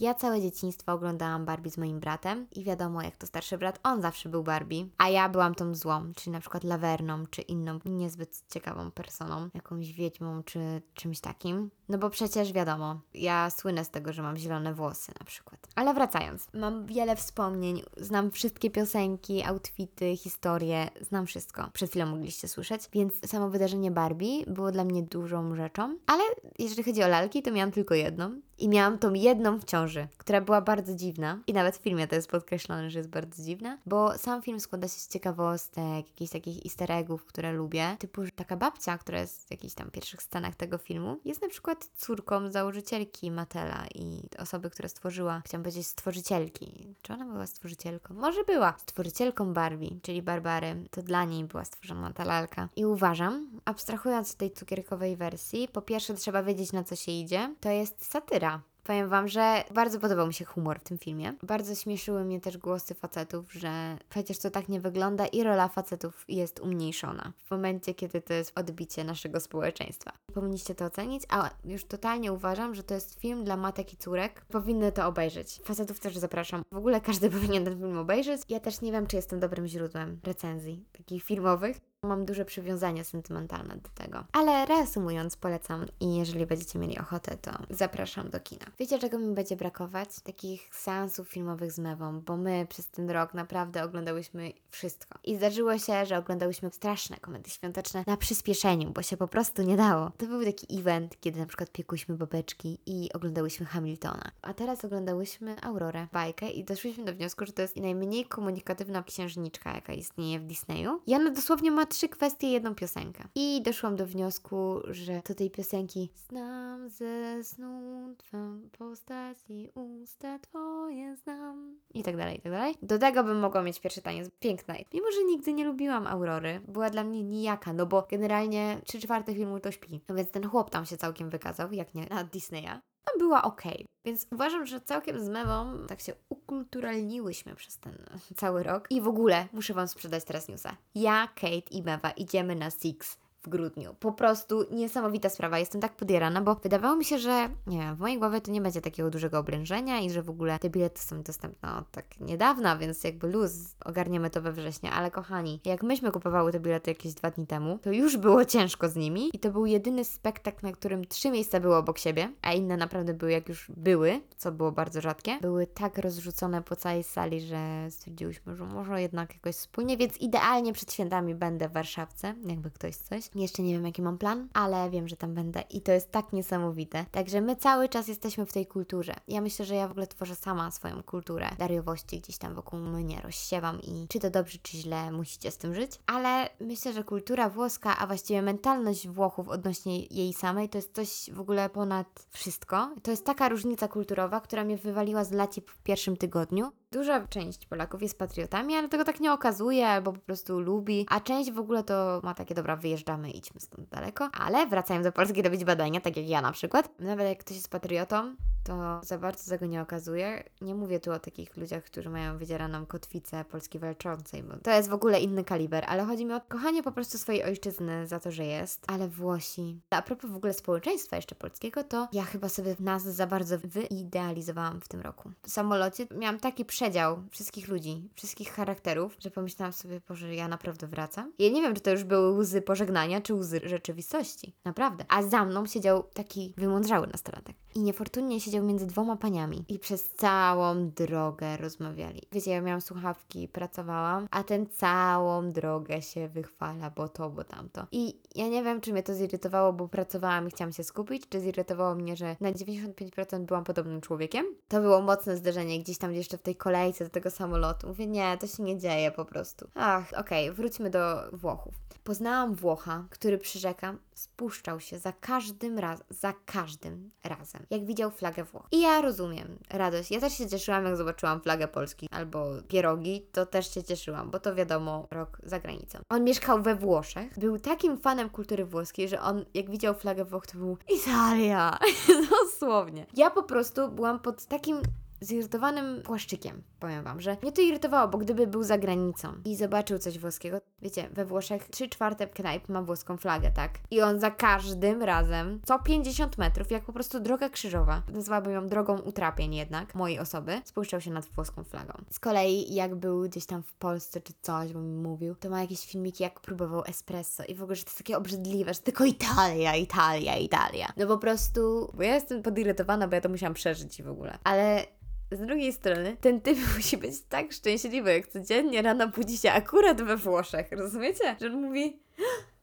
Ja 0.02 0.14
całe 0.14 0.42
dzieciństwo 0.42 0.92
oglądałam 0.94 1.46
Barbie 1.46 1.72
z 1.72 1.78
moim 1.78 2.00
bratem 2.00 2.48
i 2.52 2.64
wiadomo, 2.64 3.02
jak 3.02 3.18
to 3.18 3.28
starszy 3.28 3.58
brat, 3.58 3.80
on 3.84 4.02
zawsze 4.02 4.30
był 4.30 4.44
Barbie, 4.44 4.86
a 4.98 5.10
ja 5.10 5.30
byłam 5.30 5.56
tą 5.56 5.76
złą, 5.76 6.14
czyli 6.16 6.32
na 6.32 6.40
przykład 6.40 6.64
lawerną, 6.64 7.26
czy 7.26 7.42
inną 7.42 7.80
niezbyt 7.86 8.44
ciekawą 8.50 8.92
personą, 8.92 9.50
jakąś 9.54 9.92
wiedźmą, 9.92 10.44
czy 10.44 10.82
czymś 10.94 11.20
takim. 11.20 11.72
No 11.90 11.98
bo 11.98 12.10
przecież 12.10 12.54
wiadomo, 12.54 13.02
ja 13.14 13.50
słynę 13.50 13.86
z 13.86 13.90
tego, 13.90 14.14
że 14.14 14.22
mam 14.22 14.38
zielone 14.38 14.74
włosy 14.74 15.12
na 15.20 15.26
przykład. 15.26 15.68
Ale 15.76 15.94
wracając, 15.94 16.48
mam 16.54 16.86
wiele 16.86 17.16
wspomnień, 17.16 17.82
znam 17.98 18.32
wszystkie 18.32 18.70
piosenki, 18.70 19.44
outfity, 19.44 20.18
historie, 20.18 20.90
znam 21.02 21.26
wszystko. 21.26 21.70
Przed 21.74 21.90
chwilą 21.90 22.06
mogliście 22.06 22.48
słyszeć, 22.48 22.82
więc 22.94 23.14
samo 23.30 23.50
wydarzenie 23.50 23.92
Barbie 23.92 24.46
było 24.48 24.72
dla 24.72 24.84
mnie 24.84 25.04
dużą 25.04 25.56
rzeczą, 25.56 25.98
ale 26.08 26.24
jeżeli 26.60 26.84
chodzi 26.84 27.04
o 27.04 27.08
lalki, 27.08 27.42
to 27.42 27.52
miałam 27.52 27.72
tylko 27.72 27.96
jedną 27.96 28.42
i 28.62 28.70
miałam 28.70 28.98
tą 28.98 29.14
jedną 29.14 29.60
w 29.60 29.64
ciąży, 29.64 30.08
która 30.18 30.42
była 30.42 30.62
bardzo 30.62 30.96
dziwna. 30.96 31.40
I 31.48 31.54
nawet 31.54 31.78
w 31.78 31.82
filmie 31.82 32.08
to 32.08 32.16
jest 32.16 32.30
podkreślone, 32.30 32.90
że 32.90 33.00
jest 33.00 33.10
bardzo 33.10 33.44
dziwna, 33.44 33.78
bo 33.86 34.18
sam 34.18 34.42
film 34.42 34.60
składa 34.60 34.88
się 34.88 35.00
z 35.00 35.08
ciekawostek, 35.08 36.08
jakichś 36.08 36.32
takich 36.32 36.66
easter 36.66 36.92
eggów, 36.92 37.26
które 37.26 37.54
lubię. 37.54 37.96
Typu, 38.00 38.22
taka 38.36 38.58
babcia, 38.58 38.98
która 38.98 39.20
jest 39.20 39.48
w 39.48 39.52
jakichś 39.52 39.74
tam 39.74 39.92
pierwszych 39.92 40.24
scenach 40.24 40.56
tego 40.56 40.78
filmu, 40.78 41.18
jest 41.26 41.42
na 41.42 41.50
przykład 41.50 41.90
córką 41.98 42.52
założycielki 42.52 43.32
Matela 43.32 43.86
i 43.96 44.22
osoby, 44.40 44.70
która 44.70 44.90
stworzyła, 44.90 45.42
chciałam 45.46 45.64
powiedzieć 45.64 45.88
stworzycielki. 45.88 46.96
Czy 47.02 47.14
ona 47.14 47.26
była 47.26 47.48
stworzycielką? 47.48 48.14
Może 48.14 48.44
była. 48.44 48.74
Stworzycielką 48.78 49.54
Barbie, 49.54 49.90
czyli 50.02 50.22
Barbary. 50.22 50.76
To 50.92 51.02
dla 51.02 51.26
niej 51.26 51.44
była 51.44 51.66
stworzona 51.66 52.14
ta 52.14 52.24
lalka. 52.24 52.70
I 52.76 52.86
uważam, 52.86 53.48
abstrahując 53.66 54.32
od 54.32 54.38
tej 54.38 54.52
cukierkowej 54.52 55.16
wersji, 55.18 55.68
po 55.68 55.82
pierwsze 55.82 56.14
trzeba 56.14 56.44
wiedzieć 56.44 56.72
na 56.72 56.84
co 56.84 56.96
się 56.96 57.12
idzie. 57.12 57.56
To 57.60 57.70
jest 57.70 58.06
satyra. 58.06 58.51
Powiem 58.84 59.10
Wam, 59.10 59.28
że 59.28 59.64
bardzo 59.74 60.00
podobał 60.00 60.28
mi 60.28 60.34
się 60.34 60.46
humor 60.46 60.80
w 60.80 60.84
tym 60.84 60.98
filmie. 60.98 61.34
Bardzo 61.44 61.76
śmieszyły 61.76 62.24
mnie 62.24 62.42
też 62.42 62.58
głosy 62.58 62.96
facetów, 62.96 63.54
że 63.54 63.98
przecież 64.10 64.40
to 64.40 64.52
tak 64.52 64.70
nie 64.70 64.80
wygląda 64.80 65.26
i 65.26 65.44
rola 65.44 65.68
facetów 65.68 66.26
jest 66.28 66.60
umniejszona 66.60 67.34
w 67.38 67.52
momencie, 67.52 67.94
kiedy 67.94 68.22
to 68.22 68.34
jest 68.34 68.60
odbicie 68.60 69.04
naszego 69.04 69.40
społeczeństwa. 69.40 70.12
Powinniście 70.34 70.76
to 70.76 70.86
ocenić, 70.86 71.24
a 71.30 71.50
już 71.66 71.86
totalnie 71.86 72.34
uważam, 72.34 72.76
że 72.76 72.84
to 72.84 72.94
jest 72.94 73.20
film 73.20 73.44
dla 73.44 73.58
matek 73.58 73.94
i 73.94 73.98
córek. 73.98 74.46
Powinny 74.50 74.92
to 74.92 75.08
obejrzeć. 75.08 75.62
Facetów 75.64 76.00
też 76.00 76.18
zapraszam. 76.18 76.62
W 76.72 76.78
ogóle 76.78 77.02
każdy 77.02 77.30
powinien 77.40 77.66
ten 77.66 77.78
film 77.78 77.98
obejrzeć. 77.98 78.42
Ja 78.50 78.60
też 78.60 78.82
nie 78.82 78.92
wiem, 78.92 79.08
czy 79.08 79.16
jestem 79.16 79.40
dobrym 79.40 79.68
źródłem 79.68 80.20
recenzji 80.24 80.86
takich 80.98 81.24
filmowych. 81.24 81.78
Mam 82.06 82.26
duże 82.26 82.46
przywiązanie 82.46 83.04
sentymentalne 83.04 83.76
do 83.76 83.90
tego. 83.90 84.24
Ale 84.32 84.66
reasumując, 84.66 85.36
polecam 85.36 85.86
i 86.00 86.16
jeżeli 86.16 86.46
będziecie 86.46 86.80
mieli 86.80 87.00
ochotę, 87.00 87.38
to 87.38 87.52
zapraszam 87.70 88.30
do 88.30 88.40
kina. 88.40 88.66
Wiecie, 88.80 89.00
czego 89.00 89.20
mi 89.20 89.34
będzie 89.34 89.56
brakować? 89.56 90.20
Takich 90.20 90.76
seansów 90.76 91.30
filmowych 91.30 91.72
z 91.72 91.80
Mewą, 91.80 92.22
bo 92.22 92.38
my 92.38 92.68
przez 92.70 92.90
ten 92.90 93.10
rok 93.10 93.34
naprawdę 93.34 93.84
oglądałyśmy 93.84 94.52
wszystko. 94.70 95.20
I 95.24 95.36
zdarzyło 95.36 95.78
się, 95.78 96.06
że 96.06 96.18
oglądałyśmy 96.18 96.72
straszne 96.72 97.18
komedy 97.18 97.50
świąteczne 97.50 98.04
na 98.08 98.18
przyspieszeniu, 98.18 98.92
bo 98.92 99.02
się 99.02 99.18
po 99.18 99.28
prostu 99.28 99.62
nie 99.62 99.78
dało. 99.78 100.12
To 100.18 100.26
był 100.26 100.46
taki 100.46 100.80
event, 100.80 101.20
kiedy 101.20 101.40
na 101.40 101.46
przykład 101.46 101.72
piekłyśmy 101.72 102.16
babeczki 102.16 102.78
i 102.86 103.14
oglądałyśmy 103.14 103.66
Hamiltona. 103.66 104.32
A 104.42 104.54
teraz 104.54 104.86
oglądałyśmy 104.86 105.56
Aurorę, 105.62 106.08
bajkę 106.14 106.50
i 106.50 106.64
doszłyśmy 106.64 107.06
do 107.06 107.14
wniosku, 107.14 107.46
że 107.46 107.54
to 107.54 107.62
jest 107.62 107.76
najmniej 107.76 108.26
komunikatywna 108.26 109.04
księżniczka, 109.04 109.76
jaka 109.76 109.94
istnieje 109.94 110.40
w 110.40 110.46
Disneyu. 110.46 111.02
I 111.08 111.16
ona 111.16 111.30
dosłownie 111.30 111.72
ma 111.72 111.91
trzy 111.92 112.10
kwestie, 112.10 112.52
jedną 112.52 112.76
piosenkę. 112.76 113.24
I 113.36 113.62
doszłam 113.62 113.96
do 113.96 114.06
wniosku, 114.06 114.80
że 114.88 115.22
do 115.28 115.36
tej 115.36 115.52
piosenki 115.52 116.10
Znam 116.16 116.90
ze 116.90 117.44
snu 117.44 118.16
Twą 118.18 118.70
postać 118.78 119.38
i 119.50 119.70
usta 119.76 120.40
Twoje 120.40 121.16
znam 121.16 121.80
i 121.94 122.04
tak 122.04 122.18
dalej, 122.18 122.38
i 122.38 122.42
tak 122.42 122.52
dalej. 122.52 122.76
Do 122.82 123.00
tego 123.00 123.24
bym 123.24 123.40
mogła 123.40 123.64
mieć 123.64 123.80
pierwszy 123.80 124.02
taniec. 124.02 124.30
Piękna. 124.40 124.76
Mimo, 124.94 125.12
że 125.12 125.24
nigdy 125.24 125.54
nie 125.54 125.66
lubiłam 125.66 126.08
Aurory, 126.08 126.62
była 126.68 126.90
dla 126.90 127.04
mnie 127.04 127.24
nijaka, 127.24 127.74
no 127.74 127.86
bo 127.86 128.08
generalnie 128.12 128.82
trzy 128.86 129.00
czwarte 129.00 129.36
filmu 129.36 129.60
to 129.60 129.72
śpi. 129.72 130.02
No 130.10 130.16
więc 130.16 130.32
ten 130.32 130.50
chłop 130.50 130.70
tam 130.70 130.86
się 130.86 130.98
całkiem 130.98 131.30
wykazał, 131.30 131.72
jak 131.72 131.94
nie 131.94 132.06
na 132.06 132.24
Disneya 132.24 132.82
była 133.20 133.42
ok. 133.44 133.62
Więc 134.06 134.28
uważam, 134.32 134.66
że 134.66 134.82
całkiem 134.82 135.20
z 135.20 135.30
mewą 135.30 135.86
tak 135.88 136.02
się 136.02 136.14
ukulturalniłyśmy 136.30 137.56
przez 137.56 137.78
ten 137.78 138.06
cały 138.36 138.64
rok. 138.64 138.88
I 138.90 139.02
w 139.02 139.08
ogóle 139.08 139.48
muszę 139.54 139.74
Wam 139.74 139.88
sprzedać 139.88 140.24
teraz 140.24 140.48
newsa. 140.48 140.78
Ja, 140.96 141.28
Kate 141.36 141.72
i 141.72 141.84
Mewa 141.84 142.12
idziemy 142.12 142.56
na 142.56 142.70
Six 142.70 143.18
w 143.44 143.50
grudniu. 143.50 143.96
Po 144.00 144.12
prostu 144.12 144.66
niesamowita 144.72 145.30
sprawa. 145.30 145.60
Jestem 145.60 145.82
tak 145.82 145.96
podjarana, 145.96 146.42
bo 146.42 146.56
wydawało 146.56 146.96
mi 146.96 147.06
się, 147.06 147.20
że 147.20 147.50
nie 147.68 147.78
wiem, 147.78 147.96
w 147.96 148.00
mojej 148.00 148.20
głowie 148.20 148.42
to 148.42 148.52
nie 148.52 148.62
będzie 148.62 148.82
takiego 148.82 149.10
dużego 149.10 149.40
obrężenia 149.40 150.00
i 150.00 150.10
że 150.10 150.22
w 150.22 150.30
ogóle 150.30 150.60
te 150.60 150.70
bilety 150.70 151.02
są 151.02 151.24
dostępne 151.24 151.76
od 151.76 151.92
tak 151.92 152.20
niedawna, 152.20 152.78
więc 152.78 153.04
jakby 153.04 153.28
luz, 153.28 153.52
ogarniemy 153.86 154.30
to 154.30 154.42
we 154.42 154.52
wrześniu. 154.52 154.90
Ale 154.94 155.12
kochani, 155.12 155.60
jak 155.66 155.84
myśmy 155.84 156.12
kupowały 156.12 156.52
te 156.52 156.60
bilety 156.60 156.92
jakieś 156.92 157.14
dwa 157.14 157.32
dni 157.32 157.48
temu, 157.48 157.80
to 157.82 157.92
już 157.92 158.18
było 158.18 158.46
ciężko 158.56 158.90
z 158.90 158.96
nimi 158.96 159.30
i 159.34 159.40
to 159.40 159.52
był 159.52 159.66
jedyny 159.66 160.06
spektakl, 160.06 160.66
na 160.66 160.72
którym 160.72 161.06
trzy 161.06 161.32
miejsca 161.32 161.60
były 161.60 161.76
obok 161.76 161.98
siebie, 161.98 162.30
a 162.42 162.54
inne 162.54 162.78
naprawdę 162.78 163.14
były 163.14 163.32
jak 163.32 163.50
już 163.50 163.72
były, 163.78 164.22
co 164.38 164.52
było 164.52 164.72
bardzo 164.72 165.02
rzadkie. 165.02 165.38
Były 165.42 165.68
tak 165.68 165.98
rozrzucone 165.98 166.62
po 166.62 166.76
całej 166.76 167.04
sali, 167.04 167.42
że 167.42 167.88
stwierdziłyśmy, 167.90 168.56
że 168.56 168.66
może 168.66 169.02
jednak 169.02 169.34
jakoś 169.34 169.56
wspólnie, 169.56 169.98
więc 169.98 170.18
idealnie 170.18 170.74
przed 170.74 170.94
świętami 170.94 171.36
będę 171.36 171.70
w 171.70 171.74
Warszawce, 171.74 172.36
jakby 172.46 172.72
ktoś 172.72 172.96
coś. 172.96 173.31
Jeszcze 173.36 173.64
nie 173.64 173.74
wiem, 173.74 173.86
jaki 173.86 174.02
mam 174.02 174.18
plan, 174.18 174.48
ale 174.54 174.90
wiem, 174.90 175.08
że 175.08 175.18
tam 175.18 175.34
będę 175.34 175.62
i 175.70 175.82
to 175.82 175.92
jest 175.92 176.12
tak 176.12 176.34
niesamowite. 176.34 177.06
Także 177.12 177.42
my 177.42 177.56
cały 177.56 177.90
czas 177.90 178.08
jesteśmy 178.08 178.46
w 178.46 178.54
tej 178.54 178.66
kulturze. 178.66 179.14
Ja 179.28 179.42
myślę, 179.42 179.66
że 179.66 179.76
ja 179.76 179.88
w 179.88 179.92
ogóle 179.92 180.08
tworzę 180.08 180.36
sama 180.36 180.72
swoją 180.72 181.04
kulturę 181.04 181.50
dariowości 181.58 182.20
gdzieś 182.20 182.38
tam 182.38 182.56
wokół 182.56 182.80
mnie 182.80 183.22
rozsiewam 183.22 183.82
i 183.82 184.08
czy 184.10 184.20
to 184.20 184.30
dobrze, 184.30 184.58
czy 184.64 184.78
źle, 184.78 185.12
musicie 185.12 185.52
z 185.52 185.58
tym 185.58 185.76
żyć. 185.76 186.00
Ale 186.08 186.50
myślę, 186.60 186.94
że 186.94 187.04
kultura 187.04 187.50
włoska, 187.50 187.98
a 187.98 188.08
właściwie 188.08 188.42
mentalność 188.42 189.08
Włochów 189.08 189.50
odnośnie 189.50 190.06
jej 190.06 190.34
samej, 190.34 190.70
to 190.70 190.78
jest 190.78 190.96
coś 190.96 191.30
w 191.34 191.40
ogóle 191.40 191.70
ponad 191.70 192.28
wszystko. 192.30 192.96
To 193.04 193.12
jest 193.12 193.26
taka 193.26 193.50
różnica 193.50 193.88
kulturowa, 193.88 194.42
która 194.42 194.64
mnie 194.64 194.78
wywaliła 194.78 195.24
z 195.24 195.32
laci 195.32 195.62
w 195.62 195.84
pierwszym 195.84 196.18
tygodniu. 196.18 196.72
Duża 196.94 197.28
część 197.28 197.66
Polaków 197.66 198.02
jest 198.02 198.18
patriotami, 198.18 198.76
ale 198.76 198.90
tego 198.90 199.04
tak 199.04 199.20
nie 199.20 199.34
okazuje, 199.34 199.88
albo 199.88 200.14
po 200.14 200.20
prostu 200.20 200.60
lubi, 200.60 201.06
a 201.10 201.20
część 201.20 201.52
w 201.52 201.60
ogóle 201.60 201.84
to 201.84 202.20
ma 202.24 202.34
takie, 202.34 202.56
dobra, 202.56 202.76
wyjeżdżamy, 202.76 203.32
idźmy 203.32 203.62
stąd 203.62 203.90
daleko, 203.90 204.30
ale 204.34 204.68
wracają 204.68 205.04
do 205.04 205.12
Polski 205.12 205.42
robić 205.42 205.66
badania, 205.66 206.02
tak 206.02 206.18
jak 206.18 206.30
ja 206.30 206.42
na 206.42 206.52
przykład. 206.52 207.00
Nawet 207.00 207.28
jak 207.28 207.40
ktoś 207.40 207.56
jest 207.56 207.72
patriotą, 207.72 208.36
to 208.64 209.02
za 209.04 209.18
bardzo 209.18 209.50
tego 209.50 209.66
nie 209.66 209.82
okazuje. 209.82 210.44
Nie 210.62 210.76
mówię 210.76 211.00
tu 211.00 211.12
o 211.12 211.20
takich 211.20 211.58
ludziach, 211.58 211.84
którzy 211.84 212.10
mają 212.10 212.38
wydzieraną 212.38 212.86
kotwicę 212.86 213.46
Polski 213.46 213.80
walczącej, 213.80 214.44
bo 214.44 214.58
to 214.58 214.72
jest 214.72 214.90
w 214.90 214.94
ogóle 214.94 215.20
inny 215.20 215.44
kaliber, 215.44 215.84
ale 215.88 216.06
chodzi 216.06 216.26
mi 216.26 216.34
o 216.34 216.42
kochanie 216.42 216.84
po 216.84 216.92
prostu 216.92 217.18
swojej 217.18 217.44
ojczyzny 217.44 218.08
za 218.08 218.20
to, 218.20 218.32
że 218.32 218.46
jest. 218.46 218.86
Ale 218.88 219.08
Włosi. 219.08 219.80
A 219.90 220.02
propos 220.02 220.32
w 220.32 220.36
ogóle 220.36 220.54
społeczeństwa 220.54 221.16
jeszcze 221.16 221.36
polskiego, 221.36 221.84
to 221.84 222.08
ja 222.14 222.24
chyba 222.24 222.50
sobie 222.50 222.76
nas 222.80 223.04
za 223.04 223.28
bardzo 223.28 223.60
wyidealizowałam 223.60 224.82
w 224.82 224.88
tym 224.88 225.02
roku. 225.02 225.32
W 225.42 225.50
samolocie 225.50 226.08
miałam 226.18 226.40
taki 226.40 226.66
przedział 226.66 227.24
wszystkich 227.30 227.68
ludzi, 227.68 228.10
wszystkich 228.16 228.52
charakterów, 228.54 229.16
że 229.20 229.32
pomyślałam 229.32 229.74
sobie, 229.74 230.02
Boże, 230.08 230.36
ja 230.36 230.48
naprawdę 230.48 230.88
wracam. 230.88 231.32
Ja 231.40 231.50
nie 231.50 231.62
wiem, 231.62 231.76
czy 231.76 231.82
to 231.82 231.92
już 231.92 232.04
były 232.04 232.32
łzy 232.32 232.62
pożegnania, 232.62 233.22
czy 233.22 233.34
łzy 233.34 233.62
rzeczywistości. 233.64 234.56
Naprawdę. 234.66 235.06
A 235.10 235.24
za 235.24 235.46
mną 235.46 235.66
siedział 235.66 236.04
taki 236.04 236.54
wymądrzały 236.58 237.08
nastolatek. 237.08 237.56
I 237.76 237.80
niefortunnie 237.80 238.40
siedział 238.52 238.66
między 238.66 238.88
dwoma 238.88 239.16
paniami. 239.16 239.66
I 239.68 239.80
przez 239.80 240.10
całą 240.10 240.90
drogę 240.90 241.58
rozmawiali. 241.58 242.22
Wiecie, 242.32 242.52
ja 242.52 242.62
miałam 242.62 242.82
słuchawki, 242.82 243.48
pracowałam, 243.48 244.28
a 244.32 244.44
ten 244.44 244.68
całą 244.70 245.52
drogę 245.52 246.02
się 246.02 246.28
wychwala, 246.28 246.90
bo 246.90 247.08
to, 247.08 247.30
bo 247.30 247.44
tamto. 247.44 247.88
I 247.92 248.20
ja 248.36 248.48
nie 248.48 248.64
wiem, 248.64 248.82
czy 248.82 248.92
mnie 248.94 249.04
to 249.04 249.14
zirytowało, 249.14 249.74
bo 249.74 249.88
pracowałam 249.88 250.48
i 250.48 250.52
chciałam 250.52 250.74
się 250.74 250.84
skupić, 250.84 251.30
czy 251.30 251.40
zirytowało 251.40 251.96
mnie, 251.96 252.16
że 252.16 252.36
na 252.40 252.52
95% 252.52 253.46
byłam 253.46 253.64
podobnym 253.64 254.02
człowiekiem. 254.02 254.46
To 254.68 254.82
było 254.82 255.02
mocne 255.02 255.38
zderzenie 255.38 255.80
gdzieś 255.80 255.98
tam 255.98 256.14
jeszcze 256.14 256.38
w 256.38 256.42
tej 256.42 256.56
kolejce 256.56 257.04
do 257.04 257.10
tego 257.10 257.30
samolotu. 257.32 257.88
Mówię, 257.88 258.08
nie, 258.08 258.38
to 258.38 258.48
się 258.48 258.64
nie 258.64 258.80
dzieje 258.80 259.12
po 259.12 259.26
prostu. 259.26 259.68
Ach, 259.76 260.14
okej, 260.18 260.50
okay, 260.50 260.56
wróćmy 260.56 260.90
do 260.90 261.30
Włochów. 261.34 261.74
Poznałam 262.04 262.56
Włocha, 262.56 263.06
który 263.10 263.38
przyrzekam, 263.38 263.98
spuszczał 264.22 264.80
się 264.80 265.00
za 265.00 265.12
każdym 265.12 265.80
razem, 265.80 266.06
za 266.10 266.34
każdym 266.46 267.12
razem, 267.24 267.66
jak 267.70 267.86
widział 267.86 268.12
flagę 268.12 268.44
Włoch. 268.44 268.68
I 268.72 268.82
ja 268.82 269.02
rozumiem 269.02 269.60
radość. 269.70 270.12
Ja 270.12 270.20
też 270.20 270.38
się 270.38 270.50
cieszyłam, 270.50 270.86
jak 270.86 270.98
zobaczyłam 270.98 271.42
flagę 271.42 271.68
Polski 271.68 272.08
albo 272.12 272.48
pierogi, 272.68 273.26
to 273.32 273.46
też 273.46 273.74
się 273.74 273.84
cieszyłam, 273.84 274.32
bo 274.32 274.40
to 274.40 274.56
wiadomo, 274.56 275.08
rok 275.12 275.38
za 275.44 275.60
granicą. 275.60 276.00
On 276.10 276.24
mieszkał 276.24 276.62
we 276.62 276.76
Włoszech, 276.76 277.40
był 277.40 277.60
takim 277.60 277.98
fanem 277.98 278.30
kultury 278.30 278.66
włoskiej, 278.66 279.10
że 279.10 279.22
on, 279.22 279.46
jak 279.54 279.70
widział 279.70 279.94
flagę 279.94 280.26
Włoch, 280.26 280.48
to 280.48 280.58
był 280.58 280.78
Italia! 280.90 281.78
Dosłownie. 282.32 283.06
Ja 283.14 283.30
po 283.30 283.44
prostu 283.44 283.92
byłam 283.92 284.20
pod 284.20 284.46
takim 284.46 284.82
zirytowanym 285.22 286.02
płaszczykiem, 286.02 286.64
powiem 286.80 287.04
Wam, 287.04 287.22
że 287.22 287.38
mnie 287.42 287.52
to 287.52 287.62
irytowało, 287.62 288.08
bo 288.08 288.18
gdyby 288.18 288.48
był 288.48 288.64
za 288.64 288.78
granicą 288.78 289.34
i 289.46 289.56
zobaczył 289.56 290.00
coś 290.00 290.20
włoskiego, 290.20 290.62
wiecie, 290.82 291.10
we 291.12 291.26
Włoszech 291.26 291.70
3 291.70 291.90
czwarte 291.90 292.28
knajp 292.28 292.70
ma 292.70 292.82
włoską 292.82 293.18
flagę, 293.18 293.52
tak? 293.52 293.80
I 293.92 294.02
on 294.02 294.20
za 294.20 294.32
każdym 294.32 295.02
razem, 295.02 295.60
co 295.66 295.80
50 295.80 296.38
metrów, 296.38 296.72
jak 296.72 296.86
po 296.86 296.94
prostu 296.94 297.20
droga 297.20 297.50
krzyżowa, 297.50 298.02
nazwałabym 298.14 298.54
ją 298.54 298.68
drogą 298.68 299.00
utrapień 299.00 299.56
jednak, 299.56 299.96
mojej 299.96 300.20
osoby, 300.20 300.62
spuszczał 300.66 301.02
się 301.02 301.12
nad 301.12 301.26
włoską 301.26 301.64
flagą. 301.64 301.94
Z 302.10 302.20
kolei, 302.20 302.74
jak 302.74 302.96
był 302.96 303.22
gdzieś 303.22 303.46
tam 303.46 303.64
w 303.64 303.74
Polsce 303.74 304.22
czy 304.22 304.34
coś, 304.42 304.74
bo 304.74 304.80
mi 304.80 304.96
mówił, 304.96 305.36
to 305.36 305.50
ma 305.50 305.62
jakieś 305.62 305.86
filmiki, 305.86 306.24
jak 306.24 306.40
próbował 306.40 306.84
espresso 306.86 307.44
i 307.44 307.56
w 307.56 307.64
ogóle, 307.64 307.76
że 307.76 307.84
to 307.84 307.90
jest 307.90 307.98
takie 307.98 308.18
obrzydliwe, 308.18 308.74
że 308.74 308.80
tylko 308.80 309.06
Italia, 309.06 309.76
Italia, 309.76 310.38
Italia. 310.38 310.94
No 310.98 311.08
po 311.08 311.18
prostu, 311.18 311.92
bo 311.94 312.04
ja 312.04 312.16
jestem 312.16 312.42
podirytowana, 312.42 313.08
bo 313.08 313.16
ja 313.16 313.22
to 313.22 313.30
musiałam 313.30 313.54
przeżyć 313.54 314.00
i 314.00 314.04
w 314.04 314.10
ogóle. 314.10 314.38
Ale 314.44 314.86
z 315.32 315.40
drugiej 315.40 315.74
strony, 315.74 316.18
ten 316.22 316.42
typ 316.42 316.58
musi 316.76 316.98
być 316.98 317.22
tak 317.30 317.52
szczęśliwy, 317.52 318.14
jak 318.14 318.28
codziennie 318.28 318.82
rano 318.82 319.08
budzi 319.08 319.38
się 319.38 319.52
akurat 319.52 320.02
we 320.02 320.18
Włoszech, 320.18 320.72
rozumiecie? 320.72 321.36
Że 321.42 321.48
on 321.48 321.62
mówi, 321.62 322.00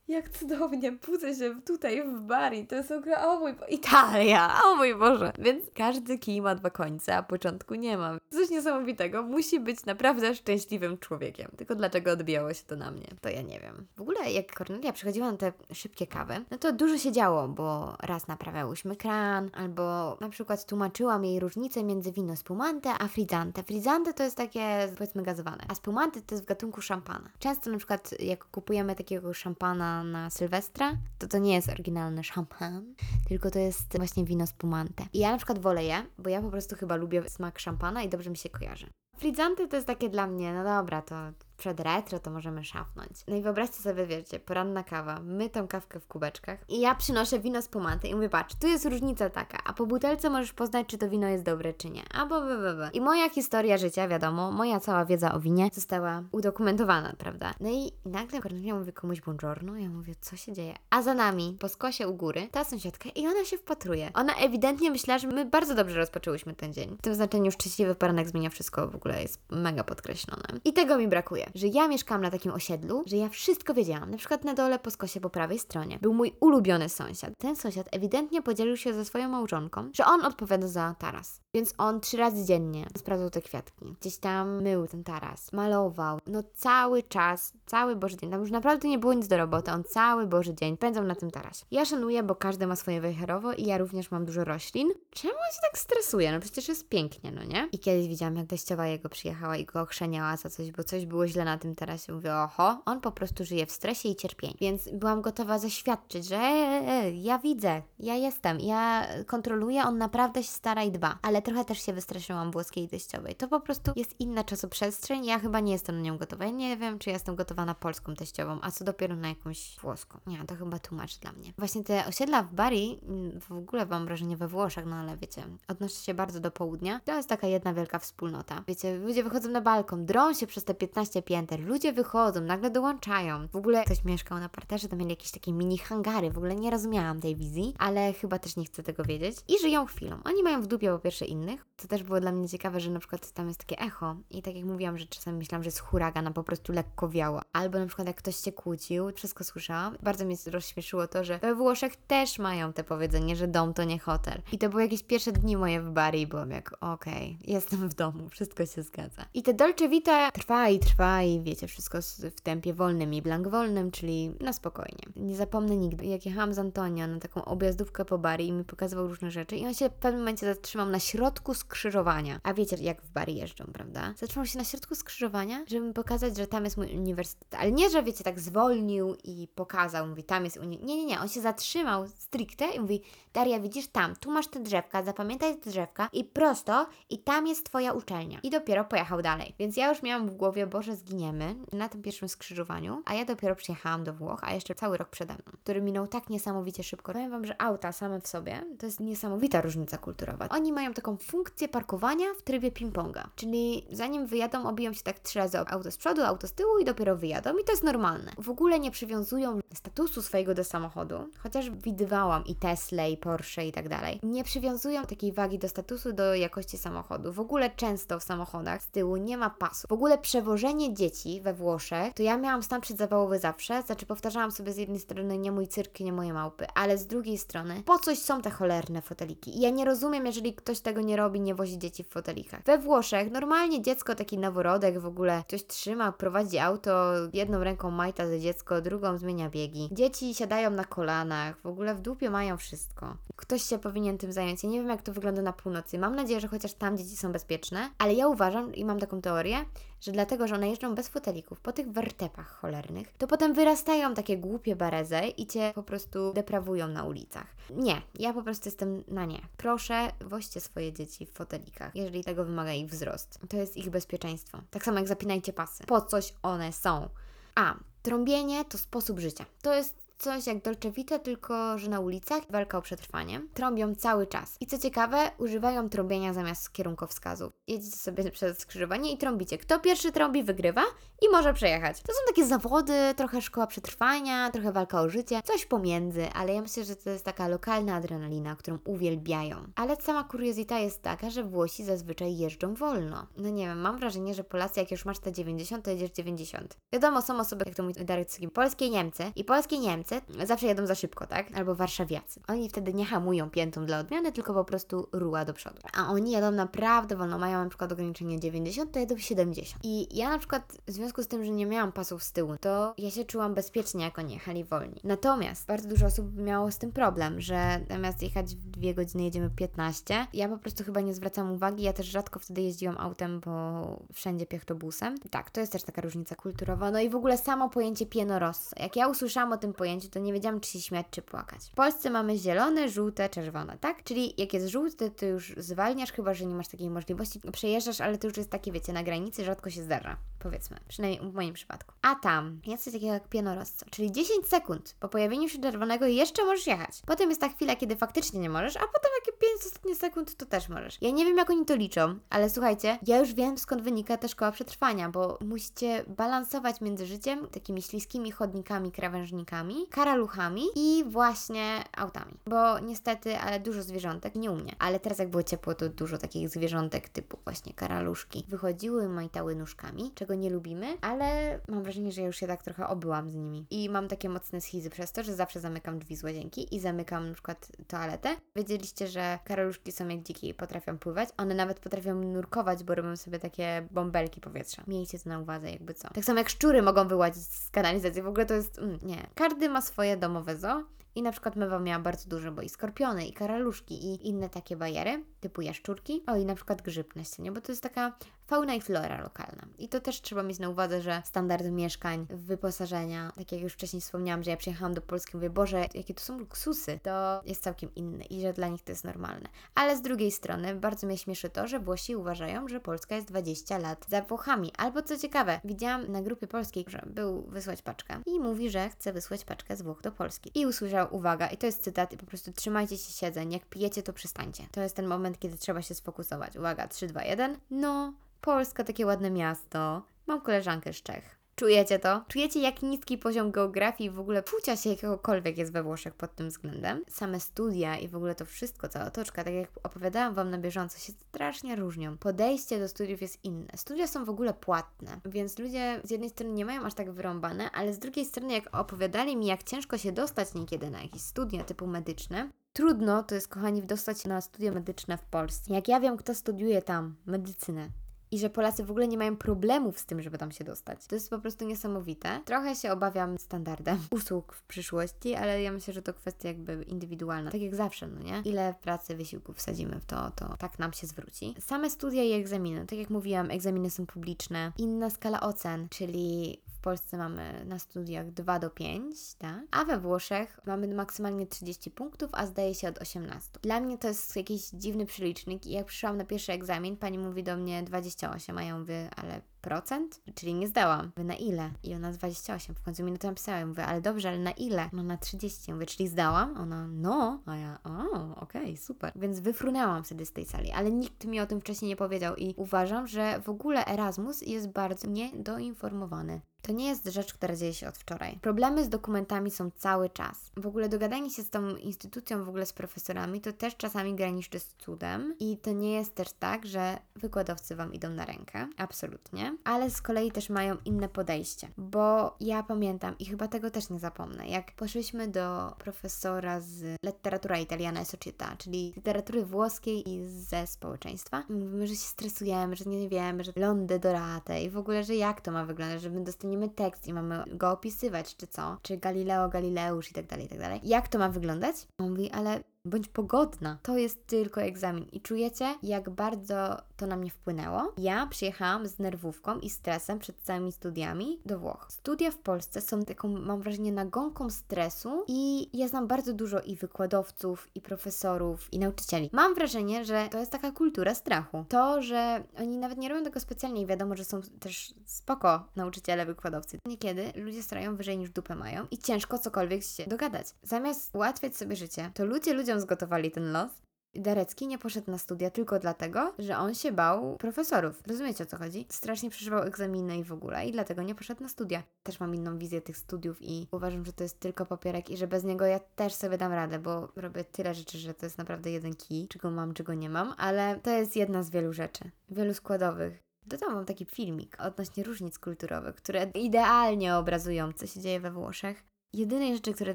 jak 0.09 0.29
cudownie, 0.29 0.92
budzę 0.92 1.35
się 1.35 1.62
tutaj 1.62 2.03
w 2.03 2.21
Bari, 2.21 2.66
to 2.66 2.75
jest 2.75 2.92
ogóle, 2.92 3.29
o 3.29 3.40
mój 3.40 3.53
Bo 3.53 3.66
Italia, 3.66 4.61
o 4.64 4.77
mój 4.77 4.94
Boże. 4.94 5.33
Więc 5.38 5.64
każdy 5.75 6.18
kij 6.18 6.42
ma 6.42 6.55
dwa 6.55 6.71
końce, 6.71 7.16
a 7.16 7.23
początku 7.23 7.75
nie 7.75 7.99
ma. 7.99 8.18
Coś 8.31 8.51
niesamowitego, 8.51 9.23
musi 9.23 9.61
być 9.61 9.87
naprawdę 9.87 10.35
szczęśliwym 10.35 10.99
człowiekiem. 10.99 11.51
Tylko 11.57 11.75
dlaczego 11.75 12.11
odbijało 12.11 12.55
się 12.55 12.64
to 12.66 12.77
na 12.77 12.90
mnie, 12.90 13.07
to 13.21 13.29
ja 13.29 13.42
nie 13.42 13.61
wiem. 13.61 13.87
W 13.97 14.01
ogóle 14.01 14.33
jak 14.33 14.55
Kornelia 14.55 14.92
przychodziła 14.92 15.31
na 15.33 15.37
te 15.37 15.53
szybkie 15.73 16.07
kawy, 16.07 16.44
no 16.51 16.59
to 16.59 16.73
dużo 16.73 16.99
się 16.99 17.12
działo, 17.12 17.49
bo 17.49 17.97
raz 18.03 18.29
naprawiałyśmy 18.29 18.97
kran, 18.97 19.51
albo 19.55 20.16
na 20.21 20.29
przykład 20.29 20.66
tłumaczyłam 20.66 21.25
jej 21.25 21.40
różnicę 21.40 21.85
między 21.85 22.12
wino 22.12 22.37
spumante 22.37 22.90
a 22.99 23.09
frizzante. 23.09 23.62
Frizzante 23.62 24.14
to 24.14 24.23
jest 24.23 24.37
takie, 24.37 24.88
powiedzmy, 24.99 25.23
gazowane, 25.23 25.64
a 25.68 25.75
spumante 25.75 26.23
to 26.23 26.35
jest 26.35 26.44
w 26.44 26.49
gatunku 26.49 26.83
szampana. 26.83 27.29
Często 27.38 27.71
na 27.71 27.77
przykład 27.77 28.21
jak 28.21 28.44
kupujemy 28.44 28.94
takiego 28.94 29.35
szampana 29.35 29.97
na, 30.04 30.30
Sylwestra, 30.30 30.96
to 31.18 31.28
to 31.28 31.38
nie 31.38 31.54
jest 31.54 31.68
oryginalny 31.68 32.24
szampan, 32.24 32.94
tylko 33.28 33.50
to 33.50 33.58
jest 33.58 33.96
właśnie 33.96 34.24
wino 34.24 34.46
spumante. 34.46 35.04
I 35.12 35.18
ja 35.18 35.30
na 35.30 35.37
przykład 35.37 35.58
wolę 35.58 35.84
je, 35.84 36.02
bo 36.18 36.30
ja 36.30 36.42
po 36.42 36.50
prostu 36.50 36.76
chyba 36.76 36.96
lubię 36.96 37.28
smak 37.28 37.58
szampana 37.58 38.02
i 38.02 38.08
dobrze 38.08 38.30
mi 38.30 38.37
się 38.37 38.48
kojarzy. 38.48 38.87
Frizzanty 39.16 39.68
to 39.68 39.76
jest 39.76 39.87
takie 39.87 40.08
dla 40.08 40.26
mnie, 40.26 40.52
no 40.52 40.64
dobra, 40.64 41.02
to 41.02 41.16
przed 41.59 41.81
retro 41.81 42.18
to 42.18 42.31
możemy 42.31 42.64
szafnąć. 42.64 43.11
No 43.29 43.37
i 43.37 43.42
wyobraźcie 43.42 43.77
sobie, 43.77 44.07
wiecie, 44.07 44.40
poranna 44.40 44.85
kawa, 44.85 45.21
my 45.21 45.51
tą 45.51 45.68
kawkę 45.68 46.01
w 46.01 46.07
kubeczkach 46.07 46.59
i 46.68 46.81
ja 46.81 46.94
przynoszę 46.94 47.38
wino 47.38 47.62
z 47.62 47.68
pomanty 47.68 48.09
i 48.09 48.14
mówię, 48.14 48.29
patrz, 48.29 48.55
tu 48.61 48.66
jest 48.66 48.85
różnica 48.85 49.31
taka, 49.31 49.59
a 49.64 49.73
po 49.73 49.87
butelce 49.87 50.31
możesz 50.31 50.53
poznać, 50.53 50.87
czy 50.87 50.99
to 50.99 51.09
wino 51.09 51.29
jest 51.29 51.44
dobre, 51.44 51.75
czy 51.75 51.90
nie. 51.90 52.03
A 52.14 52.27
bo, 52.27 52.40
bo, 52.40 52.47
bo. 52.49 52.90
I 52.92 53.01
moja 53.01 53.31
historia 53.31 53.79
życia, 53.79 54.09
wiadomo, 54.09 54.53
moja 54.53 54.81
cała 54.81 55.05
wiedza 55.05 55.35
o 55.35 55.40
winie 55.40 55.71
została 55.73 56.23
udokumentowana, 56.33 57.12
prawda? 57.18 57.55
No 57.61 57.71
i 57.71 57.92
nagle 58.05 58.40
Kornelia 58.40 58.75
mówi 58.75 58.92
komuś 58.92 59.21
buongiorno, 59.21 59.77
ja 59.77 59.88
mówię, 59.88 60.14
co 60.21 60.37
się 60.37 60.53
dzieje? 60.53 60.75
A 60.90 61.03
za 61.03 61.14
nami, 61.14 61.57
po 61.61 61.68
skosie 61.68 62.09
u 62.09 62.14
góry, 62.14 62.49
ta 62.53 62.64
sąsiadka 62.64 63.09
i 63.14 63.27
ona 63.27 63.44
się 63.44 63.59
wpatruje. 63.59 64.11
Ona 64.14 64.35
ewidentnie 64.35 64.90
myślała, 64.90 65.18
że 65.18 65.29
my 65.29 65.44
bardzo 65.44 65.75
dobrze 65.75 65.97
rozpoczęłyśmy 65.97 66.55
ten 66.55 66.73
dzień. 66.73 66.97
W 66.99 67.03
tym 67.03 67.14
znaczeniu 67.14 67.51
szczęśliwy 67.51 67.94
poranek 67.94 68.29
zmienia 68.29 68.51
wszystko, 68.51 68.88
w 68.88 68.94
ogóle 68.94 69.23
jest 69.23 69.40
mega 69.51 69.85
podkreślone. 69.85 70.44
I 70.64 70.73
tego 70.73 70.99
mi 70.99 71.09
brakuje 71.09 71.47
że 71.54 71.66
ja 71.66 71.88
mieszkałam 71.88 72.22
na 72.22 72.30
takim 72.30 72.52
osiedlu, 72.52 73.02
że 73.06 73.16
ja 73.16 73.28
wszystko 73.28 73.74
wiedziałam. 73.74 74.11
Na 74.11 74.16
przykład 74.16 74.44
na 74.44 74.54
dole 74.54 74.78
po 74.78 74.90
skosie 74.90 75.20
po 75.20 75.30
prawej 75.30 75.58
stronie 75.58 75.98
był 76.02 76.14
mój 76.14 76.32
ulubiony 76.40 76.88
sąsiad. 76.88 77.32
Ten 77.38 77.56
sąsiad 77.56 77.88
ewidentnie 77.92 78.42
podzielił 78.42 78.76
się 78.76 78.94
ze 78.94 79.04
swoją 79.04 79.28
małżonką, 79.28 79.90
że 79.94 80.04
on 80.04 80.24
odpowiada 80.24 80.68
za 80.68 80.94
taras. 80.98 81.40
Więc 81.54 81.74
on 81.78 82.00
trzy 82.00 82.16
razy 82.16 82.44
dziennie 82.44 82.87
sprawdzał 82.98 83.30
te 83.30 83.42
kwiatki. 83.42 83.96
Gdzieś 84.00 84.18
tam 84.18 84.62
mył 84.62 84.87
ten 84.87 85.04
taras, 85.04 85.52
malował. 85.52 86.18
No 86.26 86.42
cały 86.54 87.02
czas, 87.02 87.52
cały 87.66 87.96
Boży 87.96 88.16
dzień. 88.16 88.30
Tam 88.30 88.40
już 88.40 88.50
naprawdę 88.50 88.88
nie 88.88 88.98
było 88.98 89.14
nic 89.14 89.28
do 89.28 89.37
roboty. 89.37 89.72
On 89.72 89.84
cały 89.84 90.26
Boży 90.26 90.54
dzień 90.54 90.76
pędzał 90.76 91.04
na 91.04 91.14
tym 91.14 91.30
tarasie. 91.30 91.64
Ja 91.70 91.84
szanuję, 91.84 92.22
bo 92.22 92.34
każdy 92.34 92.66
ma 92.66 92.76
swoje 92.76 93.00
wejherowo 93.00 93.52
i 93.52 93.64
ja 93.64 93.78
również 93.78 94.11
mam 94.11 94.24
dużo 94.24 94.44
roślin. 94.44 94.88
Czemu 95.11 95.34
on 95.34 95.54
się 95.54 95.61
tak 95.62 95.78
stresuje? 95.78 96.32
No 96.32 96.40
przecież 96.40 96.68
jest 96.68 96.88
pięknie, 96.88 97.32
no 97.32 97.44
nie? 97.44 97.68
I 97.72 97.78
kiedyś 97.78 98.08
widziałam, 98.08 98.37
jak 98.37 98.46
teściowa 98.46 98.87
jego 98.87 99.08
przyjechała 99.08 99.56
i 99.56 99.64
go 99.64 99.80
ochrzeniała 99.80 100.37
za 100.37 100.50
coś, 100.50 100.72
bo 100.72 100.84
coś 100.84 101.06
było 101.06 101.26
źle 101.26 101.38
na 101.44 101.59
tym 101.59 101.74
tarasie. 101.74 102.12
Mówię, 102.12 102.35
oho, 102.35 102.83
on 102.85 103.01
po 103.01 103.12
prostu 103.12 103.44
żyje 103.44 103.66
w 103.66 103.72
stresie 103.72 104.09
i 104.09 104.16
cierpieniu. 104.16 104.55
Więc 104.61 104.88
byłam 104.92 105.22
gotowa 105.22 105.59
zaświadczyć, 105.59 106.27
że 106.27 106.37
e, 106.37 106.88
e, 106.88 107.11
ja 107.11 107.38
widzę, 107.38 107.83
ja 107.98 108.14
jestem, 108.14 108.61
ja 108.61 109.07
kontroluję, 109.27 109.83
on 109.85 109.98
naprawdę 109.98 110.42
się 110.42 110.51
stara 110.51 110.85
i 110.85 110.90
dba. 110.90 111.18
Ale 111.22 111.42
trochę 111.42 111.64
też 111.64 111.83
się 111.83 111.92
wystraszyłam 111.92 112.51
włoskiej 112.51 112.88
teściowej. 112.88 113.35
To 113.35 113.48
po 113.48 113.61
prostu 113.61 113.92
jest 113.96 114.20
inna 114.20 114.44
czasoprzestrzeń. 114.44 115.24
Ja 115.24 115.38
chyba 115.38 115.61
nie 115.61 115.72
jestem 115.72 115.96
na 115.96 116.03
nią 116.03 116.18
gotowa. 116.18 116.44
Ja 116.44 116.51
nie 116.51 116.77
wiem, 116.77 116.98
czy 116.98 117.11
jestem 117.11 117.37
gotowa 117.37 117.64
na 117.64 117.74
polską 117.74 118.14
teściową, 118.14 118.59
a 118.62 118.70
co 118.70 118.85
dopiero 118.85 119.16
na 119.16 119.29
jakąś 119.29 119.77
włoską. 119.83 120.18
Nie, 120.27 120.44
to 120.44 120.57
chyba 120.57 120.79
tłumacz 120.79 121.18
dla 121.18 121.33
mnie. 121.33 121.53
Właśnie 121.59 121.85
te 121.85 122.07
osiedla 122.07 122.42
w 122.42 122.53
Bari, 122.53 123.01
mm, 123.09 123.40
w 123.40 123.53
ogóle 123.53 123.87
mam 123.87 124.05
wrażenie 124.05 124.37
we 124.37 124.48
Włoszech, 124.48 124.87
no 124.87 124.96
ale 124.96 125.16
wiecie, 125.16 125.42
odnoszę 125.68 125.94
się 125.94 126.14
bardzo 126.14 126.40
do 126.40 126.51
południa. 126.51 127.01
To 127.05 127.16
jest 127.16 127.29
taka 127.29 127.46
jedna 127.46 127.74
wielka 127.74 127.98
wspólnota. 127.98 128.64
Wiecie, 128.66 128.98
ludzie 128.98 129.24
wychodzą 129.24 129.48
na 129.48 129.61
balkon, 129.61 130.07
drą 130.07 130.35
się 130.35 130.46
przez 130.46 130.64
te 130.64 130.74
15 130.74 131.22
pięter, 131.29 131.61
ludzie 131.61 131.93
wychodzą, 131.93 132.41
nagle 132.41 132.71
dołączają. 132.71 133.49
W 133.49 133.57
ogóle 133.57 133.85
ktoś 133.85 134.05
mieszkał 134.05 134.38
na 134.38 134.49
parterze, 134.49 134.88
to 134.88 134.97
mieli 134.97 135.11
jakieś 135.11 135.31
takie 135.31 135.53
mini 135.53 135.79
hangary, 135.79 136.31
w 136.31 136.37
ogóle 136.37 136.55
nie 136.55 136.71
rozumiałam 136.71 137.21
tej 137.21 137.37
wizji, 137.37 137.75
ale 137.79 138.12
chyba 138.12 138.38
też 138.38 138.57
nie 138.57 138.64
chcę 138.64 138.83
tego 138.83 139.05
wiedzieć. 139.05 139.37
I 139.49 139.59
żyją 139.59 139.87
chwilą. 139.87 140.19
Oni 140.25 140.43
mają 140.43 140.62
w 140.62 140.67
dupie 140.67 140.91
po 140.91 140.99
pierwsze 140.99 141.25
innych, 141.25 141.67
co 141.77 141.88
też 141.88 142.03
było 142.03 142.21
dla 142.21 142.33
mnie 142.33 142.49
ciekawe, 142.49 142.81
że 142.81 142.91
na 142.91 142.99
przykład 142.99 143.33
tam 143.33 143.49
jest 143.49 143.61
takie 143.61 143.79
echo 143.79 144.17
i 144.31 144.43
tak 144.43 144.57
jak 144.57 144.64
mówiłam, 144.64 144.99
że 144.99 145.07
czasami 145.07 145.38
myślałam, 145.38 145.62
że 145.62 145.69
jest 145.69 145.81
huragan, 145.81 146.27
a 146.27 146.31
po 146.31 146.45
prostu 146.45 146.73
lekko 146.73 147.09
wiało. 147.09 147.41
Albo 147.53 147.79
na 147.79 147.87
przykład 147.87 148.07
jak 148.07 148.17
ktoś 148.17 148.37
się 148.37 148.53
kłócił, 148.53 149.12
wszystko 149.12 149.45
słyszałam. 149.45 149.97
Bardzo 150.03 150.25
mnie 150.25 150.37
rozśmieszyło 150.47 151.07
to, 151.07 151.25
że 151.25 151.38
we 151.38 151.55
Włoszech 151.55 151.97
też 151.97 152.38
mają 152.38 152.73
te 152.73 152.85
powiedzenie, 152.85 153.37
że 153.37 153.49
dom 153.49 153.75
to 153.75 153.85
nie 153.85 153.99
hotel. 153.99 154.43
I 154.53 154.59
to 154.59 154.69
były 154.69 154.83
jakieś 154.83 155.03
pierwsze 155.03 155.33
dni 155.33 155.57
moje 155.57 155.81
w 155.81 155.91
Bari 155.91 156.21
i 156.21 156.27
byłam 156.27 156.51
jak, 156.51 156.75
okej, 156.81 157.37
okay, 157.41 157.53
jestem 157.55 157.88
w 157.88 157.95
domu, 157.95 158.29
wszystko 158.29 158.67
się 158.67 158.83
zgadza. 158.83 159.25
I 159.35 159.43
te 159.43 159.55
Dolce 159.55 159.88
Vita 159.88 160.31
trwa 160.31 160.68
i 160.68 160.79
trwa 160.79 161.18
i 161.23 161.41
wiecie, 161.41 161.66
wszystko 161.66 161.99
w 162.37 162.41
tempie 162.41 162.75
wolnym 162.75 163.14
i 163.14 163.23
blank 163.23 163.49
wolnym, 163.49 163.91
czyli 163.91 164.33
na 164.41 164.53
spokojnie. 164.53 165.05
Nie 165.16 165.37
zapomnę 165.37 165.77
nigdy, 165.77 166.05
jak 166.05 166.27
jechałam 166.27 166.55
z 166.55 166.59
Antonio 166.59 167.07
na 167.07 167.19
taką 167.19 167.45
objazdówkę 167.45 168.05
po 168.05 168.19
Bari 168.19 168.47
i 168.47 168.53
mi 168.53 168.64
pokazywał 168.64 169.09
różne 169.09 169.31
rzeczy 169.31 169.57
i 169.57 169.66
on 169.66 169.75
się 169.75 169.89
w 169.89 169.93
pewnym 169.93 170.21
momencie 170.21 170.47
zatrzymał 170.47 170.89
na 170.89 171.01
środku 171.01 171.55
skrzyżowania. 171.55 172.41
A 172.43 172.55
wiecie, 172.55 172.77
jak 172.81 173.03
w 173.03 173.11
Bari 173.11 173.37
jeżdżą, 173.37 173.64
prawda? 173.73 174.14
Zatrzymał 174.16 174.47
się 174.47 174.59
na 174.59 174.64
środku 174.64 174.95
skrzyżowania, 174.95 175.64
żeby 175.66 175.87
mi 175.87 175.93
pokazać, 175.93 176.37
że 176.37 176.47
tam 176.47 176.64
jest 176.64 176.77
mój 176.77 176.97
uniwersytet. 176.97 177.55
Ale 177.55 177.73
nie, 177.73 177.91
że 177.91 178.03
wiecie, 178.03 178.25
tak 178.25 178.41
zwolnił 178.41 179.16
i 179.25 179.49
pokazał, 179.55 180.07
mówi, 180.07 180.25
tam 180.25 180.45
jest 180.45 180.57
uni... 180.57 180.79
Nie, 180.83 180.97
nie, 180.97 181.05
nie, 181.05 181.21
on 181.21 181.29
się 181.29 181.41
zatrzymał 181.41 182.09
stricte 182.09 182.66
i 182.71 182.81
mówi, 182.81 183.03
Daria, 183.33 183.61
widzisz 183.61 183.89
tam, 183.89 184.16
tu 184.16 184.31
masz 184.31 184.47
te 184.47 184.61
drzewka, 184.61 185.03
zapamiętaj 185.03 185.59
te 185.59 185.71
drzewka 185.71 186.09
i 186.12 186.25
prosto 186.25 186.87
i 187.11 187.19
tam 187.19 187.47
jest 187.47 187.66
Twoja 187.66 187.93
uczelnia. 187.93 188.41
I 188.43 188.51
dopiero 188.51 188.85
pojechał 188.85 189.23
dalej. 189.23 189.55
Więc 189.59 189.77
ja 189.77 189.89
już 189.89 190.03
miałam 190.03 190.29
w 190.29 190.35
głowie, 190.35 190.66
Boże, 190.66 190.97
zginiemy 190.99 191.55
na 191.72 191.88
tym 191.88 192.03
pierwszym 192.03 192.28
skrzyżowaniu, 192.28 193.03
a 193.05 193.14
ja 193.14 193.24
dopiero 193.24 193.57
przyjechałam 193.57 194.05
do 194.05 194.12
Włoch, 194.12 194.40
a 194.42 194.55
jeszcze 194.55 194.74
cały 194.74 194.96
rok 194.96 195.09
przede 195.09 195.34
mną, 195.34 195.42
który 195.62 195.80
minął 195.80 196.07
tak 196.07 196.30
niesamowicie 196.30 196.82
szybko. 196.82 197.12
Powiem 197.12 197.30
Wam, 197.30 197.44
że 197.44 197.62
auta 197.62 197.92
same 197.92 198.20
w 198.20 198.28
sobie 198.28 198.64
to 198.78 198.86
jest 198.86 199.01
niesamowita 199.01 199.61
różnica 199.61 199.99
kulturowa. 199.99 200.49
Oni 200.49 200.72
mają 200.72 200.94
taką 200.94 201.16
funkcję 201.16 201.68
parkowania 201.68 202.26
w 202.38 202.42
trybie 202.42 202.70
ping-ponga, 202.70 203.24
czyli 203.36 203.86
zanim 203.92 204.26
wyjadą, 204.26 204.68
obiją 204.68 204.92
się 204.92 205.03
tak 205.03 205.18
trzy 205.18 205.38
razy 205.38 205.59
auto 205.59 205.90
z 205.90 205.96
przodu, 205.96 206.22
auto 206.22 206.49
z 206.49 206.53
tyłu 206.53 206.78
i 206.78 206.84
dopiero 206.84 207.16
wyjadą 207.16 207.57
i 207.57 207.64
to 207.64 207.72
jest 207.72 207.84
normalne. 207.84 208.32
W 208.38 208.51
ogóle 208.51 208.80
nie 208.80 208.90
przywiązują 208.90 209.61
statusu 209.74 210.22
swojego 210.22 210.55
do 210.55 210.64
samochodu, 210.64 211.28
chociaż 211.38 211.70
widywałam 211.70 212.44
i 212.46 212.55
Tesla, 212.55 213.07
i 213.07 213.16
Porsche 213.16 213.66
i 213.66 213.72
tak 213.72 213.88
dalej. 213.88 214.20
Nie 214.22 214.44
przywiązują 214.44 215.05
takiej 215.05 215.32
wagi 215.32 215.59
do 215.59 215.68
statusu, 215.68 216.12
do 216.12 216.34
jakości 216.34 216.78
samochodu. 216.78 217.32
W 217.32 217.40
ogóle 217.40 217.70
często 217.70 218.20
w 218.20 218.22
samochodach 218.22 218.82
z 218.82 218.90
tyłu 218.90 219.16
nie 219.16 219.36
ma 219.36 219.51
pasu. 219.51 219.88
W 219.88 219.92
ogóle 219.92 220.18
przewożenie 220.18 220.88
dzieci 220.95 221.41
we 221.41 221.55
Włoszech, 221.55 222.14
to 222.14 222.22
ja 222.22 222.36
miałam 222.36 222.62
stan 222.62 222.80
przedzawałowy 222.80 223.39
zawsze, 223.39 223.82
znaczy 223.82 224.07
powtarzałam 224.07 224.51
sobie 224.53 224.72
z 224.72 224.76
jednej 224.76 225.01
strony 225.01 225.39
nie 225.39 225.53
mój 225.53 225.68
cyrk, 225.68 226.01
nie 226.01 226.12
moje 226.12 226.32
małpy, 226.32 226.66
ale 226.74 226.99
z 226.99 227.07
drugiej 227.07 227.39
strony 227.39 227.82
po 227.84 227.99
coś 227.99 228.18
są 228.18 228.43
te 228.43 228.51
cholerne 228.51 229.03
foteliki. 229.03 229.57
I 229.59 229.61
ja 229.61 229.70
nie 229.70 229.84
rozumiem, 229.84 230.26
jeżeli 230.26 230.55
ktoś 230.55 230.80
tego 230.80 231.01
nie 231.01 231.16
robi, 231.16 231.41
nie 231.41 231.55
wozi 231.55 231.78
dzieci 231.78 232.05
w 232.05 232.09
fotelikach. 232.09 232.62
We 232.64 232.78
Włoszech 232.78 233.30
normalnie 233.30 233.82
dziecko, 233.82 234.14
taki 234.14 234.39
noworodek 234.39 234.99
w 234.99 235.07
ogóle, 235.07 235.43
ktoś 235.49 235.66
trzyma, 235.66 236.12
prowadzi 236.12 236.59
auto, 236.59 237.12
jedną 237.32 237.64
ręką 237.64 237.91
majta 237.91 238.26
ze 238.26 238.41
dziecko, 238.41 238.80
drugą 238.80 239.18
zmienia 239.18 239.51
biegi. 239.51 239.89
Dzieci 239.93 240.34
siadają 240.34 240.70
na 240.70 240.84
kolanach, 240.84 241.61
w 241.61 241.66
ogóle 241.66 241.95
w 241.95 242.01
dupie 242.01 242.30
mają 242.30 242.57
wszystko. 242.57 243.16
Ktoś 243.36 243.62
się 243.62 243.78
powinien 243.78 244.18
tym 244.18 244.32
zająć. 244.32 244.64
Ja 244.64 244.70
nie 244.70 244.78
wiem, 244.78 244.89
jak 244.89 245.03
to 245.03 245.12
wygląda 245.12 245.43
na 245.43 245.53
północy. 245.53 245.99
Mam 245.99 246.16
nadzieję, 246.16 246.41
że 246.41 246.49
chociaż 246.49 246.72
tam 246.72 246.99
dzieci 246.99 247.16
są 247.16 247.32
bezpieczne, 247.32 247.91
ale 247.99 248.14
ja 248.14 248.28
uważam 248.28 248.74
i 248.74 248.84
mam 248.84 248.99
taką 248.99 249.20
teorię, 249.20 249.57
że 250.01 250.12
dlatego, 250.12 250.49
że 250.49 250.55
one 250.55 250.68
jeżdżą 250.68 250.94
bez 250.94 251.09
fotelików 251.09 251.61
po 251.61 251.72
tych 251.72 251.92
wertepach 251.92 252.49
cholernych, 252.49 253.14
to 253.18 253.26
potem 253.26 253.55
wyrastają 253.55 254.14
takie 254.14 254.36
głupie 254.36 254.76
barezy 254.76 255.20
i 255.36 255.46
cię 255.46 255.72
po 255.74 255.82
prostu 255.82 256.32
deprawują 256.32 256.88
na 256.88 257.05
ulicach. 257.05 257.46
Nie, 257.70 258.03
ja 258.18 258.32
po 258.32 258.42
prostu 258.42 258.68
jestem 258.68 259.05
na 259.09 259.24
nie. 259.24 259.40
Proszę, 259.57 260.09
woźcie 260.20 260.61
swoje 260.61 260.92
dzieci 260.92 261.26
w 261.26 261.32
fotelikach, 261.32 261.94
jeżeli 261.94 262.24
tego 262.24 262.44
wymaga 262.44 262.72
ich 262.72 262.90
wzrost. 262.90 263.38
To 263.49 263.57
jest 263.57 263.76
ich 263.76 263.90
bezpieczeństwo. 263.90 264.59
Tak 264.70 264.84
samo 264.84 264.99
jak 264.99 265.09
zapinajcie 265.09 265.53
pasy. 265.53 265.84
Po 265.86 266.01
coś 266.01 266.34
one 266.42 266.72
są. 266.72 267.09
A, 267.55 267.74
trąbienie 268.03 268.64
to 268.64 268.78
sposób 268.78 269.18
życia. 269.18 269.44
To 269.62 269.74
jest 269.74 270.07
coś 270.19 270.47
jak 270.47 270.62
Dolce 270.62 270.91
Vita, 270.91 271.19
tylko 271.19 271.79
że 271.79 271.91
na 271.91 272.01
ulicach 272.01 272.43
walka 272.51 272.79
o 272.79 272.83
przetrwanie. 272.83 273.41
Trąbią 273.55 273.95
cały 273.95 274.27
czas. 274.27 274.57
I 274.61 274.66
co 274.66 274.79
ciekawe, 274.79 275.31
używają 275.39 275.89
trąbienia 275.89 276.33
zamiast 276.33 276.73
kierunkowskazu. 276.73 277.53
Jedziecie 277.66 277.97
sobie 277.97 278.31
przez 278.39 278.59
skrzyżowanie 278.59 279.12
i 279.12 279.19
trąbicie. 279.19 279.59
Kto 279.59 279.81
pierwszy 279.81 280.12
trąbi, 280.12 280.43
wygrywa 280.43 280.83
i 281.23 281.29
może 281.33 281.55
przejechać. 281.55 282.03
To 282.03 282.12
są 282.12 282.19
takie 282.27 282.47
zawody, 282.47 283.14
trochę 283.16 283.43
szkoła 283.43 283.66
przetrwania, 283.66 284.51
trochę 284.51 284.73
walka 284.73 285.01
o 285.01 285.09
życie, 285.09 285.41
coś 285.45 285.66
pomiędzy, 285.66 286.29
ale 286.33 286.55
ja 286.55 286.62
myślę, 286.62 286.85
że 286.85 286.97
to 286.97 287.11
jest 287.11 287.25
taka 287.25 287.49
lokalna 287.49 287.95
adrenalina, 287.95 288.57
którą 288.57 288.79
uwielbiają. 288.85 289.57
Ale 289.75 289.97
sama 289.97 290.25
kuriozita 290.25 290.79
jest 290.79 291.03
taka, 291.03 291.31
że 291.31 291.45
Włosi 291.45 291.85
zazwyczaj 291.85 292.37
jeżdżą 292.37 292.75
wolno. 292.75 293.27
No 293.37 293.49
nie 293.49 293.66
wiem, 293.66 293.81
mam 293.81 293.99
wrażenie, 293.99 294.35
że 294.35 294.45
Polacy, 294.45 294.81
jak 294.81 294.91
już 294.91 295.05
masz 295.05 295.19
te 295.19 295.33
90, 295.33 295.85
to 295.85 295.91
jedziesz 295.91 296.11
90. 296.11 296.77
Wiadomo, 296.93 297.23
są 297.23 297.41
osoby, 297.41 297.64
jak 297.66 297.75
to 297.75 297.83
mówi 297.83 298.05
Darek 298.05 298.29
polskie 298.55 298.91
Niemcy 298.91 299.33
i 299.37 299.45
polskie 299.45 299.79
Niemcy 299.79 300.07
Zawsze 300.44 300.66
jadą 300.66 300.86
za 300.86 300.94
szybko, 300.94 301.26
tak? 301.26 301.46
Albo 301.54 301.74
warszawiacy. 301.74 302.40
Oni 302.48 302.68
wtedy 302.68 302.94
nie 302.94 303.04
hamują 303.04 303.50
piętą 303.50 303.86
dla 303.86 303.98
odmiany, 303.98 304.32
tylko 304.32 304.54
po 304.54 304.64
prostu 304.64 305.09
ruła 305.12 305.44
do 305.44 305.54
przodu. 305.54 305.78
A 305.96 306.09
oni 306.09 306.30
jadą 306.30 306.50
naprawdę 306.50 307.16
wolno, 307.16 307.38
mają 307.38 307.62
na 307.64 307.68
przykład 307.68 307.92
ograniczenie 307.92 308.40
90, 308.40 308.92
to 308.92 308.98
jedą 308.98 309.18
70. 309.18 309.84
I 309.84 310.16
ja 310.16 310.28
na 310.28 310.38
przykład 310.38 310.78
w 310.86 310.90
związku 310.90 311.22
z 311.22 311.28
tym, 311.28 311.44
że 311.44 311.50
nie 311.50 311.66
miałam 311.66 311.92
pasów 311.92 312.22
z 312.22 312.32
tyłu, 312.32 312.56
to 312.61 312.94
ja 312.98 313.11
się 313.11 313.24
czułam 313.24 313.54
bezpiecznie, 313.54 314.04
jak 314.04 314.18
oni 314.18 314.34
jechali 314.34 314.64
wolni. 314.64 315.00
Natomiast 315.04 315.66
bardzo 315.66 315.88
dużo 315.88 316.06
osób 316.06 316.36
miało 316.36 316.70
z 316.70 316.78
tym 316.78 316.92
problem, 316.92 317.40
że 317.40 317.80
zamiast 317.88 318.22
jechać 318.22 318.54
w 318.54 318.70
2 318.70 318.92
godziny 318.92 319.24
jedziemy 319.24 319.50
15. 319.50 320.26
Ja 320.32 320.48
po 320.48 320.59
prostu 320.59 320.84
chyba 320.84 321.00
nie 321.00 321.14
zwracam 321.14 321.52
uwagi, 321.52 321.82
ja 321.84 321.92
też 321.92 322.06
rzadko 322.06 322.38
wtedy 322.38 322.61
jeździłam 322.61 322.98
autem, 322.98 323.40
bo 323.40 323.82
wszędzie 324.12 324.46
piechtobusem. 324.46 325.18
Tak, 325.30 325.50
to 325.50 325.61
jest 325.61 325.72
też 325.72 325.82
taka 325.82 326.02
różnica 326.02 326.36
kulturowa. 326.36 326.90
No 326.90 327.00
i 327.00 327.09
w 327.09 327.16
ogóle 327.16 327.38
samo 327.38 327.68
pojęcie 327.70 328.06
pieno 328.06 328.38
rosso. 328.38 328.76
Jak 328.80 328.96
ja 328.96 329.09
usłyszałam 329.09 329.52
o 329.52 329.56
tym 329.56 329.72
pojęciu, 329.72 329.97
to 330.07 330.18
nie 330.18 330.32
wiedziałam, 330.32 330.61
czy 330.61 330.70
się 330.70 330.80
śmiać, 330.80 331.07
czy 331.11 331.22
płakać. 331.22 331.61
W 331.72 331.74
Polsce 331.74 332.11
mamy 332.11 332.38
zielone, 332.38 332.88
żółte, 332.88 333.28
czerwone, 333.28 333.78
tak? 333.80 334.05
Czyli 334.05 334.34
jak 334.36 334.53
jest 334.53 334.68
żółty, 334.68 335.11
to 335.11 335.26
już 335.26 335.55
zwalniasz, 335.57 336.12
chyba 336.12 336.34
że 336.34 336.46
nie 336.46 336.55
masz 336.55 336.68
takiej 336.68 336.90
możliwości. 336.90 337.40
Przejeżdżasz, 337.53 338.01
ale 338.01 338.18
to 338.18 338.26
już 338.26 338.36
jest 338.36 338.51
takie, 338.51 338.72
wiecie, 338.72 338.92
na 338.92 339.03
granicy, 339.03 339.44
rzadko 339.44 339.70
się 339.70 339.82
zdarza, 339.82 340.16
powiedzmy. 340.38 340.76
Przynajmniej 340.88 341.30
w 341.30 341.34
moim 341.34 341.55
przypadku. 341.55 341.94
A 342.03 342.14
tam 342.14 342.61
jest 342.66 342.84
coś 342.84 342.92
takiego 342.92 343.12
jak 343.12 343.28
pianorosco, 343.28 343.86
czyli 343.90 344.12
10 344.12 344.46
sekund 344.46 344.94
po 345.01 345.09
pojawieniu 345.09 345.49
się 345.49 345.59
czerwonego 345.59 346.07
jeszcze 346.07 346.44
możesz 346.44 346.66
jechać. 346.66 347.03
Potem 347.07 347.28
jest 347.28 347.40
ta 347.40 347.49
chwila, 347.49 347.76
kiedy 347.76 347.96
faktycznie 347.96 348.40
nie 348.40 348.51
możesz, 348.51 348.76
a 348.76 348.80
potem 348.80 349.11
jakie 349.20 349.38
5 349.38 349.53
ostatnich 349.66 349.96
sekund 349.96 350.36
to 350.36 350.46
też 350.46 350.68
możesz. 350.68 350.99
Ja 351.01 351.11
nie 351.11 351.24
wiem, 351.24 351.36
jak 351.36 351.51
oni 351.51 351.64
to 351.64 351.74
liczą, 351.76 352.18
ale 352.30 352.51
słuchajcie, 352.51 352.99
ja 353.07 353.18
już 353.18 353.34
wiem, 353.34 353.59
skąd 353.59 353.82
wynika 353.82 354.16
ta 354.16 354.28
szkoła 354.28 354.53
przetrwania, 354.53 355.09
bo 355.09 355.38
musicie 355.44 356.05
balansować 356.07 356.80
między 356.80 357.07
życiem, 357.07 357.46
takimi 357.46 357.82
śliskimi 357.82 358.32
chodnikami, 358.32 358.92
krawężnikami, 358.92 359.86
karaluchami 359.91 360.62
i 360.74 361.05
właśnie 361.07 361.84
autami. 361.97 362.34
Bo 362.47 362.78
niestety, 362.78 363.39
ale 363.39 363.61
dużo 363.61 363.82
zwierzątek, 363.82 364.34
nie 364.34 364.51
u 364.51 364.57
mnie, 364.57 364.76
ale 364.78 365.01
teraz 365.01 365.18
jak 365.18 365.28
było 365.28 365.43
ciepło, 365.43 365.74
to 365.74 365.89
dużo 365.89 366.18
takich 366.18 366.49
zwierzątek 366.49 367.09
typu 367.09 367.39
właśnie 367.45 367.74
karaluszki 367.74 368.45
wychodziły, 368.49 369.09
majtały 369.09 369.55
nóżkami, 369.55 370.12
czego 370.14 370.34
nie 370.34 370.51
lubimy, 370.51 370.86
ale 371.01 371.59
mam 371.68 371.82
wrażenie, 371.82 372.12
że 372.12 372.22
już 372.22 372.36
się 372.36 372.47
tak 372.47 372.62
trochę 372.62 372.89
obyłam 372.89 373.30
z 373.30 373.34
nimi. 373.34 373.66
I 373.70 373.91
mam 373.91 374.09
takie 374.09 374.28
mocne 374.28 374.61
schizy 374.61 374.91
przez 374.91 375.12
to, 375.12 375.22
że 375.22 375.34
zawsze 375.34 375.61
zamykam 375.61 375.99
drzwi 375.99 376.16
z 376.16 376.24
łazienki 376.24 376.74
i 376.76 376.80
zamykam 376.80 377.28
na 377.28 377.34
przykład 377.34 377.68
toaletę. 377.89 378.36
Wiedzieliście, 378.57 379.07
że 379.07 379.39
karaluszki 379.45 379.93
są 379.93 380.09
jak 380.09 380.22
dziki 380.22 380.49
i 380.49 380.55
potrafią 380.55 380.99
pływać. 380.99 381.28
One 381.36 381.55
nawet 381.55 381.80
potrafią 381.80 382.14
nurkować, 382.14 382.84
bo 382.84 382.95
robią 382.95 383.16
sobie 383.16 383.39
takie 383.39 383.89
bąbelki 383.91 384.41
powietrza. 384.41 384.82
Miejcie 384.86 385.18
to 385.18 385.28
na 385.28 385.39
uwadze, 385.39 385.70
jakby 385.70 385.95
co. 385.95 386.09
Tak 386.09 386.24
samo 386.24 386.39
jak 386.39 386.49
szczury 386.49 386.82
mogą 386.82 387.09
wyłazić 387.09 387.45
z 387.45 387.70
kanalizacji. 387.70 388.22
W 388.22 388.26
ogóle 388.26 388.47
to 388.47 388.55
jest... 388.55 388.78
Mm, 388.78 388.99
nie. 389.03 389.26
Każdy 389.34 389.68
ma 389.68 389.78
swoje 389.81 390.16
domowe 390.16 390.57
zoo 390.57 390.85
i 391.14 391.22
na 391.22 391.33
przykład 391.33 391.57
mewa 391.57 391.79
miała 391.79 392.03
bardzo 392.03 392.29
dużo, 392.29 392.53
bo 392.53 392.62
i 392.62 392.68
skorpiony, 392.68 393.26
i 393.26 393.33
karaluszki, 393.33 393.95
i 393.95 394.29
inne 394.29 394.49
takie 394.49 394.76
bajery, 394.76 395.24
typu 395.41 395.62
jaszczurki. 395.62 396.22
O, 396.26 396.37
i 396.37 396.45
na 396.45 396.55
przykład 396.55 396.83
grzyb 396.83 397.16
na 397.16 397.24
ścianie, 397.24 397.53
bo 397.53 397.61
to 397.61 397.72
jest 397.72 397.83
taka 397.83 398.12
fauna 398.49 398.74
i 398.74 398.80
flora 398.80 399.20
lokalna. 399.22 399.66
I 399.78 399.88
to 399.88 400.01
też 400.01 400.20
trzeba 400.20 400.42
mieć 400.42 400.59
na 400.59 400.68
uwadze, 400.68 401.03
że 401.03 401.22
standard 401.24 401.64
mieszkań, 401.64 402.26
wyposażenia, 402.30 403.32
tak 403.36 403.53
jak 403.53 403.61
już 403.61 403.72
wcześniej 403.72 404.03
wspomniałam, 404.03 404.42
że 404.42 404.51
ja 404.51 404.57
przyjechałam 404.57 404.94
do 404.94 405.01
Polski 405.01 405.36
mówię, 405.36 405.51
Boże, 405.51 405.86
jakie 405.94 406.14
to 406.14 406.20
są 406.20 406.38
luksusy, 406.38 406.99
to 407.03 407.40
jest 407.44 407.62
całkiem 407.62 407.94
inne 407.94 408.24
i 408.24 408.40
że 408.40 408.53
dla 408.53 408.68
nich 408.68 408.82
to 408.82 408.92
jest 408.92 409.05
normalne. 409.05 409.49
Ale 409.74 409.96
z 409.96 410.03
drugiej 410.03 410.30
strony 410.30 410.74
bardzo 410.74 411.07
mnie 411.07 411.18
śmieszy 411.18 411.51
to, 411.51 411.68
że 411.68 411.80
Włosi 411.80 412.16
uważają, 412.16 412.68
że 412.68 412.80
Polska 412.80 413.14
jest 413.14 413.28
20 413.28 413.78
lat 413.78 414.07
za 414.09 414.22
Włochami. 414.22 414.72
Albo 414.78 415.03
co 415.03 415.18
ciekawe, 415.18 415.61
widziałam 415.64 416.12
na 416.12 416.22
grupie 416.22 416.46
polskiej, 416.46 416.84
że 416.88 417.03
był 417.07 417.42
wysłać 417.42 417.82
paczkę 417.82 418.22
i 418.26 418.40
mówi, 418.40 418.70
że 418.70 418.88
chce 418.88 419.12
wysłać 419.12 419.44
paczkę 419.44 419.76
z 419.76 419.82
Włoch 419.82 420.01
do 420.03 420.12
Polski. 420.12 420.51
I 420.55 420.66
usłyszał, 420.66 421.09
uwaga, 421.11 421.46
i 421.46 421.57
to 421.57 421.66
jest 421.66 421.82
cytat, 421.82 422.12
i 422.12 422.16
po 422.16 422.26
prostu 422.26 422.53
trzymajcie 422.53 422.99
się 422.99 423.12
siedzeń, 423.12 423.53
jak 423.53 423.66
pijecie, 423.66 424.03
to 424.03 424.12
przestańcie. 424.12 424.66
To 424.72 424.80
jest 424.80 424.96
ten 424.96 425.07
moment, 425.07 425.38
kiedy 425.38 425.59
trzeba 425.59 425.82
się 425.82 425.94
sfokusować. 425.94 426.57
Uwaga, 426.57 426.88
3, 426.88 427.07
2, 427.07 427.24
1. 427.24 427.59
No, 427.70 428.12
Polska 428.41 428.84
takie 428.84 429.07
ładne 429.07 429.30
miasto. 429.30 430.03
Mam 430.26 430.41
koleżankę 430.41 430.93
z 430.93 431.03
Czech. 431.03 431.39
Czujecie 431.59 431.99
to? 431.99 432.24
Czujecie, 432.28 432.61
jak 432.61 432.82
niski 432.82 433.18
poziom 433.18 433.51
geografii 433.51 434.11
i 434.11 434.12
w 434.12 434.20
ogóle 434.20 434.43
płcia 434.43 434.76
się 434.76 434.91
jakiegokolwiek 434.91 435.59
jest 435.59 435.72
we 435.72 435.82
Włoszech 435.82 436.14
pod 436.14 436.34
tym 436.34 436.49
względem? 436.49 437.03
Same 437.09 437.41
studia 437.41 437.97
i 437.97 438.09
w 438.09 438.16
ogóle 438.16 438.34
to 438.34 438.45
wszystko, 438.45 438.89
cała 438.89 439.07
otoczka, 439.07 439.45
tak 439.45 439.55
jak 439.55 439.70
opowiadałam 439.82 440.34
Wam 440.34 440.51
na 440.51 440.59
bieżąco, 440.59 440.99
się 440.99 441.12
strasznie 441.12 441.76
różnią. 441.76 442.18
Podejście 442.18 442.78
do 442.78 442.89
studiów 442.89 443.22
jest 443.22 443.45
inne. 443.45 443.68
Studia 443.76 444.07
są 444.07 444.24
w 444.24 444.30
ogóle 444.30 444.55
płatne, 444.55 445.20
więc 445.24 445.59
ludzie 445.59 446.01
z 446.05 446.11
jednej 446.11 446.30
strony 446.30 446.53
nie 446.53 446.64
mają 446.64 446.82
aż 446.82 446.95
tak 446.95 447.12
wyrąbane, 447.12 447.70
ale 447.70 447.93
z 447.93 447.99
drugiej 447.99 448.24
strony, 448.24 448.53
jak 448.53 448.76
opowiadali 448.76 449.36
mi, 449.36 449.47
jak 449.47 449.62
ciężko 449.62 449.99
się 449.99 450.12
dostać 450.12 450.55
niekiedy 450.55 450.91
na 450.91 451.03
jakieś 451.03 451.22
studia 451.22 451.64
typu 451.64 451.86
medyczne, 451.86 452.51
trudno 452.72 453.22
to 453.22 453.34
jest, 453.34 453.49
kochani, 453.49 453.82
dostać 453.82 454.24
na 454.24 454.41
studia 454.41 454.72
medyczne 454.72 455.18
w 455.18 455.24
Polsce. 455.24 455.74
Jak 455.74 455.89
ja 455.89 456.01
wiem, 456.01 456.16
kto 456.16 456.34
studiuje 456.34 456.82
tam 456.82 457.16
medycynę, 457.26 457.89
i 458.31 458.39
że 458.39 458.51
Polacy 458.51 458.85
w 458.85 458.91
ogóle 458.91 459.09
nie 459.09 459.18
mają 459.18 459.37
problemów 459.37 459.99
z 459.99 460.07
tym, 460.07 460.22
żeby 460.22 460.39
tam 460.39 460.53
się 460.53 460.64
dostać. 460.64 461.07
To 461.07 461.14
jest 461.14 461.31
po 461.31 461.39
prostu 461.39 461.64
niesamowite. 461.64 462.41
Trochę 462.45 462.76
się 462.76 462.93
obawiam 462.93 463.39
standardem 463.39 463.99
usług 464.11 464.55
w 464.55 464.62
przyszłości, 464.62 465.35
ale 465.35 465.62
ja 465.62 465.72
myślę, 465.72 465.95
że 465.95 466.03
to 466.03 466.14
kwestia 466.14 466.49
jakby 466.49 466.83
indywidualna. 466.83 467.51
Tak 467.51 467.61
jak 467.61 467.74
zawsze, 467.74 468.07
no 468.07 468.22
nie? 468.22 468.43
Ile 468.45 468.74
pracy, 468.83 469.16
wysiłków 469.16 469.57
wsadzimy 469.57 470.01
w 470.01 470.05
to, 470.05 470.31
to 470.31 470.57
tak 470.59 470.79
nam 470.79 470.93
się 470.93 471.07
zwróci. 471.07 471.55
Same 471.61 471.91
studia 471.91 472.22
i 472.22 472.33
egzaminy. 472.33 472.87
Tak 472.87 472.99
jak 472.99 473.11
mówiłam, 473.11 473.51
egzaminy 473.51 473.91
są 473.91 474.07
publiczne. 474.07 474.72
Inna 474.79 475.11
skala 475.11 475.41
ocen, 475.41 475.89
czyli 475.91 476.59
w 476.79 476.81
Polsce 476.81 477.18
mamy 477.18 477.64
na 477.64 477.79
studiach 477.79 478.31
2 478.31 478.59
do 478.59 478.70
5, 478.70 479.35
tak? 479.35 479.62
A 479.70 479.85
we 479.85 480.01
Włoszech 480.01 480.61
mamy 480.66 480.95
maksymalnie 480.95 481.47
30 481.47 481.91
punktów, 481.91 482.31
a 482.33 482.47
zdaje 482.47 482.74
się 482.74 482.89
od 482.89 482.99
18. 482.99 483.51
Dla 483.62 483.81
mnie 483.81 483.99
to 483.99 484.09
jest 484.09 484.37
jakiś 484.37 484.70
dziwny 484.70 485.07
przelicznik 485.07 485.66
i 485.66 485.70
jak 485.70 485.87
przyszłam 485.87 486.16
na 486.16 486.24
pierwszy 486.24 486.53
egzamin, 486.53 486.97
pani 486.97 487.18
mówi 487.18 487.43
do 487.43 487.57
mnie 487.57 487.83
28, 487.83 488.59
a 488.59 488.62
ja 488.62 488.79
mówię, 488.79 489.11
ale 489.16 489.41
procent? 489.61 490.20
Czyli 490.35 490.55
nie 490.55 490.68
zdałam. 490.68 491.12
Mówię, 491.16 491.29
na 491.29 491.35
ile? 491.35 491.70
I 491.83 491.95
ona 491.95 492.12
28. 492.12 492.74
W 492.74 492.83
końcu 492.83 493.05
mi 493.05 493.12
na 493.12 493.18
to 493.18 493.29
napisała. 493.29 493.66
mówię, 493.66 493.87
ale 493.87 494.01
dobrze, 494.01 494.29
ale 494.29 494.39
na 494.39 494.51
ile? 494.51 494.91
No 494.93 495.03
na 495.03 495.16
30. 495.16 495.72
Mówię, 495.72 495.87
czyli 495.87 496.09
zdałam? 496.09 496.57
Ona, 496.57 496.87
no. 496.89 497.43
A 497.47 497.57
ja, 497.57 497.79
o, 497.85 498.37
okej, 498.37 498.62
okay, 498.62 498.76
super. 498.76 499.12
Więc 499.16 499.41
wyfrunęłam 499.41 500.05
wtedy 500.05 500.26
z 500.26 500.33
tej 500.33 500.47
sali, 500.47 500.70
ale 500.70 500.91
nikt 500.91 501.24
mi 501.24 501.41
o 501.41 501.47
tym 501.47 501.61
wcześniej 501.61 501.89
nie 501.89 501.97
powiedział 501.97 502.37
i 502.37 502.55
uważam, 502.57 503.07
że 503.07 503.41
w 503.41 503.49
ogóle 503.49 503.87
Erasmus 503.87 504.43
jest 504.43 504.68
bardzo 504.68 505.09
niedoinformowany. 505.09 506.41
To 506.62 506.72
nie 506.72 506.86
jest 506.86 507.04
rzecz, 507.04 507.34
która 507.34 507.56
dzieje 507.56 507.74
się 507.74 507.88
od 507.88 507.98
wczoraj. 507.98 508.38
Problemy 508.42 508.84
z 508.84 508.88
dokumentami 508.88 509.50
są 509.50 509.70
cały 509.70 510.11
czas. 510.11 510.50
W 510.56 510.66
ogóle 510.66 510.88
dogadanie 510.88 511.30
się 511.30 511.42
z 511.42 511.50
tą 511.50 511.76
instytucją, 511.76 512.44
w 512.44 512.48
ogóle 512.48 512.66
z 512.66 512.72
profesorami, 512.72 513.40
to 513.40 513.52
też 513.52 513.76
czasami 513.76 514.14
graniczy 514.14 514.59
z 514.59 514.74
cudem 514.78 515.34
i 515.40 515.56
to 515.56 515.72
nie 515.72 515.92
jest 515.92 516.14
też 516.14 516.32
tak, 516.32 516.66
że 516.66 516.98
wykładowcy 517.16 517.76
Wam 517.76 517.94
idą 517.94 518.11
na 518.11 518.24
rękę. 518.24 518.68
Absolutnie. 518.76 519.56
Ale 519.64 519.90
z 519.90 520.02
kolei 520.02 520.32
też 520.32 520.50
mają 520.50 520.76
inne 520.84 521.09
podejście, 521.09 521.68
bo 521.76 522.36
ja 522.40 522.62
pamiętam 522.62 523.18
i 523.18 523.26
chyba 523.26 523.48
tego 523.48 523.70
też 523.70 523.90
nie 523.90 523.98
zapomnę, 523.98 524.48
jak 524.48 524.72
poszliśmy 524.72 525.28
do 525.28 525.74
profesora 525.78 526.61
z 526.61 526.96
Letteratura 527.04 527.59
Italiana 527.59 528.00
e 528.00 528.04
Società, 528.04 528.56
czyli 528.56 528.92
literatury 528.96 529.44
włoskiej 529.44 530.09
i 530.09 530.28
ze 530.28 530.66
społeczeństwa. 530.66 531.42
Mówimy, 531.48 531.86
że 531.86 531.94
się 531.94 532.00
stresujemy, 532.00 532.76
że 532.76 532.84
nie 532.84 533.09
wiemy, 533.09 533.44
że 533.44 533.52
Londy 533.56 533.98
dorate 533.98 534.62
i 534.62 534.70
w 534.70 534.78
ogóle, 534.78 535.04
że 535.04 535.14
jak 535.14 535.40
to 535.40 535.50
ma 535.50 535.64
wyglądać, 535.64 536.02
że 536.02 536.11
my 536.11 536.24
dostaniemy 536.49 536.68
tekst 536.68 537.09
i 537.09 537.12
mamy 537.12 537.44
go 537.46 537.70
opisywać, 537.70 538.36
czy 538.36 538.46
co, 538.46 538.76
czy 538.82 538.96
Galileo, 538.96 539.49
Galileusz 539.49 540.11
i 540.11 540.14
tak 540.14 540.26
dalej, 540.26 540.46
i 540.46 540.49
tak 540.49 540.59
dalej. 540.59 540.80
Jak 540.82 541.09
to 541.09 541.18
ma 541.18 541.28
wyglądać? 541.28 541.76
On 541.99 542.11
mówi, 542.11 542.30
ale 542.30 542.61
bądź 542.89 543.09
pogodna. 543.09 543.78
To 543.82 543.97
jest 543.97 544.26
tylko 544.26 544.62
egzamin. 544.62 545.07
I 545.12 545.20
czujecie, 545.20 545.74
jak 545.82 546.11
bardzo 546.11 546.76
to 546.97 547.07
na 547.07 547.16
mnie 547.16 547.30
wpłynęło? 547.30 547.93
Ja 547.99 548.26
przyjechałam 548.26 548.86
z 548.86 548.99
nerwówką 548.99 549.59
i 549.59 549.70
stresem 549.70 550.18
przed 550.18 550.36
całymi 550.43 550.72
studiami 550.72 551.41
do 551.47 551.59
Włoch. 551.59 551.86
Studia 551.91 552.30
w 552.30 552.39
Polsce 552.39 552.80
są 552.80 553.05
taką, 553.05 553.28
mam 553.28 553.61
wrażenie, 553.61 553.93
nagonką 553.93 554.51
stresu 554.51 555.24
i 555.28 555.70
ja 555.78 555.89
znam 555.89 556.07
bardzo 556.07 556.32
dużo 556.32 556.61
i 556.61 556.76
wykładowców, 556.76 557.68
i 557.74 557.80
profesorów, 557.80 558.72
i 558.72 558.78
nauczycieli. 558.78 559.30
Mam 559.32 559.55
wrażenie, 559.55 560.05
że 560.05 560.28
to 560.30 560.39
jest 560.39 560.53
taka 560.53 560.72
kultura 560.72 561.14
strachu. 561.14 561.64
To, 561.68 562.03
że 562.03 562.45
oni 562.59 562.78
nawet 562.78 562.99
nie 562.99 563.09
robią 563.09 563.24
tego 563.24 563.41
specjalnie 563.41 563.82
i 563.82 563.86
wiadomo, 563.86 564.16
że 564.16 564.24
są 564.24 564.41
też 564.61 564.95
spoko 565.05 565.64
nauczyciele, 565.76 566.26
wykładowcy. 566.26 566.78
Niekiedy 566.86 567.32
ludzie 567.36 567.62
starają 567.62 567.97
wyżej 567.97 568.18
niż 568.18 568.30
dupę 568.30 568.55
mają 568.55 568.86
i 568.91 568.99
ciężko 568.99 569.39
cokolwiek 569.39 569.82
się 569.82 570.07
dogadać. 570.07 570.47
Zamiast 570.62 571.14
ułatwiać 571.14 571.57
sobie 571.57 571.76
życie, 571.76 572.11
to 572.14 572.24
ludzie 572.24 572.55
ludziom 572.55 572.78
zgotowali 572.81 573.31
ten 573.31 573.53
los. 573.53 573.70
Darecki 574.14 574.66
nie 574.66 574.79
poszedł 574.79 575.11
na 575.11 575.18
studia 575.18 575.51
tylko 575.51 575.79
dlatego, 575.79 576.35
że 576.39 576.59
on 576.59 576.74
się 576.74 576.93
bał 576.93 577.37
profesorów. 577.37 578.03
Rozumiecie 578.07 578.45
o 578.45 578.47
co 578.47 578.57
chodzi? 578.57 578.87
Strasznie 578.89 579.31
przeżywał 579.31 579.62
egzaminy 579.62 580.18
i 580.18 580.24
w 580.24 580.33
ogóle 580.33 580.66
i 580.66 580.72
dlatego 580.72 581.03
nie 581.03 581.14
poszedł 581.14 581.43
na 581.43 581.49
studia. 581.49 581.83
Też 582.03 582.20
mam 582.20 582.35
inną 582.35 582.59
wizję 582.59 582.81
tych 582.81 582.97
studiów 582.97 583.37
i 583.41 583.66
uważam, 583.72 584.05
że 584.05 584.12
to 584.12 584.22
jest 584.22 584.41
tylko 584.41 584.66
papierek 584.66 585.11
i 585.11 585.16
że 585.16 585.26
bez 585.26 585.45
niego 585.45 585.66
ja 585.66 585.79
też 585.79 586.14
sobie 586.14 586.39
dam 586.39 586.53
radę, 586.53 586.79
bo 586.79 587.09
robię 587.16 587.45
tyle 587.45 587.74
rzeczy, 587.74 587.99
że 587.99 588.14
to 588.14 588.26
jest 588.26 588.39
naprawdę 588.39 588.70
jeden 588.70 588.95
kij, 588.95 589.29
czego 589.29 589.51
mam, 589.51 589.74
czego 589.74 589.95
nie 589.95 590.11
mam, 590.11 590.35
ale 590.39 590.81
to 590.83 590.91
jest 590.91 591.16
jedna 591.16 591.43
z 591.43 591.51
wielu 591.51 591.72
rzeczy, 591.72 592.11
wielu 592.29 592.55
składowych. 592.55 593.18
Dodam 593.47 593.74
Wam 593.74 593.85
taki 593.85 594.05
filmik 594.05 594.57
odnośnie 594.61 595.05
różnic 595.05 595.39
kulturowych, 595.39 595.95
które 595.95 596.31
idealnie 596.35 597.16
obrazują, 597.16 597.72
co 597.72 597.87
się 597.87 598.01
dzieje 598.01 598.20
we 598.20 598.31
Włoszech. 598.31 598.85
Jedynej 599.12 599.54
rzeczy, 599.54 599.72
które 599.72 599.94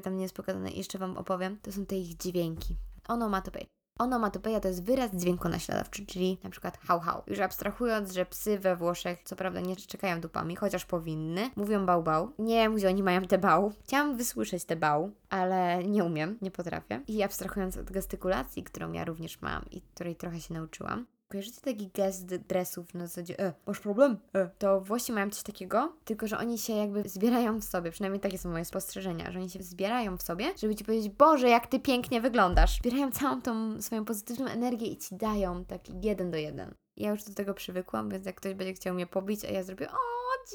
tam 0.00 0.16
nie 0.16 0.22
jest 0.22 0.34
pokazane, 0.34 0.70
jeszcze 0.70 0.98
Wam 0.98 1.16
opowiem, 1.16 1.58
to 1.62 1.72
są 1.72 1.86
te 1.86 1.96
ich 1.96 2.16
dźwięki. 2.16 2.76
Onomatopeja. 3.08 3.66
Onomatopeja 3.98 4.60
to 4.60 4.68
jest 4.68 4.84
wyraz 4.84 5.10
dźwięku 5.14 5.48
naśladowczy, 5.48 6.06
czyli 6.06 6.38
na 6.44 6.50
przykład 6.50 6.78
hał 6.78 7.00
hał. 7.00 7.22
Już 7.26 7.38
abstrahując, 7.38 8.12
że 8.12 8.26
psy 8.26 8.58
we 8.58 8.76
Włoszech 8.76 9.22
co 9.24 9.36
prawda 9.36 9.60
nie 9.60 9.76
czekają 9.76 10.20
dupami, 10.20 10.56
chociaż 10.56 10.84
powinny, 10.84 11.50
mówią 11.56 11.86
bał 11.86 12.02
bał. 12.02 12.30
Nie 12.38 12.54
wiem, 12.54 12.74
gdzie 12.74 12.88
oni 12.88 13.02
mają 13.02 13.22
te 13.22 13.38
bał. 13.38 13.72
Chciałam 13.84 14.16
wysłyszeć 14.16 14.64
te 14.64 14.76
bał, 14.76 15.10
ale 15.28 15.84
nie 15.84 16.04
umiem, 16.04 16.38
nie 16.42 16.50
potrafię. 16.50 17.00
I 17.08 17.22
abstrahując 17.22 17.76
od 17.76 17.90
gestykulacji, 17.90 18.62
którą 18.62 18.92
ja 18.92 19.04
również 19.04 19.42
mam 19.42 19.64
i 19.70 19.80
której 19.80 20.16
trochę 20.16 20.40
się 20.40 20.54
nauczyłam, 20.54 21.06
Kojarzycie 21.34 21.60
taki 21.60 21.90
gest 21.94 22.26
dresów 22.26 22.94
na 22.94 23.06
zasadzie 23.06 23.38
e, 23.38 23.52
masz 23.66 23.80
problem? 23.80 24.16
E. 24.34 24.50
To 24.58 24.80
Włosi 24.80 25.12
mają 25.12 25.30
coś 25.30 25.42
takiego, 25.42 25.92
tylko 26.04 26.26
że 26.26 26.38
oni 26.38 26.58
się 26.58 26.72
jakby 26.72 27.08
zbierają 27.08 27.60
w 27.60 27.64
sobie, 27.64 27.90
przynajmniej 27.90 28.20
takie 28.20 28.38
są 28.38 28.50
moje 28.50 28.64
spostrzeżenia, 28.64 29.32
że 29.32 29.38
oni 29.38 29.50
się 29.50 29.62
zbierają 29.62 30.16
w 30.16 30.22
sobie, 30.22 30.54
żeby 30.58 30.74
Ci 30.74 30.84
powiedzieć, 30.84 31.12
Boże, 31.12 31.48
jak 31.48 31.66
Ty 31.66 31.80
pięknie 31.80 32.20
wyglądasz. 32.20 32.78
Zbierają 32.78 33.12
całą 33.12 33.42
tą 33.42 33.82
swoją 33.82 34.04
pozytywną 34.04 34.46
energię 34.46 34.86
i 34.86 34.96
Ci 34.96 35.16
dają 35.16 35.64
tak 35.64 35.80
jeden 36.04 36.30
do 36.30 36.36
jeden. 36.36 36.74
Ja 36.96 37.10
już 37.10 37.24
do 37.24 37.34
tego 37.34 37.54
przywykłam, 37.54 38.10
więc 38.10 38.26
jak 38.26 38.36
ktoś 38.36 38.54
będzie 38.54 38.74
chciał 38.74 38.94
mnie 38.94 39.06
pobić, 39.06 39.44
a 39.44 39.50
ja 39.50 39.62
zrobię 39.62 39.90
o, 39.90 39.96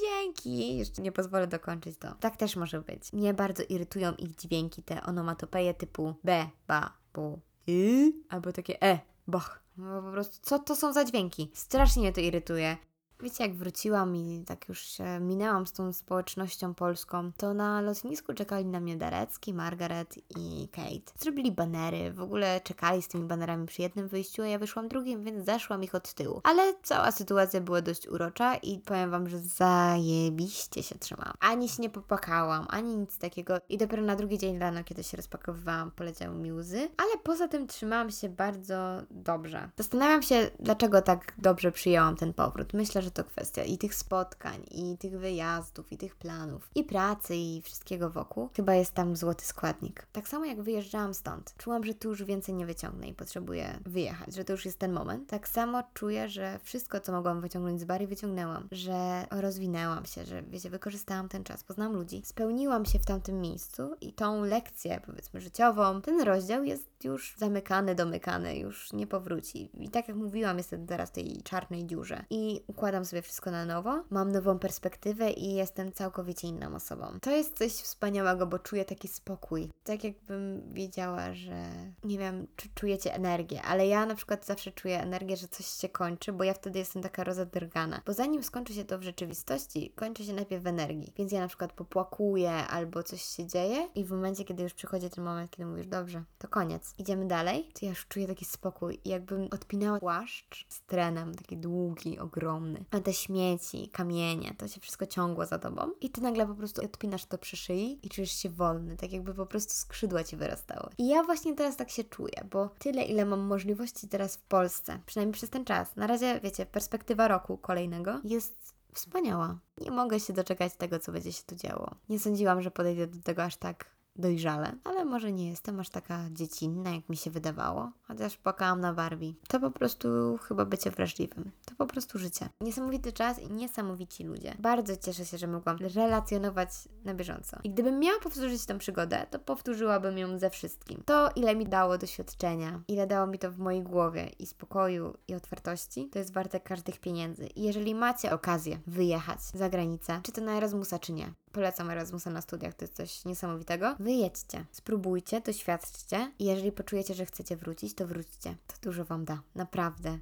dzięki, 0.00 0.78
jeszcze 0.78 1.02
nie 1.02 1.12
pozwolę 1.12 1.46
dokończyć 1.46 1.98
to. 1.98 2.14
Tak 2.20 2.36
też 2.36 2.56
może 2.56 2.80
być. 2.80 3.12
Mnie 3.12 3.34
bardzo 3.34 3.62
irytują 3.68 4.14
ich 4.14 4.36
dźwięki, 4.36 4.82
te 4.82 5.02
onomatopeje 5.02 5.74
typu 5.74 6.14
b, 6.24 6.46
ba, 6.68 6.92
bu, 7.14 7.40
y, 7.68 8.12
albo 8.28 8.52
takie 8.52 8.82
e, 8.82 8.98
boch. 9.26 9.60
No 9.80 10.02
po 10.02 10.10
prostu, 10.10 10.38
co 10.42 10.58
to 10.58 10.76
są 10.76 10.92
za 10.92 11.04
dźwięki? 11.04 11.50
Strasznie 11.54 12.02
mnie 12.02 12.12
to 12.12 12.20
irytuje. 12.20 12.76
Wiecie, 13.22 13.44
jak 13.44 13.54
wróciłam 13.54 14.16
i 14.16 14.44
tak 14.46 14.68
już 14.68 14.80
się 14.80 15.20
minęłam 15.20 15.66
z 15.66 15.72
tą 15.72 15.92
społecznością 15.92 16.74
polską, 16.74 17.32
to 17.36 17.54
na 17.54 17.80
lotnisku 17.80 18.34
czekali 18.34 18.66
na 18.66 18.80
mnie 18.80 18.96
Darecki, 18.96 19.54
Margaret 19.54 20.14
i 20.36 20.68
Kate. 20.72 21.12
Zrobili 21.18 21.52
banery, 21.52 22.12
w 22.12 22.20
ogóle 22.20 22.60
czekali 22.60 23.02
z 23.02 23.08
tymi 23.08 23.24
banerami 23.24 23.66
przy 23.66 23.82
jednym 23.82 24.08
wyjściu, 24.08 24.42
a 24.42 24.46
ja 24.46 24.58
wyszłam 24.58 24.88
drugim, 24.88 25.24
więc 25.24 25.46
zeszłam 25.46 25.84
ich 25.84 25.94
od 25.94 26.14
tyłu. 26.14 26.40
Ale 26.44 26.74
cała 26.82 27.12
sytuacja 27.12 27.60
była 27.60 27.82
dość 27.82 28.08
urocza 28.08 28.56
i 28.56 28.78
powiem 28.78 29.10
Wam, 29.10 29.28
że 29.28 29.38
zajebiście 29.38 30.82
się 30.82 30.98
trzymałam. 30.98 31.34
Ani 31.40 31.68
się 31.68 31.82
nie 31.82 31.90
popłakałam, 31.90 32.66
ani 32.68 32.96
nic 32.96 33.18
takiego. 33.18 33.54
I 33.68 33.78
dopiero 33.78 34.02
na 34.02 34.16
drugi 34.16 34.38
dzień 34.38 34.58
rano, 34.58 34.84
kiedy 34.84 35.04
się 35.04 35.16
rozpakowywałam, 35.16 35.90
poleciały 35.90 36.36
mi 36.36 36.52
łzy. 36.52 36.88
Ale 36.96 37.18
poza 37.22 37.48
tym 37.48 37.66
trzymałam 37.66 38.10
się 38.10 38.28
bardzo 38.28 39.02
dobrze. 39.10 39.70
Zastanawiam 39.76 40.22
się, 40.22 40.50
dlaczego 40.60 41.02
tak 41.02 41.34
dobrze 41.38 41.72
przyjęłam 41.72 42.16
ten 42.16 42.34
powrót. 42.34 42.72
Myślę, 42.72 43.02
że 43.02 43.09
że 43.10 43.14
to 43.14 43.24
kwestia 43.24 43.64
i 43.64 43.78
tych 43.78 43.94
spotkań, 43.94 44.66
i 44.70 44.98
tych 44.98 45.18
wyjazdów, 45.18 45.92
i 45.92 45.98
tych 45.98 46.16
planów, 46.16 46.70
i 46.74 46.84
pracy, 46.84 47.36
i 47.36 47.62
wszystkiego 47.62 48.10
wokół. 48.10 48.48
Chyba 48.56 48.74
jest 48.74 48.92
tam 48.92 49.16
złoty 49.16 49.44
składnik. 49.44 50.06
Tak 50.12 50.28
samo 50.28 50.44
jak 50.44 50.62
wyjeżdżałam 50.62 51.14
stąd, 51.14 51.54
czułam, 51.58 51.84
że 51.84 51.94
tu 51.94 52.08
już 52.08 52.24
więcej 52.24 52.54
nie 52.54 52.66
wyciągnę 52.66 53.08
i 53.08 53.14
potrzebuję 53.14 53.78
wyjechać, 53.86 54.34
że 54.34 54.44
to 54.44 54.52
już 54.52 54.64
jest 54.64 54.78
ten 54.78 54.92
moment. 54.92 55.28
Tak 55.28 55.48
samo 55.48 55.82
czuję, 55.94 56.28
że 56.28 56.58
wszystko, 56.62 57.00
co 57.00 57.12
mogłam 57.12 57.40
wyciągnąć 57.40 57.80
z 57.80 57.84
Bari, 57.84 58.06
wyciągnęłam, 58.06 58.68
że 58.72 59.26
rozwinęłam 59.30 60.06
się, 60.06 60.24
że 60.24 60.42
wiecie, 60.42 60.70
wykorzystałam 60.70 61.28
ten 61.28 61.44
czas, 61.44 61.64
poznałam 61.64 61.94
ludzi, 61.94 62.22
spełniłam 62.24 62.84
się 62.84 62.98
w 62.98 63.04
tamtym 63.04 63.40
miejscu 63.40 63.94
i 64.00 64.12
tą 64.12 64.44
lekcję, 64.44 65.00
powiedzmy, 65.06 65.40
życiową, 65.40 66.02
ten 66.02 66.20
rozdział 66.20 66.64
jest 66.64 66.89
już 67.04 67.34
zamykany, 67.36 67.94
domykany, 67.94 68.56
już 68.56 68.92
nie 68.92 69.06
powróci. 69.06 69.70
I 69.74 69.88
tak 69.88 70.08
jak 70.08 70.16
mówiłam, 70.16 70.58
jestem 70.58 70.86
teraz 70.86 71.10
w 71.10 71.12
tej 71.12 71.42
czarnej 71.42 71.86
dziurze. 71.86 72.24
I 72.30 72.60
układam 72.66 73.04
sobie 73.04 73.22
wszystko 73.22 73.50
na 73.50 73.64
nowo, 73.64 74.04
mam 74.10 74.32
nową 74.32 74.58
perspektywę 74.58 75.30
i 75.30 75.54
jestem 75.54 75.92
całkowicie 75.92 76.48
inną 76.48 76.74
osobą. 76.74 77.06
To 77.22 77.30
jest 77.30 77.58
coś 77.58 77.72
wspaniałego, 77.72 78.46
bo 78.46 78.58
czuję 78.58 78.84
taki 78.84 79.08
spokój. 79.08 79.70
Tak 79.84 80.04
jakbym 80.04 80.72
wiedziała, 80.74 81.34
że 81.34 81.70
nie 82.04 82.18
wiem, 82.18 82.46
czy 82.56 82.68
czujecie 82.74 83.14
energię, 83.14 83.62
ale 83.62 83.86
ja 83.86 84.06
na 84.06 84.14
przykład 84.14 84.46
zawsze 84.46 84.72
czuję 84.72 85.02
energię, 85.02 85.36
że 85.36 85.48
coś 85.48 85.66
się 85.66 85.88
kończy, 85.88 86.32
bo 86.32 86.44
ja 86.44 86.54
wtedy 86.54 86.78
jestem 86.78 87.02
taka 87.02 87.24
rozadrgana. 87.24 88.02
Bo 88.06 88.12
zanim 88.12 88.42
skończy 88.42 88.74
się 88.74 88.84
to 88.84 88.98
w 88.98 89.02
rzeczywistości, 89.02 89.92
kończy 89.96 90.24
się 90.24 90.32
najpierw 90.32 90.62
w 90.62 90.66
energii. 90.66 91.12
Więc 91.16 91.32
ja 91.32 91.40
na 91.40 91.48
przykład 91.48 91.72
popłakuję 91.72 92.52
albo 92.52 93.02
coś 93.02 93.22
się 93.22 93.46
dzieje 93.46 93.88
i 93.94 94.04
w 94.04 94.10
momencie, 94.10 94.44
kiedy 94.44 94.62
już 94.62 94.74
przychodzi 94.74 95.10
ten 95.10 95.24
moment, 95.24 95.50
kiedy 95.50 95.66
mówisz, 95.70 95.86
dobrze, 95.86 96.24
to 96.38 96.48
koniec, 96.48 96.89
idziemy 96.98 97.26
dalej, 97.26 97.68
to 97.74 97.86
ja 97.86 97.90
już 97.90 98.06
czuję 98.06 98.26
taki 98.26 98.44
spokój 98.44 99.00
jakbym 99.04 99.48
odpinała 99.50 100.00
płaszcz 100.00 100.66
z 100.68 100.82
trenem, 100.82 101.34
taki 101.34 101.56
długi, 101.56 102.18
ogromny. 102.18 102.84
A 102.90 103.00
te 103.00 103.12
śmieci, 103.12 103.88
kamienie, 103.88 104.54
to 104.58 104.68
się 104.68 104.80
wszystko 104.80 105.06
ciągło 105.06 105.46
za 105.46 105.58
tobą 105.58 105.90
i 106.00 106.10
ty 106.10 106.20
nagle 106.20 106.46
po 106.46 106.54
prostu 106.54 106.84
odpinasz 106.84 107.24
to 107.24 107.38
przy 107.38 107.56
szyi 107.56 108.06
i 108.06 108.08
czujesz 108.08 108.32
się 108.32 108.48
wolny, 108.48 108.96
tak 108.96 109.12
jakby 109.12 109.34
po 109.34 109.46
prostu 109.46 109.74
skrzydła 109.74 110.24
ci 110.24 110.36
wyrastały. 110.36 110.90
I 110.98 111.08
ja 111.08 111.22
właśnie 111.22 111.54
teraz 111.54 111.76
tak 111.76 111.90
się 111.90 112.04
czuję, 112.04 112.44
bo 112.50 112.68
tyle, 112.78 113.02
ile 113.02 113.24
mam 113.24 113.40
możliwości 113.40 114.08
teraz 114.08 114.36
w 114.36 114.42
Polsce, 114.42 115.00
przynajmniej 115.06 115.34
przez 115.34 115.50
ten 115.50 115.64
czas. 115.64 115.96
Na 115.96 116.06
razie, 116.06 116.40
wiecie, 116.40 116.66
perspektywa 116.66 117.28
roku 117.28 117.58
kolejnego 117.58 118.20
jest 118.24 118.74
wspaniała. 118.94 119.58
Nie 119.78 119.90
mogę 119.90 120.20
się 120.20 120.32
doczekać 120.32 120.74
tego, 120.74 120.98
co 120.98 121.12
będzie 121.12 121.32
się 121.32 121.42
tu 121.46 121.54
działo. 121.54 121.94
Nie 122.08 122.18
sądziłam, 122.18 122.62
że 122.62 122.70
podejdę 122.70 123.06
do 123.06 123.22
tego 123.22 123.42
aż 123.42 123.56
tak 123.56 123.99
dojrzale, 124.20 124.72
ale 124.84 125.04
może 125.04 125.32
nie 125.32 125.48
jestem 125.48 125.80
aż 125.80 125.88
taka 125.88 126.24
dziecinna, 126.30 126.90
jak 126.90 127.08
mi 127.08 127.16
się 127.16 127.30
wydawało, 127.30 127.90
chociaż 128.02 128.36
płakałam 128.36 128.80
na 128.80 128.92
Barbie. 128.92 129.32
To 129.48 129.60
po 129.60 129.70
prostu 129.70 130.08
chyba 130.42 130.64
bycie 130.64 130.90
wrażliwym. 130.90 131.50
To 131.64 131.74
po 131.74 131.86
prostu 131.86 132.18
życie. 132.18 132.48
Niesamowity 132.60 133.12
czas 133.12 133.38
i 133.38 133.52
niesamowici 133.52 134.24
ludzie. 134.24 134.54
Bardzo 134.58 134.96
cieszę 134.96 135.24
się, 135.26 135.38
że 135.38 135.46
mogłam 135.46 135.76
relacjonować 135.94 136.68
na 137.04 137.14
bieżąco. 137.14 137.56
I 137.64 137.70
gdybym 137.70 137.98
miała 137.98 138.20
powtórzyć 138.20 138.66
tę 138.66 138.78
przygodę, 138.78 139.26
to 139.30 139.38
powtórzyłabym 139.38 140.18
ją 140.18 140.38
ze 140.38 140.50
wszystkim. 140.50 141.02
To, 141.06 141.30
ile 141.36 141.56
mi 141.56 141.66
dało 141.66 141.98
doświadczenia, 141.98 142.82
ile 142.88 143.06
dało 143.06 143.26
mi 143.26 143.38
to 143.38 143.50
w 143.50 143.58
mojej 143.58 143.82
głowie 143.82 144.30
i 144.38 144.46
spokoju 144.46 145.16
i 145.28 145.34
otwartości, 145.34 146.08
to 146.12 146.18
jest 146.18 146.32
warte 146.32 146.60
każdych 146.60 147.00
pieniędzy. 147.00 147.46
I 147.46 147.62
jeżeli 147.62 147.94
macie 147.94 148.32
okazję 148.32 148.78
wyjechać 148.86 149.42
za 149.42 149.68
granicę, 149.70 150.20
czy 150.22 150.32
to 150.32 150.40
na 150.40 150.52
Erasmusa, 150.52 150.98
czy 150.98 151.12
nie, 151.12 151.34
polecam 151.52 151.90
Erasmusa 151.90 152.30
na 152.30 152.40
studiach, 152.40 152.74
to 152.74 152.84
jest 152.84 152.96
coś 152.96 153.24
niesamowitego. 153.24 153.96
Wyjedźcie, 154.00 154.64
spróbujcie, 154.72 155.40
doświadczcie 155.40 156.32
i 156.38 156.44
jeżeli 156.44 156.72
poczujecie, 156.72 157.14
że 157.14 157.26
chcecie 157.26 157.56
wrócić, 157.56 157.94
to 157.94 158.06
wróćcie. 158.06 158.56
To 158.66 158.74
dużo 158.82 159.04
Wam 159.04 159.24
da, 159.24 159.42
naprawdę. 159.54 160.18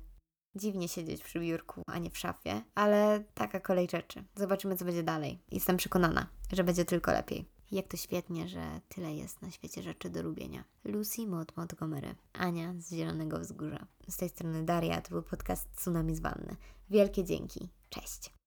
Dziwnie 0.54 0.88
siedzieć 0.88 1.22
przy 1.22 1.40
biurku, 1.40 1.82
a 1.86 1.98
nie 1.98 2.10
w 2.10 2.18
szafie, 2.18 2.62
ale 2.74 3.24
taka 3.34 3.60
kolej 3.60 3.88
rzeczy. 3.90 4.24
Zobaczymy, 4.36 4.76
co 4.76 4.84
będzie 4.84 5.02
dalej. 5.02 5.38
Jestem 5.50 5.76
przekonana, 5.76 6.26
że 6.52 6.64
będzie 6.64 6.84
tylko 6.84 7.12
lepiej. 7.12 7.48
Jak 7.72 7.88
to 7.88 7.96
świetnie, 7.96 8.48
że 8.48 8.80
tyle 8.88 9.14
jest 9.14 9.42
na 9.42 9.50
świecie 9.50 9.82
rzeczy 9.82 10.10
do 10.10 10.22
lubienia. 10.22 10.64
Lucy 10.84 11.26
Mott 11.26 11.56
Montgomery, 11.56 12.14
Ania 12.32 12.74
z 12.78 12.90
Zielonego 12.90 13.40
Wzgórza. 13.40 13.86
Z 14.08 14.16
tej 14.16 14.28
strony 14.28 14.64
Daria, 14.64 15.00
to 15.00 15.10
był 15.10 15.22
podcast 15.22 15.68
Tsunami 15.76 16.16
z 16.16 16.20
Wanny. 16.20 16.56
Wielkie 16.90 17.24
dzięki. 17.24 17.68
Cześć! 17.90 18.37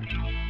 Thank 0.00 0.12
you. 0.12 0.45